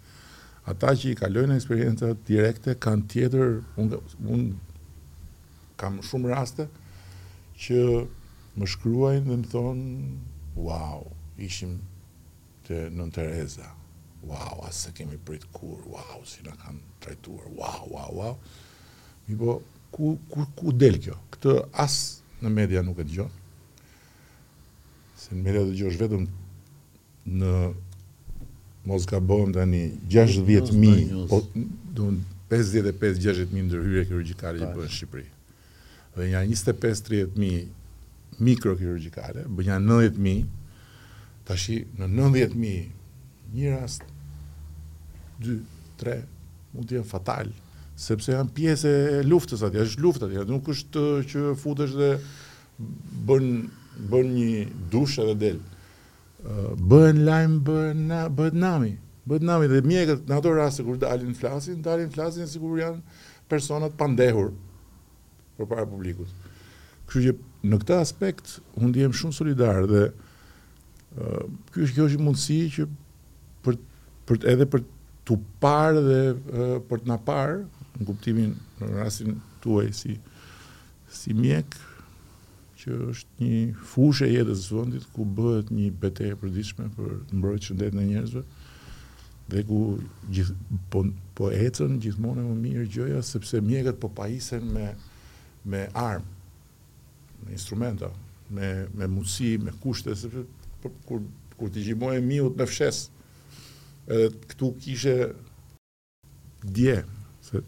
Ata 0.67 0.91
që 0.99 1.13
i 1.13 1.17
kalojnë 1.17 1.55
eksperjenca 1.55 2.11
direkte 2.27 2.73
kanë 2.83 3.05
tjetër 3.13 3.55
unë 3.79 3.99
un, 4.35 4.47
kam 5.79 5.99
shumë 6.03 6.31
raste 6.33 6.65
që 7.63 7.81
më 8.57 8.67
shkruajnë 8.67 9.29
dhe 9.31 9.37
më 9.43 9.51
thonë 9.53 10.17
Wow, 10.57 11.05
ishim 11.37 11.77
të 12.65 12.89
nën 12.93 13.11
Tereza. 13.13 13.69
Wow, 14.25 14.63
asë 14.67 14.79
se 14.87 14.91
kemi 14.97 15.17
prit 15.25 15.45
kur, 15.53 15.83
wow, 15.85 16.21
si 16.25 16.41
në 16.43 16.55
kanë 16.57 17.01
trajtuar, 17.03 17.47
wow, 17.53 17.83
wow, 17.93 18.09
wow. 18.17 18.33
Mi 19.27 19.37
po, 19.37 19.59
ku, 19.93 20.15
ku, 20.31 20.45
ku 20.57 20.73
del 20.73 20.97
kjo? 21.03 21.15
Këtë 21.35 21.53
asë 21.85 22.41
në 22.43 22.51
media 22.57 22.83
nuk 22.85 23.03
e 23.03 23.05
të 23.07 23.27
Se 25.17 25.33
në 25.35 25.41
media 25.43 25.63
dhe 25.65 25.73
gjohë 25.77 25.89
është 25.93 26.03
vetëm 26.03 26.25
në 27.41 27.53
Moska 28.87 29.17
bëm 29.19 29.49
të 29.53 29.63
një 29.67 29.79
60.000, 30.09 31.27
55-60.000 32.47 33.63
ndërhyre 33.71 34.03
kërgjikari 34.07 34.61
që 34.61 34.69
bëhen 34.75 34.93
Shqipëri. 34.97 35.27
Dhe 36.17 36.27
nga 36.31 36.43
25-30.000 36.47 37.73
mikrokirurgjikale, 38.39 39.45
bëja 39.49 39.77
90000. 39.81 40.47
Tashi 41.47 41.79
në 41.97 42.09
90000 42.11 43.55
një 43.55 43.71
rast 43.77 44.03
2 45.43 45.61
3 45.97 46.13
mund 46.75 46.89
të 46.91 46.97
jem 46.99 47.07
fatal 47.07 47.49
sepse 47.97 48.33
janë 48.35 48.53
pjesë 48.53 48.89
e 49.15 49.21
luftës 49.25 49.63
aty, 49.65 49.79
është 49.81 50.03
luftë 50.03 50.27
aty, 50.27 50.43
nuk 50.51 50.67
është 50.73 51.05
që 51.31 51.45
futesh 51.61 51.95
dhe 51.97 52.09
bën 53.25 53.47
bën 54.11 54.27
një 54.35 54.59
dush 54.93 55.15
edhe 55.23 55.33
del. 55.41 55.57
Bën 56.77 57.23
lajm, 57.25 57.55
bën 57.65 58.03
bën 58.37 58.59
nami. 58.63 58.91
Bën 59.27 59.43
nami 59.49 59.65
dhe 59.71 59.79
mjekët 59.87 60.27
në 60.29 60.37
ato 60.37 60.51
raste 60.55 60.85
kur 60.85 60.99
dalin 61.01 61.33
flasin, 61.35 61.81
dalin 61.83 62.13
flasin 62.13 62.45
sigurisht 62.47 62.85
janë 62.85 63.19
persona 63.51 63.89
të 63.89 63.97
pandehur 63.99 64.51
përpara 65.57 65.87
publikut. 65.89 66.29
Kështë 67.09 67.23
që 67.23 67.33
në 67.65 67.79
këtë 67.81 67.95
aspekt 68.01 68.57
unë 68.77 68.91
ndihem 68.91 69.13
shumë 69.17 69.35
solidar 69.37 69.85
dhe 69.89 70.03
ky 71.71 71.85
është 71.85 71.95
kjo 71.97 72.07
është 72.11 72.21
mundësi 72.21 72.57
që 72.75 72.85
për 73.65 73.79
për 74.29 74.43
edhe 74.53 74.67
për 74.69 74.83
tu 75.27 75.39
parë 75.63 76.03
dhe 76.07 76.21
për 76.89 77.03
të 77.03 77.11
na 77.11 77.17
parë 77.27 77.59
në 77.97 78.07
kuptimin 78.11 78.53
në 78.81 78.91
rastin 78.99 79.39
tuaj 79.63 79.87
si 79.97 80.17
si 81.17 81.33
mjek 81.33 81.77
që 82.83 82.99
është 83.13 83.43
një 83.43 83.57
fushë 83.93 84.27
e 84.27 84.33
jetës 84.37 84.67
së 84.67 84.77
vendit 84.77 85.07
ku 85.15 85.25
bëhet 85.37 85.73
një 85.73 85.89
betejë 86.03 86.35
e 86.37 86.41
përditshme 86.43 86.89
për 86.97 87.17
të 87.31 87.39
mbrojtur 87.41 87.65
shëndetin 87.71 88.03
e 88.03 88.07
njerëzve 88.11 88.45
dhe 89.47 89.61
ku 89.63 89.81
gjith, 90.29 90.51
po, 90.91 91.05
po 91.37 91.49
ecën 91.55 91.97
gjithmonë 92.03 92.43
më 92.45 92.57
mirë 92.63 92.85
gjëja 92.93 93.21
sepse 93.25 93.61
mjekët 93.63 93.97
po 94.03 94.11
pajisen 94.19 94.67
me 94.75 94.91
me 95.67 95.81
armë 95.99 96.35
me 97.47 97.53
instrumenta, 97.55 98.11
me 98.51 98.87
me 98.93 99.07
mundësi, 99.07 99.57
me 99.63 99.71
kushte 99.81 100.15
se 100.15 100.29
për, 100.31 100.91
kur 101.07 101.21
kur 101.57 101.69
ti 101.73 101.81
gjimoje 101.87 102.21
miut 102.21 102.57
në 102.61 102.67
fshes. 102.69 103.03
Edhe 104.07 104.29
këtu 104.51 104.69
kishe 104.83 105.13
dje 106.63 106.97
se 107.43 107.59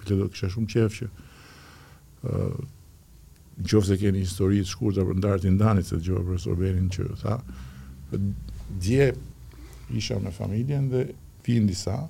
pse 0.00 0.16
do 0.16 0.26
kisha 0.32 0.48
shumë 0.54 0.70
qejf 0.72 0.96
që 1.00 1.06
ë 2.30 2.46
uh, 2.48 3.84
se 3.86 3.98
keni 4.00 4.24
histori 4.24 4.62
të 4.64 4.70
shkurtër 4.72 5.06
për 5.10 5.20
ndarje 5.20 5.44
të 5.44 5.52
ndanit 5.58 5.86
se 5.88 6.00
dëgjova 6.00 6.24
profesor 6.30 6.56
Berin 6.58 6.88
që 6.90 7.06
tha 7.20 7.36
dje 8.86 9.06
isha 10.00 10.18
me 10.20 10.32
familjen 10.34 10.88
dhe 10.90 11.04
vinë 11.46 11.68
disa 11.70 12.00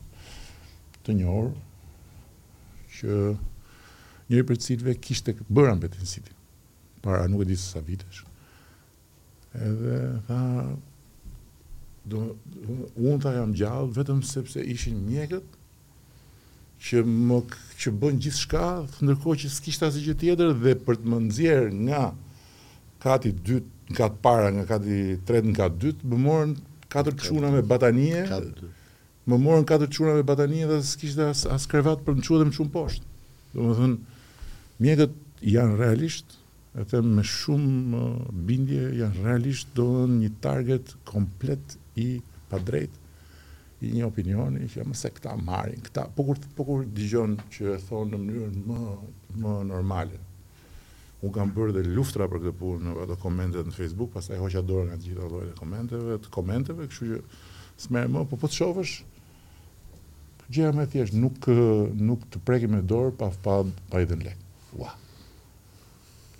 të 1.05 1.17
njërë 1.21 1.53
që 3.01 3.21
njëri 3.35 4.47
për 4.53 4.63
cilve 4.67 4.97
kishtë 5.05 5.35
të 5.43 5.51
bërën 5.59 5.83
për 5.85 5.93
të 5.99 6.07
para 7.03 7.27
nuk 7.29 7.43
e 7.43 7.47
di 7.49 7.57
sa 7.57 7.81
vitesh. 7.81 8.21
Edhe 9.55 9.99
tha 10.27 10.77
do 12.05 12.37
un 12.97 13.21
jam 13.21 13.53
gjall 13.55 13.89
vetëm 13.97 14.21
sepse 14.25 14.61
ishin 14.61 15.01
mjekët 15.09 15.47
që 16.81 17.03
më 17.05 17.39
që 17.81 17.93
bën 18.01 18.19
gjithçka, 18.25 18.63
ndërkohë 19.05 19.39
që 19.43 19.49
s'kishte 19.53 19.87
asgjë 19.91 20.15
tjetër 20.23 20.53
dhe 20.63 20.73
për 20.87 21.01
të 21.03 21.07
më 21.13 21.19
nxjerr 21.27 21.65
nga 21.87 22.05
kati 23.05 23.29
i 23.29 23.33
dytë, 23.33 23.71
nga 23.91 23.97
kat 23.99 24.17
para, 24.25 24.49
nga 24.57 24.65
kati 24.71 24.97
i 24.97 25.17
tretë, 25.29 25.51
nga 25.51 25.59
kati 25.67 25.77
i 25.77 25.81
dytë, 25.85 26.09
më 26.11 26.17
morën 26.25 26.55
katër 26.93 27.17
çuna 27.25 27.51
me 27.53 27.63
batanie. 27.73 28.23
Më 29.29 29.37
morën 29.45 29.67
katër 29.69 29.89
çuna 29.95 30.15
me 30.19 30.25
batanie 30.33 30.67
dhe 30.71 30.81
s'kishte 30.81 31.27
as, 31.33 31.45
as 31.53 31.69
krevat 31.71 32.01
për 32.07 32.17
të 32.17 32.21
më 32.35 32.41
dhe 32.41 32.49
më 32.49 32.57
shumë 32.59 32.75
poshtë. 32.77 33.09
Domethënë 33.55 34.81
mjekët 34.81 35.19
janë 35.53 35.77
realisht 35.83 36.37
ë 36.37 36.39
atë 36.79 36.99
me 37.03 37.23
shumë 37.27 37.99
uh, 37.99 38.33
bindje 38.47 38.91
janë 39.01 39.25
realisht 39.25 39.73
do 39.75 39.87
një 40.11 40.29
target 40.45 40.93
komplet 41.09 41.75
i 41.99 42.21
padrejt 42.51 42.95
i 43.83 43.91
një 43.97 44.05
opinioni 44.07 44.69
që 44.71 44.85
më 44.87 44.95
se 45.01 45.11
këta 45.17 45.33
marrin 45.41 45.83
këta 45.89 46.05
po 46.15 46.29
kur 46.29 46.39
po 46.59 46.67
kur 46.69 46.85
dëgjon 46.95 47.35
që 47.57 47.75
e 47.75 47.81
thon 47.89 48.13
në 48.15 48.21
mënyrën 48.23 48.59
më 48.69 48.81
më 49.43 49.55
normale 49.73 50.21
u 51.27 51.33
kam 51.35 51.51
bërë 51.57 51.75
dhe 51.79 51.85
luftra 51.91 52.29
për 52.33 52.45
këtë 52.45 52.59
punë 52.61 52.87
në 52.87 52.95
ato 53.05 53.19
komente 53.25 53.65
në 53.67 53.75
Facebook 53.75 54.15
pastaj 54.15 54.39
hoqa 54.41 54.63
dorë 54.71 54.91
nga 54.93 55.01
të 55.01 55.09
gjitha 55.11 55.31
llojet 55.35 55.53
e 55.53 55.59
komenteve 55.59 56.21
të 56.23 56.35
komenteve 56.39 56.87
kështu 56.93 57.11
që 57.11 57.21
s'merr 57.87 58.15
më 58.15 58.23
po 58.31 58.39
po 58.39 58.47
të 58.51 58.61
shohësh 58.61 58.95
gjëra 60.51 60.77
më 60.79 60.89
thjesht 60.95 61.19
nuk 61.19 61.51
nuk 61.51 62.31
të 62.35 62.45
prekim 62.47 62.77
me 62.79 62.83
dorë 62.95 63.17
pa 63.25 63.33
pa 63.43 63.63
pa 63.91 64.05
idhën 64.07 64.23
lek 64.29 64.49
ua 64.77 64.87
wow 64.87 64.99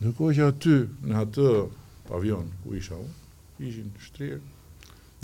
kohë 0.09 0.35
që 0.39 0.45
aty, 0.49 0.77
në 1.11 1.17
atë 1.27 1.47
pavion, 2.09 2.49
ku 2.63 2.77
isha 2.79 2.97
unë, 2.97 3.13
ishin 3.69 3.91
shtrirë, 4.07 4.39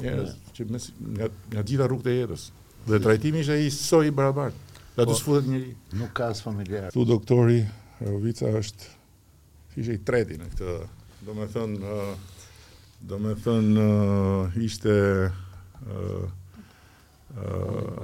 njërës 0.02 0.34
që 0.56 0.66
mes, 0.72 0.88
nga, 1.16 1.30
nga 1.52 1.64
gjitha 1.66 1.88
rrugët 1.88 2.10
e 2.12 2.16
jetës. 2.18 2.44
Dhe 2.86 3.00
trajtimi 3.02 3.40
isha 3.42 3.56
i 3.64 3.70
soj 3.72 4.10
i 4.10 4.14
barabartë. 4.18 4.78
Dhe 4.96 5.04
aty 5.06 5.10
po, 5.14 5.18
s'futët 5.20 5.48
njëri. 5.52 5.72
Nuk 6.02 6.12
ka 6.18 6.28
së 6.36 6.44
familjarë. 6.44 6.92
Tu 6.94 7.06
doktori, 7.08 7.62
Rovica 8.02 8.50
është, 8.60 8.90
ishe 9.80 9.94
i 9.96 10.02
treti 10.04 10.36
në 10.36 10.50
këtë, 10.52 10.74
do 11.26 11.32
me 11.36 11.46
thënë, 11.54 12.00
do 13.08 13.18
me 13.24 13.32
thënë, 13.46 13.86
ishte, 14.66 14.96
Uh, 17.36 18.00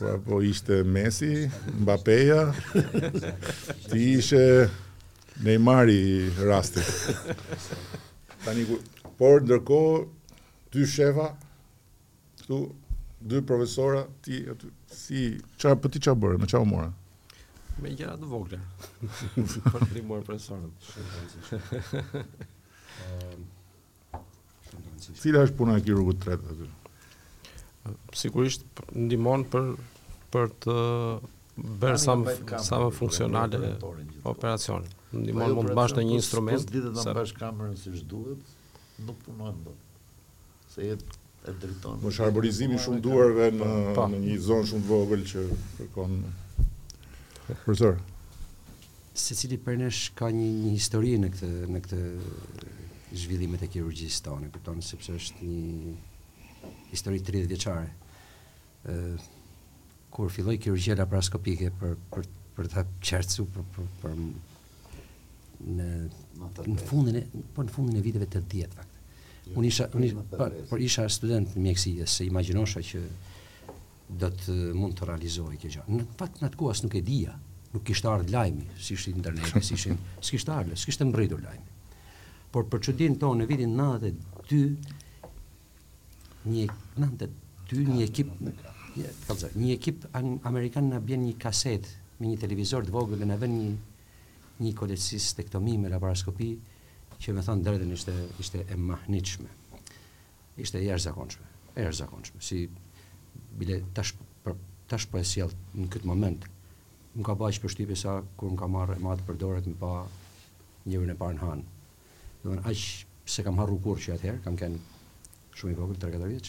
pa, 0.00 0.16
po 0.24 0.40
ishte 0.42 0.80
Messi, 0.84 1.44
Mbappeja, 1.78 2.54
ti 3.90 4.12
ishe 4.16 4.70
Neymari 5.44 6.30
rastit. 6.40 6.84
Tani, 8.44 8.64
por 9.20 9.34
ndërko, 9.44 9.80
ty 10.72 10.80
shefa, 10.88 11.28
këtu, 12.40 12.58
dy 13.28 13.36
profesora, 13.44 14.02
ti, 14.24 14.34
aty, 14.48 14.66
si, 14.88 15.36
qa, 15.60 15.68
për 15.76 15.80
po 15.82 15.86
ti 15.92 15.98
qa 16.00 16.12
bërë, 16.16 16.36
me 16.40 16.46
qa 16.48 16.58
u 16.64 16.66
mora? 16.70 16.88
Me 17.76 17.86
një 17.92 17.96
gjera 18.00 18.14
të 18.20 18.26
vogre. 18.32 18.58
për 19.76 19.80
ti 19.92 20.00
morë 20.00 20.24
profesorën. 20.32 20.72
rëndësishme. 25.10 25.10
Cila 25.20 25.42
është 25.46 25.56
puna 25.56 25.76
e 25.78 25.82
kirurgut 25.84 26.18
tretë 26.22 26.42
aty? 26.50 27.94
Sigurisht 28.14 28.64
ndihmon 28.94 29.44
për 29.44 29.76
për 30.30 30.50
të 30.62 30.74
bërë 31.58 31.98
sa 31.98 32.58
sa 32.62 32.76
më 32.80 32.90
funksionale 32.92 33.78
operacionin. 34.30 34.90
Ndihmon 35.10 35.56
mund 35.56 35.70
të 35.72 35.74
bash 35.74 35.92
në 35.92 36.02
një 36.02 36.10
po 36.10 36.16
instrument. 36.16 36.60
Sa 36.60 36.68
vetëm 36.74 36.94
të 37.02 37.14
bash 37.16 37.32
kamerën 37.40 37.78
siç 37.80 38.04
duhet, 38.04 38.40
nuk 39.06 39.16
punon 39.26 39.54
dot. 39.64 39.76
Se 40.72 40.82
jetë 40.82 41.48
e 41.48 41.52
drejton. 41.58 41.98
Po 42.02 42.10
sharborizimi 42.12 42.78
shumë 42.78 43.00
duarve 43.02 43.48
në 43.56 43.64
po, 43.94 44.02
po. 44.02 44.06
në 44.12 44.20
një 44.28 44.38
zonë 44.44 44.68
shumë 44.70 44.84
të 44.86 44.92
vogël 44.92 45.24
që 45.32 45.46
kërkon 45.78 46.16
profesor. 47.48 47.98
Secili 49.20 49.56
për 49.60 49.80
nesh 49.82 50.12
ka 50.16 50.30
një 50.30 50.46
një 50.62 50.74
histori 50.76 51.16
në 51.24 51.32
këtë 51.34 51.50
në 51.74 51.80
këtë 51.84 52.04
zhvillimet 53.14 53.62
e 53.64 53.68
kirurgjisë 53.74 54.22
tonë, 54.26 54.50
kupton, 54.54 54.80
sepse 54.84 55.14
është 55.16 55.46
një 55.46 55.94
histori 56.90 57.22
30 57.26 57.48
vjeçare. 57.50 57.90
ë 58.88 59.20
kur 60.10 60.30
filloi 60.34 60.56
kirurgjia 60.58 60.96
laparoskopike 60.98 61.68
për 61.80 61.94
për 62.10 62.24
për 62.56 62.68
ta 62.72 62.82
qartësu 63.06 63.44
për, 63.52 63.66
për 63.74 63.86
për 64.00 64.14
në 65.70 65.86
në 66.66 66.86
fundin 66.88 67.18
e 67.20 67.22
po 67.54 67.62
në 67.66 67.70
fundin 67.74 67.96
e 67.96 68.02
viteve 68.06 68.26
80 68.30 68.74
fakt. 68.78 68.96
Jo, 69.44 69.54
unë 69.60 69.66
isha 69.70 69.86
unë 69.94 70.24
po, 70.32 70.48
por 70.72 70.80
isha 70.82 71.04
student 71.12 71.54
në 71.54 71.62
mjekësie, 71.66 72.06
se 72.08 72.26
imagjinosha 72.26 72.82
që 72.90 73.02
do 74.22 74.32
të 74.40 74.56
mund 74.74 74.96
të 74.98 75.08
realizohej 75.12 75.60
kjo 75.62 75.72
gjë. 75.76 75.84
Në 75.92 76.08
fakt 76.18 76.40
në 76.42 76.48
atë 76.48 76.58
kohë 76.62 76.72
as 76.74 76.82
nuk 76.86 76.96
e 77.00 77.04
dija, 77.12 77.36
nuk 77.76 77.84
kishte 77.86 78.10
ardhur 78.10 78.32
lajmi, 78.34 78.66
si 78.80 78.96
ishte 78.96 79.12
interneti, 79.14 79.62
si 79.62 79.76
ishin, 79.78 80.00
s'kishte 80.24 80.50
ardhur, 80.56 80.80
s'kishte 80.80 81.06
mbërritur 81.06 81.44
lajmi 81.46 81.68
por 82.52 82.66
për 82.70 82.82
çuditën 82.88 83.14
tonë 83.20 83.44
në 83.44 83.46
vitin 83.46 83.76
92 83.76 84.64
një 86.50 86.64
92 86.96 87.86
një 87.86 88.08
ekip 88.08 88.32
kalza 89.28 89.50
një 89.54 89.70
ekip 89.76 90.06
amerikan 90.16 90.88
na 90.90 90.98
bën 91.00 91.22
një 91.26 91.36
kaset 91.40 91.86
me 92.18 92.26
një 92.30 92.40
televizor 92.42 92.86
të 92.88 92.94
vogël 92.96 93.22
dhe 93.22 93.28
na 93.30 93.36
vënë 93.40 93.60
një 93.62 93.70
një 94.60 94.72
kolecistektomi 94.76 95.78
me 95.80 95.92
laparoskopi 95.92 96.48
që 97.20 97.34
më 97.36 97.46
thonë 97.46 97.64
drejtën 97.66 97.92
ishte 97.96 98.14
ishte 98.42 98.64
e 98.66 98.76
mahnitshme. 98.76 99.46
Ishte 100.60 100.80
e 100.80 100.84
jashtëzakonshme, 100.88 101.46
e 101.76 101.84
jashtëzakonshme. 101.86 102.40
Si 102.44 102.58
bile 103.60 103.78
tash 103.96 104.12
për 104.44 104.56
tash 104.88 105.06
po 105.08 105.20
e 105.20 105.24
sjell 105.24 105.52
në 105.78 105.88
këtë 105.92 106.08
moment. 106.08 106.44
Nuk 107.14 107.26
ka 107.30 107.36
bash 107.40 107.60
përshtypje 107.62 107.96
sa 108.02 108.18
kur 108.40 108.52
më 108.52 108.60
ka 108.60 108.68
marrë 108.68 108.98
më 109.00 109.12
atë 109.14 109.26
për 109.28 109.40
dorët 109.40 109.68
më 109.70 109.78
pa 109.80 109.94
njërin 110.88 111.14
e 111.14 111.18
parën 111.20 111.40
hanë 111.44 111.66
do 112.42 112.48
të 112.48 112.56
thonë 112.56 112.70
aq 112.70 113.28
se 113.30 113.42
kam 113.44 113.58
harruar 113.60 113.82
kur 113.84 113.98
që 114.00 114.14
atëherë, 114.16 114.40
kam 114.44 114.56
kanë 114.58 114.78
shumë 115.58 115.74
i 115.74 115.78
vogël 115.78 115.98
3-4 116.02 116.30
vjeç, 116.32 116.48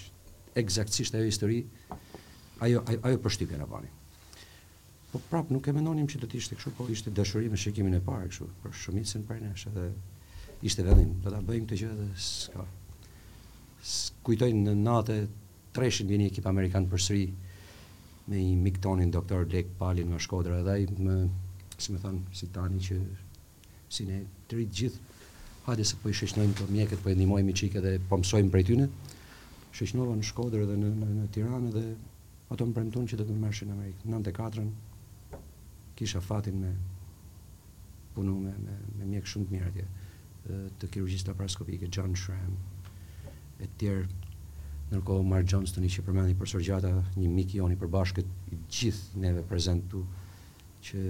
eksaktësisht 0.57 1.15
ajo 1.19 1.27
histori 1.27 1.57
ajo 2.63 2.83
ajo, 2.87 2.99
ajo 3.09 3.19
përshtypje 3.25 3.59
na 3.59 3.65
bani. 3.67 3.89
Po 5.11 5.19
prap 5.29 5.51
nuk 5.51 5.67
e 5.67 5.73
mendonim 5.75 6.07
që 6.07 6.21
do 6.23 6.29
të 6.31 6.39
ishte 6.39 6.55
kështu, 6.55 6.71
po 6.77 6.85
ishte 6.93 7.11
dashuri 7.11 7.49
me 7.51 7.57
shikimin 7.59 7.97
e 7.97 8.01
parë 8.05 8.29
kështu, 8.31 8.47
për 8.63 8.75
shumicën 8.83 9.25
prej 9.27 9.41
nesh 9.43 9.65
edhe 9.67 9.89
ishte 10.63 10.85
vëllim. 10.87 11.11
do 11.25 11.31
ta 11.33 11.41
bëjmë 11.43 11.67
këtë 11.67 11.79
gjë 11.81 11.93
dhe 11.99 12.09
s'ka. 12.25 12.65
Kujtoj 14.23 14.51
në 14.55 14.75
natë 14.79 15.17
treshin 15.75 16.07
vjen 16.07 16.23
një 16.23 16.31
ekip 16.31 16.47
amerikan 16.47 16.87
përsëri 16.91 17.27
me 18.31 18.37
një 18.39 18.55
mik 18.63 18.79
tonin 18.79 19.11
doktor 19.11 19.43
Lek 19.51 19.73
Palin 19.77 20.13
nga 20.13 20.19
Shkodra 20.19 20.61
edhe 20.61 20.77
ai 20.77 20.85
më 20.85 21.17
si 21.81 21.91
më 21.91 21.99
thon 22.05 22.21
si 22.31 22.47
tani 22.53 22.79
që 22.79 22.97
si 23.91 24.05
ne 24.07 24.21
të 24.47 24.55
rit 24.61 24.71
gjithë 24.79 25.20
hajde 25.63 25.85
se 25.85 25.95
po 26.01 26.09
i 26.09 26.15
shëqnojmë 26.15 26.55
të 26.57 26.65
po 26.65 26.73
mjekët, 26.73 27.01
po 27.05 27.11
i 27.13 27.17
ndimojmë 27.17 27.51
i 27.51 27.57
qike 27.57 27.81
dhe 27.83 27.91
po 28.09 28.17
mësojmë 28.19 28.49
prej 28.53 28.65
tyne, 28.71 28.87
shëqnova 29.77 30.15
në 30.17 30.25
Shkodrë 30.29 30.65
dhe 30.71 30.77
në, 30.81 30.89
në, 31.01 31.09
në 31.19 31.25
Tiranë 31.35 31.73
dhe 31.75 31.83
ato 32.53 32.65
më 32.67 32.73
premtun 32.79 33.05
që 33.09 33.19
të 33.19 33.27
të 33.29 33.35
mërshin 33.43 33.69
në 33.69 33.75
Amerikë. 33.77 34.05
Në 34.05 34.15
94-ën, 34.15 34.71
kisha 36.01 36.21
fatin 36.25 36.57
me 36.63 36.71
punu 38.15 38.33
me, 38.41 38.55
me, 38.63 38.77
me 38.97 39.09
mjekë 39.13 39.31
shumë 39.35 39.49
të 39.49 39.57
mjerëtje, 39.57 39.87
të 40.81 40.89
kirurgjisë 40.95 41.29
laparoskopike, 41.29 41.89
John 41.93 42.15
Schramm, 42.17 42.57
e 43.61 43.69
tjerë, 43.79 44.07
nërko 44.91 45.21
Mark 45.23 45.45
Johnston 45.47 45.85
i 45.87 45.91
që 45.93 46.01
përmendi 46.09 46.33
për 46.41 46.55
sërgjata, 46.55 46.89
një 47.21 47.29
miki 47.31 47.61
joni 47.61 47.77
për 47.79 47.87
bashkët 47.87 48.33
i 48.51 48.57
gjithë 48.73 49.21
neve 49.23 49.45
prezentu, 49.47 50.01
që 50.83 51.03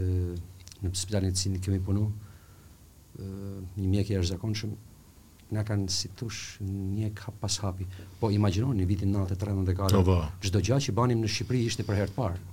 në 0.84 0.92
spitalin 0.98 1.32
të 1.34 1.42
sinë 1.46 1.62
kemi 1.64 1.80
punu, 1.88 2.04
një 3.22 3.88
mjek 3.90 4.10
i 4.12 4.18
arzakonshëm, 4.20 4.74
nga 5.52 5.66
kanë 5.68 5.90
si 5.92 6.08
tush 6.16 6.42
një 6.64 7.10
kap 7.18 7.36
pas 7.42 7.58
hapi. 7.64 7.86
Po 8.22 8.30
imagjinoni 8.32 8.82
një 8.84 8.88
vitin 8.90 9.12
93 9.16 9.66
dhe 9.68 9.76
kare, 9.76 10.04
gjdo 10.46 10.62
gja 10.64 10.78
që 10.88 10.96
banim 10.96 11.24
në 11.26 11.32
Shqipëri 11.34 11.66
ishte 11.68 11.84
për 11.88 12.00
herë 12.00 12.14
të 12.14 12.18
parë. 12.20 12.44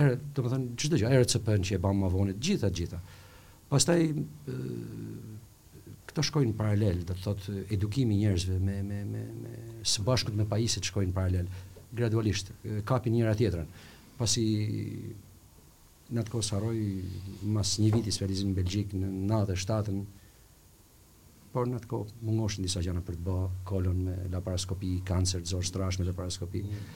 Erë, 0.00 0.16
të 0.34 0.44
më 0.46 0.50
thënë, 0.54 0.72
gjithë 0.82 1.00
gja, 1.04 1.12
erë 1.16 1.28
CPN 1.32 1.64
që 1.68 1.78
e 1.78 1.82
banë 1.86 1.98
ma 2.02 2.10
vonit, 2.14 2.40
gjitha, 2.46 2.70
gjitha. 2.80 2.98
Pastaj, 3.70 4.00
këto 6.10 6.24
shkojnë 6.26 6.56
paralel, 6.58 7.00
dhe 7.06 7.14
të 7.18 7.24
thotë 7.28 7.56
edukimi 7.76 8.18
njerëzve 8.18 8.58
me, 8.62 8.76
me, 8.86 9.00
me, 9.10 9.22
me, 9.44 9.64
së 9.90 10.02
bashkët 10.06 10.34
me 10.38 10.46
pajisit 10.50 10.86
shkojnë 10.90 11.14
paralel, 11.14 11.50
gradualisht, 11.98 12.50
kapin 12.86 13.14
njëra 13.18 13.34
tjetërën 13.38 13.70
pasi 14.20 14.42
në 16.12 16.20
atë 16.22 16.32
kohë 16.34 16.46
saroj 16.50 16.76
mas 17.54 17.76
një 17.80 17.90
viti 17.98 18.12
sferizim 18.14 18.50
në 18.52 18.56
Belgjik 18.60 18.92
në 18.98 19.08
97 19.10 19.26
në 19.56 19.62
shtatën, 19.64 20.00
por 21.50 21.66
në 21.66 21.78
atë 21.80 21.88
kohë 21.90 22.16
më 22.28 22.34
në 22.40 22.58
disa 22.66 22.82
gjana 22.84 23.00
për 23.06 23.16
të 23.18 23.24
bë 23.26 23.36
kolon 23.66 24.02
me 24.06 24.16
laparoskopi, 24.34 24.90
kancer, 25.08 25.40
zorë 25.48 25.66
strash 25.66 25.98
me 25.98 26.06
laparoskopi. 26.06 26.60
Mm. 26.62 26.86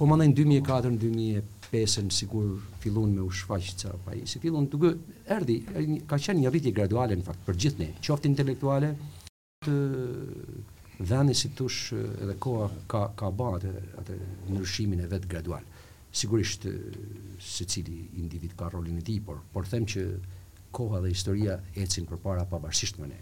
Po 0.00 0.08
më 0.10 0.18
ndaj 0.18 0.28
në 0.32 0.36
2004-2005 0.40 1.96
në 2.10 2.16
sigur 2.18 2.50
fillun 2.82 3.14
me 3.14 3.22
u 3.24 3.30
shfaq 3.32 3.70
ca 3.82 3.94
pa 4.04 4.16
i, 4.18 4.26
si 4.28 4.42
fillun 4.42 4.66
të 4.68 4.82
gë, 4.82 4.92
erdi, 5.38 5.58
ka 6.10 6.18
qenë 6.20 6.42
një 6.42 6.52
rritje 6.52 6.74
graduale 6.76 7.16
në 7.22 7.26
fakt 7.30 7.46
për 7.48 7.58
gjithë 7.64 7.84
ne, 7.86 7.90
qoftë 8.04 8.32
intelektuale, 8.32 8.92
të 9.64 9.78
dhenë 11.08 11.34
si 11.38 11.48
tush 11.56 11.94
edhe 11.96 12.34
koha 12.42 12.68
ka, 12.90 13.06
ka 13.18 13.30
ba 13.34 13.52
atë, 13.56 13.70
atë 14.02 14.18
nërshimin 14.56 15.00
e 15.02 15.08
vetë 15.12 15.30
graduale 15.32 15.71
sigurisht 16.12 16.64
eh, 16.66 16.70
se 17.40 17.64
cili 17.64 18.04
individ 18.20 18.50
ka 18.56 18.68
rolin 18.68 18.98
e 18.98 19.00
ti, 19.00 19.18
por, 19.26 19.38
por 19.52 19.66
them 19.68 19.86
që 19.88 20.02
koha 20.70 21.00
dhe 21.00 21.10
historia 21.12 21.58
ecin 21.76 22.06
për 22.06 22.20
para 22.22 22.44
pavarësisht 22.48 22.96
më 23.00 23.08
ne. 23.10 23.18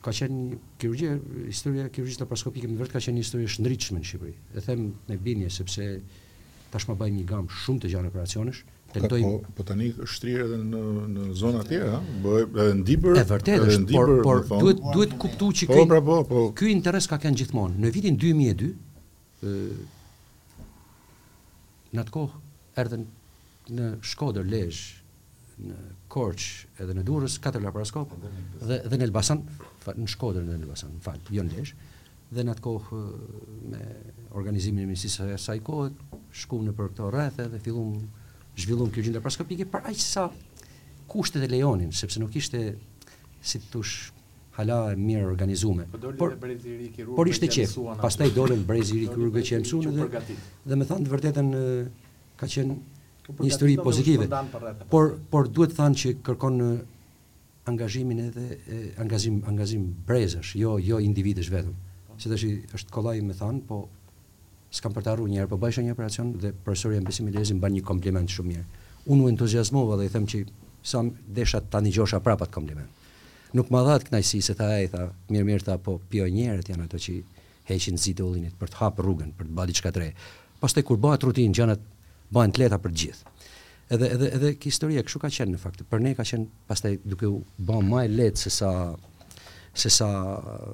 Ka 0.00 0.12
qenë 0.16 0.58
kirurgje, 0.80 1.10
historia 1.50 1.88
kirurgjës 1.92 2.20
laparoskopike 2.22 2.68
më 2.70 2.78
vërt 2.80 2.94
ka 2.94 3.02
qenë 3.04 3.18
një 3.18 3.24
historie 3.26 3.50
shëndritshme 3.52 3.98
në 4.00 4.08
Shqipëri. 4.08 4.32
E 4.56 4.62
them 4.64 4.86
me 5.10 5.18
bindje 5.20 5.50
sepse 5.52 5.88
tashmë 6.72 6.96
bëjmë 7.02 7.18
një 7.20 7.26
gam 7.28 7.50
shumë 7.64 7.82
të 7.82 7.90
gjanë 7.92 8.08
operacionesh, 8.12 8.62
tentoj 8.94 9.20
po, 9.26 9.36
po 9.60 9.76
një 9.76 9.90
shtrirë 10.08 10.46
edhe 10.46 10.56
në 10.64 10.80
në 11.12 11.26
zona 11.36 11.60
të 11.64 11.70
tjera, 11.74 11.98
bëj 12.24 12.40
edhe 12.46 12.78
në 13.12 13.26
vërtet 13.34 13.52
edhe 13.58 13.82
por, 13.92 14.14
por 14.24 14.40
duhet 14.54 14.80
duhet 14.96 15.12
kuptuar 15.26 15.60
që 15.60 15.68
po, 15.70 15.76
ky 15.76 15.88
po, 15.92 16.00
po, 16.08 16.16
po. 16.32 16.46
ky 16.56 16.72
interes 16.72 17.10
ka 17.10 17.20
kanë 17.20 17.42
gjithmonë. 17.42 17.76
Në 17.84 17.92
vitin 17.98 18.16
2002, 18.22 18.72
ë 19.44 19.58
në 21.96 22.04
atë 22.04 22.14
kohë 22.16 22.40
erdhen 22.82 23.06
në 23.76 23.86
Shkodër, 24.06 24.46
Lezhë, 24.46 25.04
në 25.70 25.76
Korçë, 26.12 26.66
edhe 26.84 26.94
në 26.98 27.02
Durrës 27.08 27.38
katër 27.42 27.62
laparoskop 27.64 28.10
dhe 28.20 28.78
dhe 28.90 28.96
në 29.00 29.06
Elbasan, 29.08 29.40
në 29.96 30.10
Shkodër 30.12 30.44
dhe 30.48 30.58
në 30.58 30.64
Elbasan, 30.66 30.92
në 31.00 31.16
jo 31.38 31.44
në 31.48 31.54
Lezhë 31.54 31.84
dhe 32.36 32.42
në 32.42 32.56
atë 32.56 32.64
kohë 32.66 33.00
me 33.70 33.84
organizimin 34.36 34.84
e 34.84 34.90
misisë 34.90 35.28
e 35.32 35.38
saj 35.40 35.60
kohë 35.64 36.20
shkuam 36.42 36.64
në 36.66 36.74
për 36.76 36.88
këto 36.92 37.08
rrethe 37.14 37.46
dhe 37.54 37.60
filluam 37.62 37.94
zhvilluam 38.58 38.90
kjo 38.92 39.04
gjë 39.06 39.14
ndër 39.14 39.24
paskopike 39.28 39.68
aq 39.78 39.98
sa 40.02 40.26
kushtet 41.12 41.46
e 41.46 41.48
lejonin 41.52 41.94
sepse 41.94 42.18
nuk 42.20 42.34
ishte 42.40 42.60
si 43.46 43.62
të 43.62 43.70
thosh 43.76 43.94
hala 44.56 44.80
e 44.92 44.96
mirë 44.98 45.26
organizume. 45.28 45.84
Po 45.92 46.12
por, 46.18 46.34
por 47.20 47.28
ishte 47.30 47.48
qef, 47.52 47.74
pas 48.00 48.16
taj 48.16 48.32
dolen 48.36 48.62
breziri 48.68 49.08
kirurgë 49.12 49.42
që 49.50 49.58
e 49.58 49.62
mësune 49.64 49.96
dhe, 49.96 50.22
dhe 50.64 50.78
me 50.80 50.88
thanë 50.88 51.06
të 51.06 51.12
vërtetën 51.14 51.50
ka 52.40 52.48
qenë 52.48 52.78
një 53.36 53.48
histori 53.50 53.76
pozitive. 53.84 54.28
Por, 54.92 55.14
por 55.32 55.50
duhet 55.56 55.76
thanë 55.76 56.00
që 56.02 56.14
kërkon 56.30 56.58
në 56.62 56.70
angazhimin 57.66 58.22
edhe 58.28 58.46
e, 58.54 58.80
angazhim 59.02 59.40
angazhim 59.50 59.86
brezësh, 60.08 60.54
jo 60.60 60.76
jo 60.80 61.00
individësh 61.04 61.50
vetëm. 61.52 61.72
Se 62.16 62.30
tash 62.32 62.46
është 62.78 62.94
kolaj 62.94 63.18
me 63.26 63.36
thënë, 63.36 63.64
po 63.68 63.82
s'kam 64.76 64.94
për 64.96 65.04
të 65.06 65.12
harruar 65.12 65.30
një 65.32 65.40
herë, 65.42 65.50
po 65.52 65.58
bëjsha 65.60 65.84
një 65.84 65.92
operacion 65.96 66.32
dhe 66.40 66.50
profesori 66.64 66.96
Ambesi 67.00 67.24
Milezi 67.26 67.54
mban 67.58 67.74
një 67.76 67.82
kompliment 67.90 68.30
shumë 68.32 68.52
mirë. 68.54 68.64
Unë 69.12 69.24
u 69.24 69.28
entuziazmova 69.34 69.98
dhe 70.00 70.06
i 70.08 70.12
them 70.14 70.24
që 70.30 70.40
sa 70.86 71.02
desha 71.38 71.58
ta 71.72 71.80
dëgjosha 71.84 72.22
prapa 72.24 72.46
të 72.50 72.54
kompliment 72.56 73.04
nuk 73.54 73.68
më 73.70 73.82
dhatë 73.86 74.10
knajsi, 74.10 74.40
se 74.42 74.54
tha 74.58 74.66
e, 74.82 74.86
tha, 74.92 75.02
mirë 75.30 75.46
mirë, 75.46 75.64
tha, 75.68 75.76
po 75.82 75.98
pionjerët 76.10 76.70
janë 76.72 76.86
ato 76.88 76.98
që 77.02 77.14
heqin 77.70 77.98
zi 78.00 78.14
të 78.18 78.24
ullinit 78.26 78.56
për 78.58 78.72
të 78.72 78.80
hapë 78.80 79.04
rrugën, 79.04 79.32
për 79.38 79.48
të 79.50 79.56
bëdi 79.60 79.76
qka 79.78 79.92
tre. 79.94 80.08
Pas 80.62 80.72
të 80.74 80.82
kur 80.88 80.98
bëhet 81.02 81.26
rutinë, 81.26 81.54
gjanët 81.58 81.82
bëhen 82.34 82.54
të 82.54 82.64
leta 82.64 82.78
për 82.82 82.94
gjithë. 83.02 83.32
Edhe, 83.94 84.06
edhe, 84.16 84.30
edhe 84.34 84.50
kë 84.58 84.70
historie, 84.70 85.02
këshu 85.06 85.20
ka 85.22 85.30
qenë 85.34 85.52
në 85.56 85.60
faktë, 85.62 85.86
për 85.90 86.02
ne 86.02 86.14
ka 86.18 86.24
qenë 86.26 86.46
pas 86.66 86.80
të 86.82 86.94
duke 87.06 87.28
u 87.30 87.40
bëhen 87.68 87.90
ma 87.90 88.02
letë 88.10 88.42
se 88.46 88.50
sa, 88.54 88.70
se 89.78 89.92
sa 89.94 90.08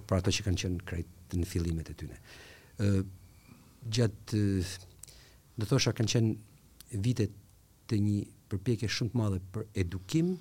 për 0.09 0.21
ato 0.23 0.33
që 0.33 0.47
kanë 0.47 0.63
qenë 0.63 0.87
krejtë 0.89 1.41
në 1.43 1.49
fillimet 1.51 1.91
e 1.93 1.99
tyne. 2.03 2.21
E, 2.81 2.95
gjatë, 3.99 4.45
dhe 5.61 5.69
thosha, 5.69 5.93
kanë 5.99 6.15
qenë 6.15 7.01
vite 7.05 7.29
të 7.93 7.99
një 8.01 8.23
përpjekje 8.53 8.89
shumë 8.97 9.13
të 9.13 9.21
madhe 9.21 9.43
për 9.53 9.67
edukim, 9.85 10.33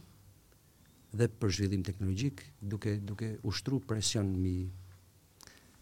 dhe 1.12 1.28
për 1.28 1.52
zhvillim 1.56 1.82
teknologjik 1.84 2.44
duke 2.72 2.94
duke 3.04 3.32
ushtruar 3.52 3.84
presion 3.90 4.30
mbi 4.40 4.54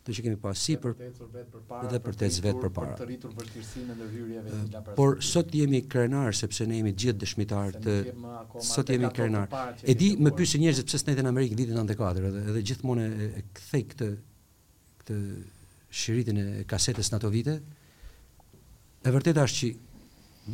të 0.05 0.13
që 0.15 0.23
kemi 0.25 0.39
pas 0.41 0.61
sipër 0.65 0.93
dhe 0.97 1.09
për 1.19 1.27
të 1.38 2.21
vet 2.45 2.57
për 2.63 2.71
para 2.73 2.95
të 2.97 3.05
rritur 3.09 3.34
vështirësinë 3.38 3.97
ndër 3.99 4.11
hyrjeve 4.15 4.43
të 4.47 4.61
laboratorit. 4.73 4.95
Por 4.97 5.19
sot 5.30 5.51
jemi 5.53 5.82
krenar 5.91 6.32
sepse 6.39 6.65
ne 6.71 6.80
jemi 6.80 6.93
gjithë 6.97 7.21
dëshmitar 7.25 7.77
të 7.84 7.97
sot 8.71 8.89
jemi 8.89 9.11
krenar. 9.13 9.53
E 9.84 9.93
di 9.99 10.13
më 10.17 10.34
pyetë 10.39 10.61
njerëzit 10.63 10.89
pse 10.89 11.01
s'ndetën 11.03 11.27
në 11.27 11.34
Amerikë 11.36 11.59
vitin 11.59 11.77
94 11.77 12.32
edhe 12.32 12.45
edhe 12.53 12.63
gjithmonë 12.71 13.05
e 13.27 13.43
kthej 13.59 13.86
këtë 13.91 14.07
këtë 15.03 15.19
shiritin 15.99 16.41
e 16.41 16.47
kasetës 16.71 17.11
në 17.13 17.19
ato 17.19 17.32
vite. 17.36 17.59
E 19.05 19.13
vërtet 19.13 19.38
është 19.43 19.59
që 19.59 19.69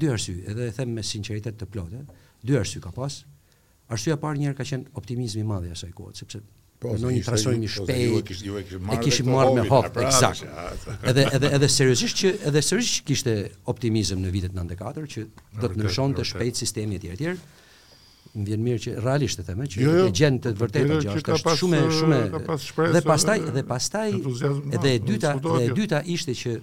dy 0.01 0.11
arsye, 0.11 0.39
edhe 0.51 0.67
e 0.67 0.76
them 0.76 0.91
me 0.97 1.05
sinqeritet 1.07 1.55
të 1.61 1.69
plotë, 1.71 2.01
dy 2.43 2.57
arsye 2.59 2.82
ka 2.84 2.89
pas, 2.95 3.21
Arsyeja 3.91 4.17
parë 4.21 4.39
një 4.41 4.47
herë 4.49 4.57
ka 4.59 4.65
qen 4.65 4.86
optimizmi 4.97 5.43
i 5.43 5.47
madh 5.49 5.67
i 5.69 5.73
asaj 5.75 5.91
kohe, 5.93 6.15
sepse 6.17 6.39
po 6.83 6.93
në 6.99 7.11
një 7.19 7.25
transformim 7.25 7.63
i 7.65 7.67
shpejtë 7.71 8.38
e 8.93 8.95
kishim 9.03 9.27
marrë 9.31 9.51
me 9.59 9.65
hop 9.69 9.99
eksakt. 10.01 10.47
Edhe 11.11 11.27
edhe 11.38 11.51
edhe 11.59 11.69
seriozisht 11.71 12.17
që 12.21 12.31
edhe 12.49 12.63
seriozisht 12.65 12.97
që 12.99 13.05
kishte 13.11 13.36
optimizëm 13.71 14.23
në 14.25 14.33
vitet 14.33 14.55
94 14.55 15.11
që 15.15 15.25
do 15.61 15.69
të 15.71 15.77
ndryshonte 15.79 16.25
shpejt 16.31 16.61
sistemi 16.63 16.97
e 16.99 17.03
tjerë 17.05 17.19
tjerë. 17.19 17.38
Më 18.36 18.43
vjen 18.49 18.63
mirë 18.65 18.81
që 18.83 18.93
realisht 19.05 19.39
e 19.39 19.45
them 19.47 19.61
eh, 19.63 19.69
që 19.71 19.83
jo, 19.86 19.91
jo. 19.95 20.07
e 20.09 20.15
gjen 20.19 20.39
të 20.43 20.51
vërtetë 20.59 20.89
jo, 20.89 20.97
gjë 21.05 21.13
është 21.38 21.53
shumë 21.61 21.77
eh, 21.77 21.93
shumë 21.99 22.17
dhe 22.97 23.01
pastaj 23.07 23.38
dhe 23.55 23.61
eh, 23.61 23.67
pastaj 23.69 24.09
edhe 24.09 24.91
e 24.91 24.95
dyta 25.07 25.36
dhe 25.45 25.61
e 25.69 25.69
dyta 25.77 26.01
ishte 26.17 26.36
që 26.36 26.57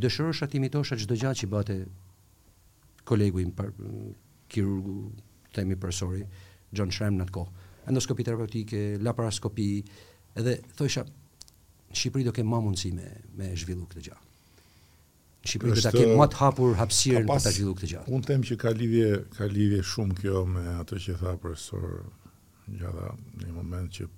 dëshirosha 0.00 0.48
ti 0.48 0.62
mitosha 0.62 0.96
çdo 1.02 1.18
gjë 1.20 1.34
që 1.42 1.50
bëte 1.52 1.76
kolegu 3.10 3.42
im 3.44 3.52
kirurgu 4.48 4.96
temi 5.52 5.76
profesori 5.76 6.24
John 6.76 6.90
Shrem 6.92 7.18
në 7.20 7.26
të 7.28 7.34
kohë. 7.36 7.68
Endoskopi 7.90 8.24
terapeutike, 8.26 8.82
laparoskopi, 9.02 9.68
edhe 10.38 10.56
thosha 10.78 11.04
në 11.08 11.18
Shqipëri 12.00 12.24
do 12.24 12.32
kem 12.32 12.46
më 12.48 12.58
mundësi 12.64 12.92
me 12.96 13.08
me 13.36 13.50
zhvillu 13.52 13.84
këtë 13.90 14.04
gjë. 14.06 14.14
Në 15.42 15.50
Shqipëri 15.50 15.74
do 15.76 15.82
ta 15.84 15.90
kem 15.94 16.12
më 16.16 16.28
të 16.32 16.38
hapur 16.40 16.76
hapësirën 16.78 17.26
për 17.28 17.42
ta 17.44 17.52
zhvilluar 17.52 17.78
këtë 17.80 17.90
gjë. 17.90 18.04
Unë 18.16 18.28
them 18.30 18.44
që 18.48 18.56
ka 18.62 18.72
lidhje 18.78 19.10
ka 19.36 19.48
lidhje 19.52 19.80
shumë 19.90 20.16
kjo 20.22 20.44
me 20.54 20.62
atë 20.78 21.00
që 21.08 21.16
tha 21.20 21.34
profesor 21.42 21.90
gjatë 22.80 23.10
një 23.42 23.52
moment 23.58 23.92
që 23.98 24.08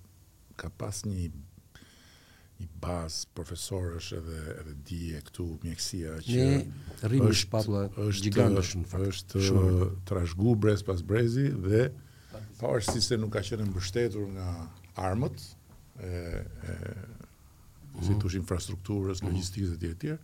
ka 0.61 0.71
pas 0.79 1.03
një 1.09 1.33
një 2.61 2.69
bazë 2.85 3.27
profesorësh 3.35 4.13
edhe 4.21 4.41
edhe 4.61 4.73
dije 4.87 5.23
këtu 5.27 5.47
mjekësia 5.65 6.15
që 6.23 6.45
rrimë 7.11 7.33
shpatullë 7.41 8.13
gigantësh 8.29 8.77
në 8.79 8.87
fakt. 8.93 9.09
Është 9.09 9.89
trashgubres 10.13 10.87
pas 10.87 11.03
brezi 11.11 11.49
dhe 11.67 11.89
Power 12.61 12.82
se 12.82 13.16
nuk 13.20 13.32
ka 13.37 13.43
qenë 13.45 13.66
mbështetur 13.70 14.26
nga 14.35 14.49
armët, 15.09 15.37
e, 16.01 16.11
e, 16.11 16.76
si 18.03 18.11
mhm. 18.14 18.20
tush 18.22 18.37
infrastrukturës, 18.41 19.22
logistikës 19.26 19.72
dhe 19.74 19.78
tjere 19.85 19.99
tjere, 20.03 20.20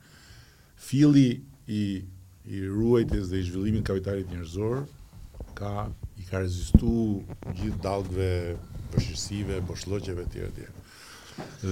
fili 0.88 1.28
i, 1.70 1.82
i 2.54 2.62
ruajtjes 2.66 3.30
dhe 3.30 3.40
i 3.42 3.44
zhvillimin 3.46 3.84
kapitalit 3.86 4.30
njërzor, 4.32 4.82
ka, 5.58 5.74
i 6.20 6.26
ka 6.30 6.40
rezistu 6.42 6.92
gjithë 7.60 7.82
dalgve 7.84 8.30
përshirësive, 8.94 9.60
boshloqeve 9.68 10.26
tjere 10.32 10.50
tjere. 10.56 10.86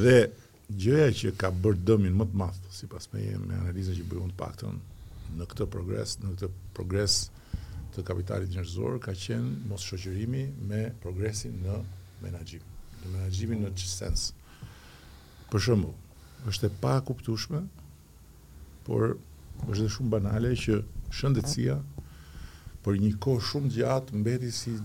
Dhe 0.02 0.18
gjëja 0.78 1.08
që 1.22 1.32
ka 1.40 1.50
bërë 1.64 1.82
dëmin 1.90 2.14
më 2.20 2.28
të 2.30 2.40
madh, 2.42 2.60
sipas 2.76 3.08
me, 3.14 3.24
me 3.46 3.56
analizën 3.64 3.98
që 3.98 4.06
bëjmë 4.12 4.34
të 4.36 4.38
paktën 4.42 4.78
në 5.38 5.50
këtë 5.50 5.66
progres, 5.74 6.14
në 6.22 6.34
këtë 6.34 6.50
progres 6.76 7.22
të 7.98 8.04
kapitalit 8.06 8.52
njerëzor 8.54 8.98
ka 9.02 9.12
qenë 9.18 9.66
mos 9.68 9.82
shoqërimi 9.90 10.42
me 10.70 10.82
progresin 11.02 11.56
në 11.64 11.78
menaxhim. 12.22 12.62
Në 13.02 13.08
menaxhimin 13.14 13.62
në 13.66 13.70
sens. 13.82 14.28
Për 15.50 15.62
shumë, 15.68 15.90
është 16.50 16.68
e 16.68 16.72
pa 16.82 16.92
kuptueshme, 17.08 17.64
por 18.86 19.16
është 19.70 19.80
dhe 19.86 19.92
shumë 19.96 20.12
banale 20.14 20.54
që 20.62 20.78
shëndetësia 21.18 21.78
për 22.84 22.98
një 23.04 23.12
kohë 23.24 23.44
shumë 23.50 23.74
gjatë 23.78 24.22
mbeti 24.22 24.52
si 24.62 24.76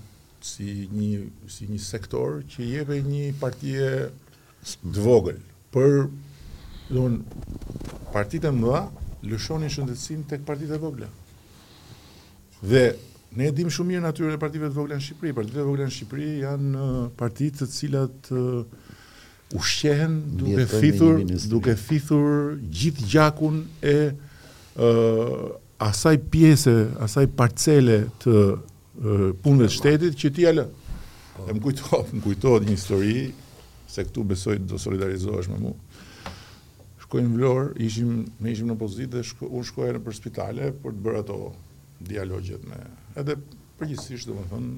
si 0.44 0.66
një 0.92 1.22
si 1.56 1.70
një 1.70 1.78
sektor 1.80 2.42
që 2.54 2.66
jeve 2.70 2.98
një 3.06 3.30
partie 3.40 3.90
të 4.84 4.96
vogël. 5.06 5.38
Për 5.72 5.94
do 6.04 6.14
të 6.90 6.96
thonë 6.96 8.14
partitë 8.16 8.52
më 8.58 8.72
dha 8.74 8.82
lëshonin 9.32 9.72
shëndetësinë 9.72 10.26
tek 10.34 10.44
partitë 10.50 10.76
e 10.76 10.82
vogla. 10.84 11.08
Mm 11.08 11.23
Dhe 12.68 12.96
ne 13.36 13.44
e 13.50 13.54
dim 13.58 13.68
shumë 13.74 13.92
mirë 13.94 14.04
natyrën 14.06 14.36
e 14.38 14.40
partive 14.40 14.70
të 14.72 14.78
vogla 14.78 14.96
në 15.00 15.04
Shqipëri. 15.04 15.34
Partive 15.36 15.60
të 15.60 15.66
vogla 15.68 15.88
në 15.90 15.94
Shqipëri 15.98 16.28
janë 16.44 16.90
partitë 17.20 17.64
të 17.64 17.72
cilat 17.76 18.30
uh, 18.32 19.58
ushqehen 19.60 20.14
duke 20.40 20.68
fitur, 20.72 21.18
duke 21.52 21.76
fitur 21.80 22.56
gjithë 22.80 23.08
gjakun 23.12 23.58
e 23.92 23.96
uh, 24.14 25.42
asaj 25.90 26.16
pjese, 26.32 26.76
asaj 27.04 27.26
parcele 27.42 27.98
të 28.24 28.38
uh, 28.38 29.28
punëve 29.44 29.68
të 29.68 29.76
shtetit 29.80 30.18
që 30.24 30.34
ti 30.38 30.48
alë. 30.54 30.64
lë. 30.64 30.98
Po. 31.34 31.50
E 31.50 31.58
më 31.58 31.64
kujtohet, 31.68 32.14
më 32.16 32.24
kujtohet 32.30 32.68
një 32.70 32.78
histori, 32.78 33.26
se 33.90 34.06
këtu 34.08 34.24
besoj 34.30 34.56
do 34.70 34.80
solidarizohesh 34.80 35.52
me 35.52 35.60
mu. 35.66 35.74
Shkojnë 37.04 37.36
vlorë, 37.36 37.68
ishim, 37.90 38.22
ishim 38.48 38.72
në 38.72 38.78
opozitë 38.78 39.18
dhe 39.18 39.26
shko, 39.34 39.52
unë 39.52 39.68
shkojnë 39.72 40.04
për 40.08 40.20
spitale 40.22 40.72
për 40.84 40.96
të 41.00 41.04
bërë 41.10 41.24
ato 41.26 41.42
dialogjet 42.08 42.64
me. 42.68 42.76
Edhe 43.20 43.36
përgjithsisht 43.80 44.28
do 44.30 44.36
më 44.38 44.46
thënë, 44.52 44.74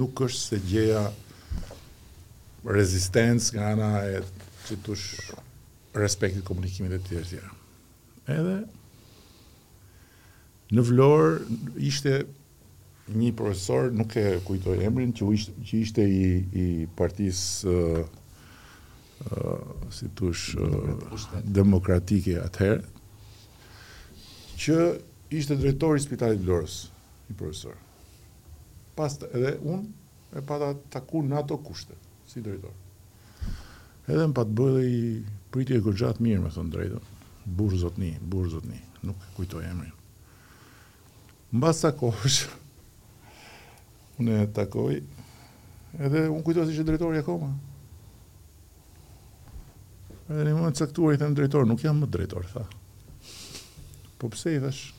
nuk 0.00 0.22
është 0.26 0.40
se 0.40 0.58
gjeja 0.70 1.02
rezistencë 2.66 3.56
nga 3.56 3.68
ana 3.74 3.90
e 4.12 4.20
çitush 4.66 5.30
respektit 5.96 6.44
komunikimit 6.46 6.98
të 7.00 7.06
tjerë 7.08 7.30
tjerë. 7.32 8.36
Edhe 8.36 8.58
në 10.76 10.84
Vlorë 10.86 11.58
ishte 11.90 12.18
një 13.10 13.32
profesor, 13.34 13.88
nuk 13.90 14.14
e 14.20 14.36
kujtoj 14.46 14.82
emrin, 14.86 15.10
që 15.18 15.30
ishte, 15.34 15.54
që 15.66 15.80
ishte 15.82 16.04
i, 16.06 16.24
i 16.54 16.66
partis 16.96 17.40
uh, 17.66 18.04
uh, 19.26 19.74
si 19.96 20.06
tush 20.14 20.54
uh, 20.54 20.92
demokratike 21.48 22.36
atëherë, 22.44 22.84
që 24.60 24.78
ishte 25.30 25.56
drejtori 25.56 26.00
i 26.00 26.04
Spitalit 26.04 26.40
të 26.42 26.46
Florës, 26.46 26.76
i 27.30 27.36
profesor. 27.38 27.76
Pastë 28.98 29.28
edhe 29.36 29.52
unë 29.62 30.38
e 30.38 30.42
pata 30.46 30.72
taku 30.92 31.22
në 31.26 31.38
ato 31.42 31.56
kushte 31.62 31.96
si 32.28 32.42
drejtor. 32.42 32.74
Edhe 34.10 34.24
më 34.26 34.34
pat 34.36 34.50
bëj 34.60 34.80
i 34.90 34.98
priti 35.54 35.76
e 35.76 35.82
gëgjat 35.84 36.20
mirë, 36.24 36.42
me 36.42 36.50
thënë 36.52 36.72
drejto. 36.74 37.00
Burë 37.46 37.78
zotëni, 37.84 38.12
burë 38.30 38.52
zotëni, 38.56 38.80
nuk 39.06 39.22
kujtoj 39.36 39.62
e 39.68 39.72
mërinë. 39.78 39.96
Më 41.50 41.60
basë 41.62 41.84
takosh, 41.88 42.40
unë 44.20 44.40
e 44.42 44.50
takoj, 44.54 44.98
edhe 45.98 46.26
unë 46.30 46.44
kujtoj 46.46 46.66
si 46.68 46.76
që 46.78 46.86
drejtori 46.90 47.20
e 47.22 47.26
koma. 47.26 47.52
Edhe 50.30 50.46
një 50.46 50.58
më 50.62 50.74
saktuar 50.78 51.14
i 51.16 51.22
thëmë 51.22 51.38
drejtori, 51.38 51.70
nuk 51.70 51.82
jam 51.82 51.98
më 52.02 52.10
drejtori, 52.18 52.50
tha. 52.54 52.66
Po 54.20 54.28
pse 54.30 54.54
i 54.54 54.60
thashë, 54.62 54.98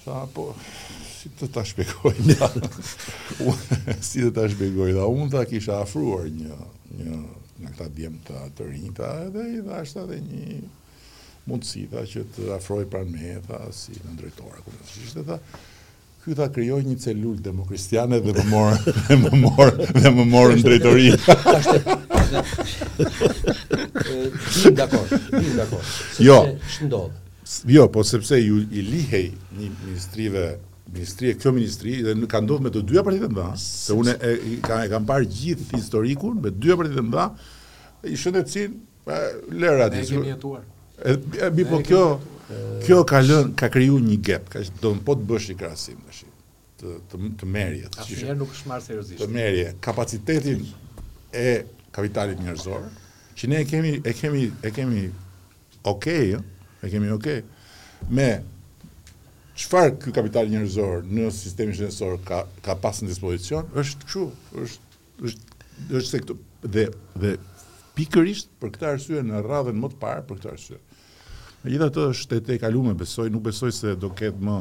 Tha, 0.00 0.24
po, 0.32 0.50
si 1.20 1.28
të 1.36 1.50
ta 1.52 1.60
shpegoj, 1.66 2.14
ja. 2.32 2.48
si 4.00 4.22
të 4.24 4.30
ta 4.38 4.46
shpegoj, 4.48 4.94
dhe 4.96 5.04
unë 5.12 5.26
ta 5.34 5.42
kisha 5.48 5.76
afruar 5.84 6.24
një, 6.32 6.56
një, 6.96 7.18
në 7.60 7.74
këta 7.74 7.88
djemë 7.98 8.22
të 8.24 8.44
të 8.56 8.68
rinjë, 8.70 9.10
edhe 9.26 9.44
i 9.50 9.66
dhe 9.66 9.74
ashtë 9.82 10.04
edhe 10.06 10.18
një 10.22 10.62
mundësi, 11.50 11.84
ta 11.92 12.06
që 12.08 12.24
të 12.36 12.48
afroj 12.56 12.86
pra 12.92 13.02
me, 13.04 13.34
ta 13.44 13.60
si 13.76 13.92
në 14.00 14.14
ndrejtora, 14.16 14.64
ku 14.64 14.72
në 14.72 14.82
të 14.86 14.94
shishtë, 14.96 15.28
ta, 15.32 15.40
Ky 16.20 16.34
tha 16.36 16.50
krijoi 16.52 16.82
një 16.84 16.98
celul 17.00 17.38
demokristiane 17.40 18.18
dhe 18.20 18.32
më 18.36 18.42
morë, 18.50 18.82
dhe 19.06 19.16
më 19.24 19.30
morën 19.38 20.00
dhe 20.04 20.10
më 20.18 20.24
morë 20.28 20.58
në 20.58 20.64
drejtori. 20.66 21.06
Dakor, 24.76 25.14
dakor. 25.62 25.88
Jo, 26.26 26.36
ç'ndodh? 26.74 27.16
Jo, 27.64 27.88
po 27.92 28.04
sepse 28.04 28.38
ju 28.40 28.60
i 28.72 28.82
lihej 28.82 29.32
një 29.58 29.68
ministrive, 29.84 30.42
ministri 30.92 31.30
e 31.32 31.36
kjo 31.38 31.52
ministri, 31.54 31.96
dhe 32.06 32.14
ka 32.30 32.38
ndodhur 32.42 32.62
me 32.66 32.70
të 32.74 32.82
dyja 32.88 33.02
partitë 33.06 33.26
të 33.26 33.32
mba, 33.34 33.46
se 33.62 33.96
une 33.98 34.12
e, 34.26 34.34
ka, 34.62 34.78
e 34.86 34.90
kam 34.92 35.06
parë 35.08 35.26
gjithë 35.30 35.78
historikun, 35.80 36.36
me 36.44 36.52
dyja 36.54 36.76
partitë 36.78 37.00
të 37.00 37.04
mba, 37.08 37.24
i 38.12 38.18
shëndetësin, 38.22 38.76
lërë 39.60 39.84
ati. 39.88 40.02
E 40.02 40.06
kemi 40.12 40.30
jetuar. 40.30 40.64
E, 41.02 41.16
bi 41.56 41.64
po 41.70 41.80
kjo, 41.86 42.02
kjo 42.86 43.00
ka 43.10 43.22
lën, 43.24 43.50
ka 43.58 43.70
kryu 43.74 43.98
një 44.04 44.20
gap, 44.30 44.46
ka 44.54 44.62
do 44.84 44.94
në 44.98 45.04
po 45.08 45.18
të 45.18 45.28
bësh 45.32 45.50
i 45.54 45.58
krasim 45.62 45.98
të, 46.10 46.94
të, 47.10 47.18
të 47.42 47.46
merje, 47.56 47.90
të 47.98 48.34
nuk 48.40 48.54
shmarë 48.56 48.68
marrë 48.70 48.84
seriozisht. 48.86 49.20
Të 49.20 49.26
merje, 49.34 49.66
kapacitetin 49.84 50.62
e 51.38 51.46
kapitalit 51.94 52.40
njerëzor, 52.46 52.86
që 53.36 53.50
ne 53.52 53.60
e 53.60 53.68
kemi, 53.68 53.92
e 54.06 54.14
kemi, 54.16 54.46
e 54.64 54.70
kemi, 54.78 55.04
okay, 55.92 56.32
kemi, 56.34 56.58
e 56.82 56.88
kemi 56.90 57.12
ok. 57.12 57.28
Me, 58.10 58.28
qëfar 59.58 59.90
kjo 60.00 60.12
kapital 60.16 60.48
njërzor 60.48 61.02
në 61.04 61.26
sistemi 61.34 61.74
shenësor 61.76 62.18
ka, 62.26 62.44
ka 62.64 62.76
pas 62.80 63.00
në 63.04 63.10
dispozicion, 63.12 63.68
është 63.80 64.08
këshu, 64.08 64.26
është, 64.64 65.00
është, 65.28 65.58
është 65.90 66.04
se 66.08 66.20
këtu, 66.24 66.36
dhe, 66.64 66.86
dhe 67.20 67.34
pikërisht 67.98 68.52
për 68.60 68.72
këta 68.76 68.94
rësue 68.94 69.24
në 69.28 69.42
radhen 69.44 69.80
më 69.82 69.92
të 69.92 70.00
parë 70.00 70.24
për 70.30 70.40
këta 70.40 70.54
rësue. 70.54 70.80
Në 71.60 71.74
gjitha 71.74 71.90
të 71.96 72.06
shtete 72.22 72.56
e 72.56 72.62
kalume, 72.62 72.96
besoj, 72.98 73.28
nuk 73.34 73.44
besoj 73.50 73.72
se 73.76 73.92
do 74.00 74.08
ketë 74.16 74.48
më 74.48 74.60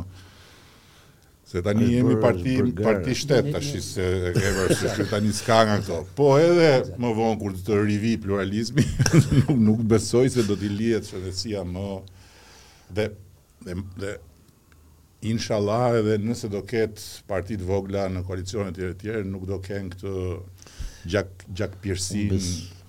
Se 1.49 1.61
tani 1.61 1.87
jemi 1.93 2.13
parti 2.21 2.59
parti 2.83 3.15
shtet 3.17 3.47
tash 3.53 3.69
se 3.81 4.03
ever 4.47 4.73
se 4.77 5.03
tani 5.09 5.31
s'ka 5.33 5.57
nga 5.65 5.75
këto. 5.81 5.95
Po 6.17 6.35
edhe 6.37 6.67
më 7.01 7.09
vonë 7.17 7.37
kur 7.41 7.53
të 7.69 7.77
rivi 7.89 8.11
pluralizmi, 8.21 8.83
nuk, 9.23 9.47
nuk 9.57 9.79
besoj 9.93 10.27
se 10.35 10.43
do 10.45 10.53
të 10.61 10.67
lihet 10.69 11.07
shëndetësia 11.09 11.63
më 11.65 11.85
dhe 12.99 13.05
dhe, 13.65 13.77
dhe 14.03 14.11
inshallah 15.33 15.95
edhe 16.03 16.19
nëse 16.21 16.51
do 16.53 16.61
ket 16.69 17.01
parti 17.31 17.57
të 17.57 17.65
vogla 17.65 18.03
në 18.13 18.21
koalicione 18.29 18.69
të 18.69 18.81
tjera 18.85 18.93
të 18.97 19.01
tjera 19.05 19.25
nuk 19.31 19.47
do 19.49 19.57
ken 19.65 19.87
këtë 19.95 20.13
gjak 21.15 21.31
gjak 21.49 21.79
pirsin. 21.81 22.29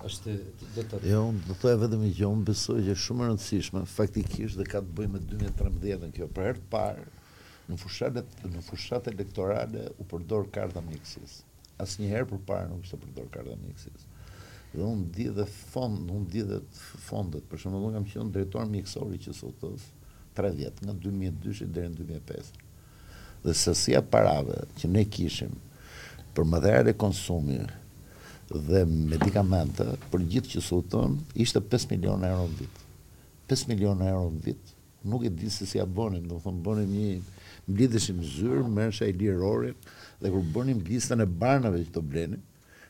është 0.09 0.35
do 0.77 0.85
të 0.91 1.01
Jo, 1.15 1.23
do 1.49 1.57
të 1.65 1.73
vetëm 1.87 2.05
që 2.21 2.29
unë 2.29 2.45
besoj 2.53 2.77
që 2.85 2.93
është 2.93 3.07
shumë 3.09 3.25
e 3.25 3.31
rëndësishme 3.33 3.87
faktikisht 3.97 4.61
dhe 4.61 4.69
ka 4.73 4.85
të 4.85 4.97
bëjë 5.01 5.15
me 5.17 5.23
2013-ën 5.33 6.15
kjo 6.19 6.29
për 6.37 6.47
herë 6.53 6.59
të 6.65 6.71
parë 6.77 7.09
në 7.71 7.79
fushatet 7.79 8.43
në 8.51 8.63
fushat 8.67 9.09
elektorale 9.13 9.87
u 10.03 10.07
përdor 10.11 10.49
karta 10.55 10.83
miksis. 10.85 11.41
Asnjëherë 11.81 12.29
përpara 12.35 12.67
nuk 12.71 12.85
ishte 12.85 12.99
përdor 13.01 13.29
karta 13.35 13.55
miksis. 13.65 14.07
Dhe 14.73 14.83
unë 14.87 15.07
di 15.15 15.27
dhe 15.35 15.47
fond, 15.51 16.11
unë 16.13 16.29
di 16.31 16.43
dhe 16.47 16.61
fondet, 17.07 17.47
për 17.51 17.63
shumë 17.65 17.81
unë 17.81 17.95
kam 17.97 18.09
qenë 18.13 18.35
drejtor 18.37 18.69
mjekësori 18.71 19.19
që 19.25 19.35
sotës, 19.35 19.89
3 20.39 20.53
nga 20.87 20.95
2002 20.95 21.71
dhe 21.75 21.89
në 21.91 21.99
2005. 21.99 22.61
Dhe 23.45 23.55
sësia 23.57 24.03
parave 24.13 24.61
që 24.79 24.91
ne 24.95 25.05
kishim 25.11 25.57
për 26.37 26.47
madhera 26.47 26.93
e 26.93 26.95
konsumit 26.95 27.79
dhe 28.51 28.83
medikamente, 28.91 29.87
për 30.13 30.25
gjithë 30.33 30.53
që 30.57 30.63
sotën, 30.71 31.17
ishte 31.43 31.63
5 31.73 31.89
milionë 31.95 32.31
euro 32.35 32.47
në 32.55 32.75
5 33.51 33.67
milionë 33.73 34.07
euro 34.13 34.29
në 34.37 34.55
nuk 35.05 35.25
e 35.25 35.31
di 35.31 35.51
se 35.51 35.67
si 35.67 35.79
a 35.81 35.87
bonin, 35.87 36.29
do 36.29 36.39
thonë 36.41 36.63
bonin 36.65 36.91
një 36.93 37.21
mbledhëshim 37.69 38.19
zyrë, 38.37 38.67
mërësha 38.75 39.09
i 39.11 39.15
lirore, 39.17 39.73
dhe 40.21 40.31
kur 40.33 40.45
bonin 40.55 40.83
listën 40.85 41.21
e 41.21 41.27
barnave 41.43 41.83
që 41.87 41.95
të 41.95 42.03
bleni, 42.11 42.41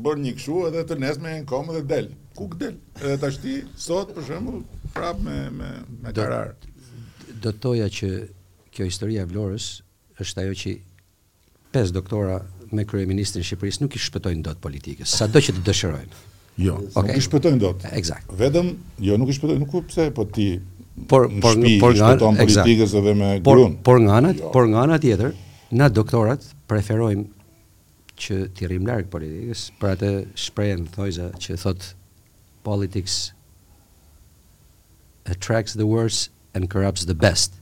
bën 0.06 0.24
një 0.26 0.34
kështu 0.40 0.62
edhe 0.70 0.86
të 0.94 1.00
nes 1.04 1.22
me 1.26 1.36
kom 1.52 1.72
dhe 1.74 1.84
del. 1.92 2.08
Ku 2.38 2.48
që 2.54 2.62
del? 2.64 2.78
Edhe 3.04 3.18
tashti 3.26 3.58
sot 3.88 4.16
për 4.16 4.30
shembull 4.30 4.62
prap 4.96 5.20
me 5.26 5.38
me 5.52 5.74
me 6.06 6.16
karar. 6.16 6.56
Do 7.44 7.52
toja 7.66 7.90
që 7.98 8.10
kjo 8.72 8.88
historia 8.88 9.26
e 9.28 9.32
Vlorës 9.34 9.68
është 10.24 10.46
ajo 10.46 10.56
që 10.64 10.78
pesë 11.76 11.96
doktorë 12.00 12.40
me 12.76 12.84
kryeministrin 12.88 13.42
e 13.44 13.48
Shqipërisë 13.50 13.84
nuk 13.84 13.96
i 13.98 14.02
shpëtojnë 14.04 14.46
dot 14.46 14.60
politikës, 14.62 15.12
sado 15.20 15.42
që 15.44 15.56
të 15.58 15.64
dëshirojnë. 15.68 16.28
Jo, 16.60 16.76
ok. 17.00 17.08
Nuk 17.08 17.16
i 17.16 17.22
shpëtojnë 17.24 17.60
dot. 17.62 17.86
Eksakt. 17.96 18.32
Vetëm, 18.40 18.74
jo, 19.08 19.16
nuk 19.22 19.30
i 19.32 19.36
shpëtojnë, 19.38 19.64
nuk 19.64 19.88
pse, 19.88 20.10
po 20.16 20.26
ti 20.28 20.50
por 21.10 21.30
në 21.32 21.40
por 21.46 21.56
shpi, 21.56 21.76
por 21.80 21.96
shpëton 21.96 22.40
politikës 22.42 22.96
edhe 23.00 23.14
me 23.16 23.30
por, 23.46 23.62
grun. 23.62 23.78
Por 23.88 24.02
nga 24.04 24.18
ana, 24.20 24.34
jo. 24.36 24.50
por 24.52 24.66
nga 24.72 24.82
ana 24.84 24.98
tjetër, 25.02 25.32
na 25.80 25.88
doktorat 25.94 26.50
preferojmë 26.72 27.28
që 28.20 28.42
të 28.58 28.68
rrim 28.68 28.90
larg 28.90 29.08
politikës 29.14 29.62
për 29.80 29.94
atë 29.94 30.10
shprehën 30.48 30.84
thojza 30.98 31.30
që 31.40 31.56
thot 31.62 31.88
politics 32.68 33.16
attracts 35.32 35.78
the 35.80 35.88
worst 35.88 36.34
and 36.52 36.68
corrupts 36.74 37.06
the 37.08 37.16
best. 37.16 37.56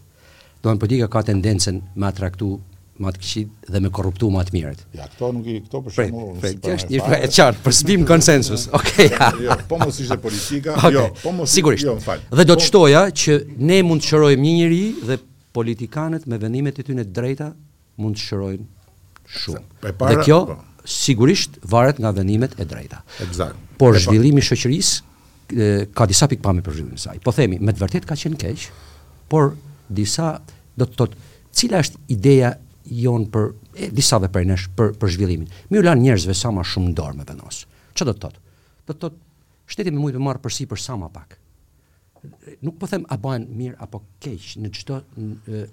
Doan 0.65 0.81
politika 0.81 1.11
ka 1.13 1.21
tendencën 1.29 1.83
me 1.93 2.09
atraktu 2.09 2.55
ma 3.01 3.11
të 3.13 3.21
këqit 3.21 3.69
dhe 3.71 3.79
me 3.83 3.89
korruptu 3.93 4.29
ma 4.33 4.41
të 4.47 4.53
mirët. 4.55 4.81
Ja, 4.97 5.05
këto 5.11 5.29
nuk 5.35 5.47
i 5.51 5.57
këto 5.65 5.81
për 5.85 5.93
shumë... 5.95 6.21
Fred, 6.41 6.55
kjo 6.63 6.75
është 6.77 6.89
një 6.91 7.01
për 7.01 7.07
pra 7.07 7.19
e 7.19 7.29
qartë, 7.35 7.61
për 7.65 7.75
sbim 7.77 8.05
konsensus. 8.09 8.65
Ok, 8.77 8.89
ja. 9.11 9.29
Jo, 9.43 9.57
po 9.69 9.79
mos 9.81 9.99
ishte 10.03 10.17
politika, 10.23 10.75
okay. 10.79 10.95
jo, 10.97 11.03
po 11.21 11.33
mos... 11.37 11.51
Sigurisht, 11.53 11.85
jo, 11.87 11.95
dhe 11.99 12.47
do 12.47 12.57
të 12.57 12.63
po- 12.63 12.67
shtoja 12.69 13.01
që 13.21 13.37
ne 13.71 13.79
mund 13.87 14.03
të 14.03 14.09
shërojmë 14.11 14.45
një 14.47 14.55
njëri 14.59 14.81
dhe 15.11 15.19
politikanët 15.57 16.25
me 16.31 16.39
vendimet 16.41 16.81
e 16.81 16.87
ty 16.87 16.97
drejta 17.19 17.51
mund 18.01 18.17
të 18.17 18.25
shërojmë 18.31 18.67
shumë. 19.37 19.63
Exact. 19.83 20.03
Dhe 20.11 20.21
kjo, 20.25 20.39
sigurisht, 20.97 21.61
varet 21.73 22.01
nga 22.01 22.13
vendimet 22.17 22.57
e 22.57 22.65
drejta. 22.65 23.03
Exact. 23.27 23.57
Por 23.77 23.93
Pepar. 23.97 24.05
zhvillimi 24.07 24.41
shëqëris, 24.45 24.91
ka 25.95 26.05
disa 26.09 26.27
pikpame 26.33 26.63
për 26.65 26.75
zhvillimi 26.79 26.99
saj. 27.01 27.19
Po 27.23 27.33
themi, 27.35 27.59
me 27.63 27.73
të 27.75 27.85
vërtet 27.85 28.07
ka 28.09 28.17
qenë 28.19 28.41
keq, 28.41 28.65
por 29.31 29.53
disa 29.87 30.37
do 30.77 30.85
të 30.87 30.97
thotë 31.03 31.25
cila 31.57 31.79
është 31.83 32.01
ideja 32.13 32.51
jon 32.89 33.25
për 33.31 33.49
e, 33.75 33.89
disa 33.95 34.19
vepra 34.21 34.43
nesh 34.47 34.67
për 34.77 34.93
për 35.01 35.13
zhvillimin. 35.15 35.49
Mirë 35.71 35.87
lan 35.89 35.99
njerëzve 36.03 36.35
sa 36.37 36.51
më 36.55 36.65
shumë 36.67 36.93
dorë 36.97 37.19
me 37.21 37.27
vendos. 37.27 37.63
Ç'do 37.97 38.11
të 38.13 38.21
thotë? 38.25 38.45
Do 38.87 38.93
të 38.95 39.01
thotë 39.03 39.25
shteti 39.73 39.93
më 39.95 40.03
mujt 40.05 40.17
të 40.19 40.23
marr 40.23 40.41
përsi 40.45 40.67
për 40.71 40.81
sa 40.83 40.97
më 41.01 41.09
pak. 41.15 41.37
Nuk 42.65 42.79
po 42.81 42.87
them 42.89 43.03
a 43.13 43.15
bën 43.21 43.43
mirë 43.55 43.77
apo 43.85 43.99
keq 44.23 44.47
në 44.59 44.69
çdo 44.75 44.95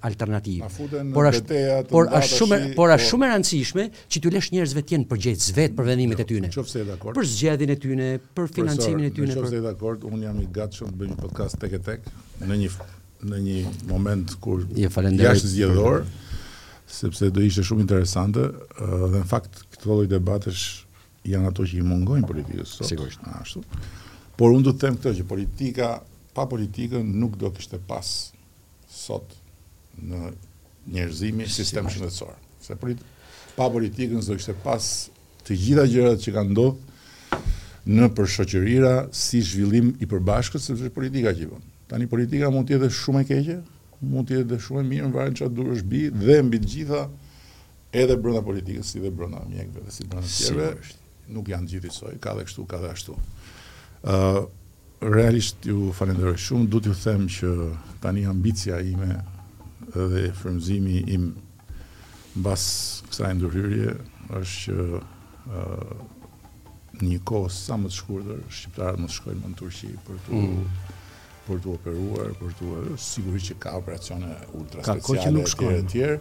alternativë. 0.06 0.68
Por 1.16 1.26
është 1.30 1.60
por 1.90 2.06
është 2.18 2.28
shumë 2.38 2.58
shi, 2.62 2.74
por 2.76 2.92
është 2.92 3.06
po. 3.06 3.10
shumë 3.10 3.26
e 3.28 3.32
rancishme 3.32 3.86
që 4.12 4.20
ti 4.22 4.32
lësh 4.34 4.50
njerëzve 4.54 4.84
të 4.86 4.94
jenë 4.94 5.08
përgjegjës 5.10 5.46
vetë 5.46 5.54
për, 5.54 5.58
vet 5.64 5.78
për 5.80 5.88
vendimet 5.90 6.20
e 6.20 6.26
tyre. 6.30 6.50
dakord. 6.92 7.16
Për 7.16 7.30
zgjedhjen 7.32 7.70
e 7.74 7.78
tyre, 7.86 8.10
për 8.36 8.52
financimin 8.58 9.08
e 9.08 9.14
tyre. 9.16 9.32
Nëse 9.40 9.56
je 9.56 9.64
dakord, 9.64 10.04
un 10.06 10.20
jam 10.22 10.38
i 10.42 10.44
gatshëm 10.46 10.92
të 10.92 11.00
bëj 11.02 11.10
një 11.14 11.18
podcast 11.24 11.58
tek 11.64 11.78
e 11.80 11.80
tek 11.88 12.12
në 12.44 12.60
një 12.62 12.74
në 13.24 13.38
një 13.40 13.60
moment 13.88 14.34
kur 14.44 14.66
jashtë 14.76 15.50
zgjedhor 15.54 16.04
sepse 16.86 17.30
do 17.30 17.40
ishte 17.44 17.64
shumë 17.64 17.84
interesante 17.84 18.44
dhe 18.78 19.18
në 19.20 19.24
fakt 19.30 19.62
këto 19.74 19.88
lloj 19.90 20.08
debatesh 20.10 20.64
janë 21.24 21.50
ato 21.50 21.64
që 21.64 21.78
i 21.80 21.84
mungojnë 21.88 22.28
politikës 22.28 22.74
sot. 22.78 22.88
Sigurisht, 22.90 23.24
ashtu. 23.40 23.62
Por 24.36 24.52
unë 24.52 24.66
do 24.68 24.74
të 24.74 24.84
them 24.84 24.98
këtë 25.00 25.14
që 25.20 25.26
politika 25.30 25.90
pa 26.34 26.44
politikën 26.50 27.04
nuk 27.22 27.38
do 27.40 27.48
të 27.50 27.60
kishte 27.62 27.80
pas 27.88 28.10
sot 28.90 29.32
në 30.02 30.32
njerëzimin 30.94 31.46
e 31.48 31.54
sistemit 31.54 31.94
shëndetësor. 31.94 32.34
Se 32.66 32.76
prit 32.80 33.00
pa 33.56 33.68
politikën 33.72 34.18
do 34.18 34.26
të 34.26 34.38
ishte 34.42 34.56
pas 34.64 34.88
të 35.46 35.56
gjitha 35.60 35.86
gjërat 35.88 36.22
që 36.24 36.34
kanë 36.36 36.52
ndodhur 36.52 36.80
në 37.94 38.10
për 38.16 38.28
shoqërira 38.32 38.92
si 39.12 39.40
zhvillim 39.44 39.90
i 40.02 40.08
përbashkët 40.08 40.62
sepse 40.66 40.88
politika 40.92 41.32
që 41.36 41.44
i 41.44 41.48
bën. 41.50 41.64
Tani 41.88 42.06
politika 42.08 42.48
mund 42.50 42.68
të 42.68 42.78
jetë 42.78 42.88
shumë 42.96 43.20
e 43.20 43.26
keqe, 43.28 43.56
mund 44.00 44.28
t'i 44.28 44.34
edhe 44.40 44.58
shumë 44.60 44.82
e 44.84 44.88
mirë 44.88 45.08
në 45.08 45.14
varën 45.16 45.36
që 45.38 45.46
atë 45.46 45.56
durë 45.58 45.74
është 45.78 45.90
bi 45.92 46.00
dhe 46.22 46.36
mbi 46.44 46.60
të 46.62 46.70
gjitha 46.74 47.02
edhe 48.02 48.16
brënda 48.20 48.42
politikës 48.46 48.90
si 48.92 49.02
dhe 49.02 49.10
brënda 49.14 49.42
mjekve 49.48 49.82
dhe 49.84 49.94
si 49.94 50.06
brënda 50.08 50.30
tjerve 50.30 50.70
nuk 51.34 51.48
janë 51.48 51.70
gjithi 51.70 51.90
soj, 51.94 52.14
ka 52.20 52.34
dhe 52.36 52.44
kështu, 52.48 52.64
ka 52.68 52.80
dhe 52.82 52.90
ashtu. 52.94 53.14
realisht 55.04 55.66
ju 55.66 55.92
falenderoj 55.92 56.36
shumë, 56.40 56.66
du 56.70 56.78
t'ju 56.80 56.94
them 57.02 57.26
që 57.28 57.48
tani 58.00 58.24
ambicia 58.26 58.78
ime 58.80 59.18
dhe 59.94 60.30
frëmzimi 60.32 61.02
im 61.16 61.26
bas 62.40 63.02
kësa 63.08 63.28
e 63.30 63.34
ndërhyrje 63.38 63.90
është 64.40 64.64
që 64.64 65.62
një 67.04 67.18
kohë 67.24 67.50
sa 67.52 67.76
më 67.78 67.88
të 67.90 67.96
shkurëdër, 67.98 68.40
shqiptarët 68.50 69.00
më 69.02 69.06
të 69.10 69.14
shkojnë 69.16 69.40
më 69.44 69.50
në 69.52 69.56
Turqi 69.58 69.90
për 70.06 70.18
të 70.24 70.40
mm 70.40 70.92
për 71.46 71.58
të 71.64 71.72
operuar, 71.76 72.30
për 72.40 72.52
të 72.58 72.98
sigurisht 73.04 73.50
që 73.52 73.56
ka 73.62 73.72
operacione 73.80 74.30
ultra 74.58 74.84
speciale 74.84 75.40
e 75.40 75.46
tjere 75.54 75.78
e 75.78 75.86
tjere, 75.92 76.18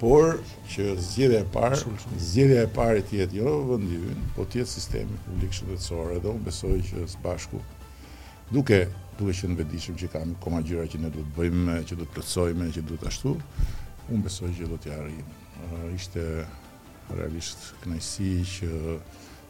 por 0.00 0.38
që 0.72 0.86
zgjedhja 1.04 1.42
e 1.42 1.46
parë, 1.54 1.80
zgjedhja 2.30 2.62
e 2.66 2.70
parë 2.78 3.02
e 3.02 3.04
tjetë, 3.10 3.36
jo 3.40 3.52
vëndivin, 3.70 4.22
po 4.36 4.46
tjetë 4.50 4.70
sistemi 4.72 5.18
publik 5.26 5.52
shëtëtësore, 5.56 6.16
edhe 6.18 6.32
unë 6.32 6.46
besoj 6.48 6.76
që 6.88 7.04
së 7.12 7.20
bashku, 7.24 7.60
duke, 8.52 8.80
duke 9.20 9.34
që 9.40 9.50
në 9.52 9.58
vedishëm 9.60 9.98
që 10.00 10.10
kam 10.14 10.32
koma 10.42 10.62
gjëra 10.66 10.88
që 10.90 11.02
ne 11.04 11.12
du 11.14 11.20
të 11.24 11.34
bëjmë, 11.38 11.76
që 11.90 12.00
du 12.00 12.06
të 12.08 12.14
plëtsojme, 12.16 12.70
që 12.78 12.86
du 12.88 12.98
të 13.02 13.10
ashtu, 13.12 13.36
unë 14.08 14.22
besoj 14.26 14.50
që 14.58 14.70
do 14.72 14.80
të 14.80 14.94
arrijmë. 14.96 15.32
i. 15.92 15.94
Ishte 15.94 16.22
realisht 17.18 17.72
knajsi 17.82 18.32
që 18.54 18.96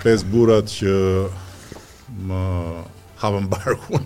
pes 0.05 0.21
burat 0.29 0.67
që 0.69 0.91
më 2.29 2.39
hapën 3.17 3.47
barkun 3.49 4.03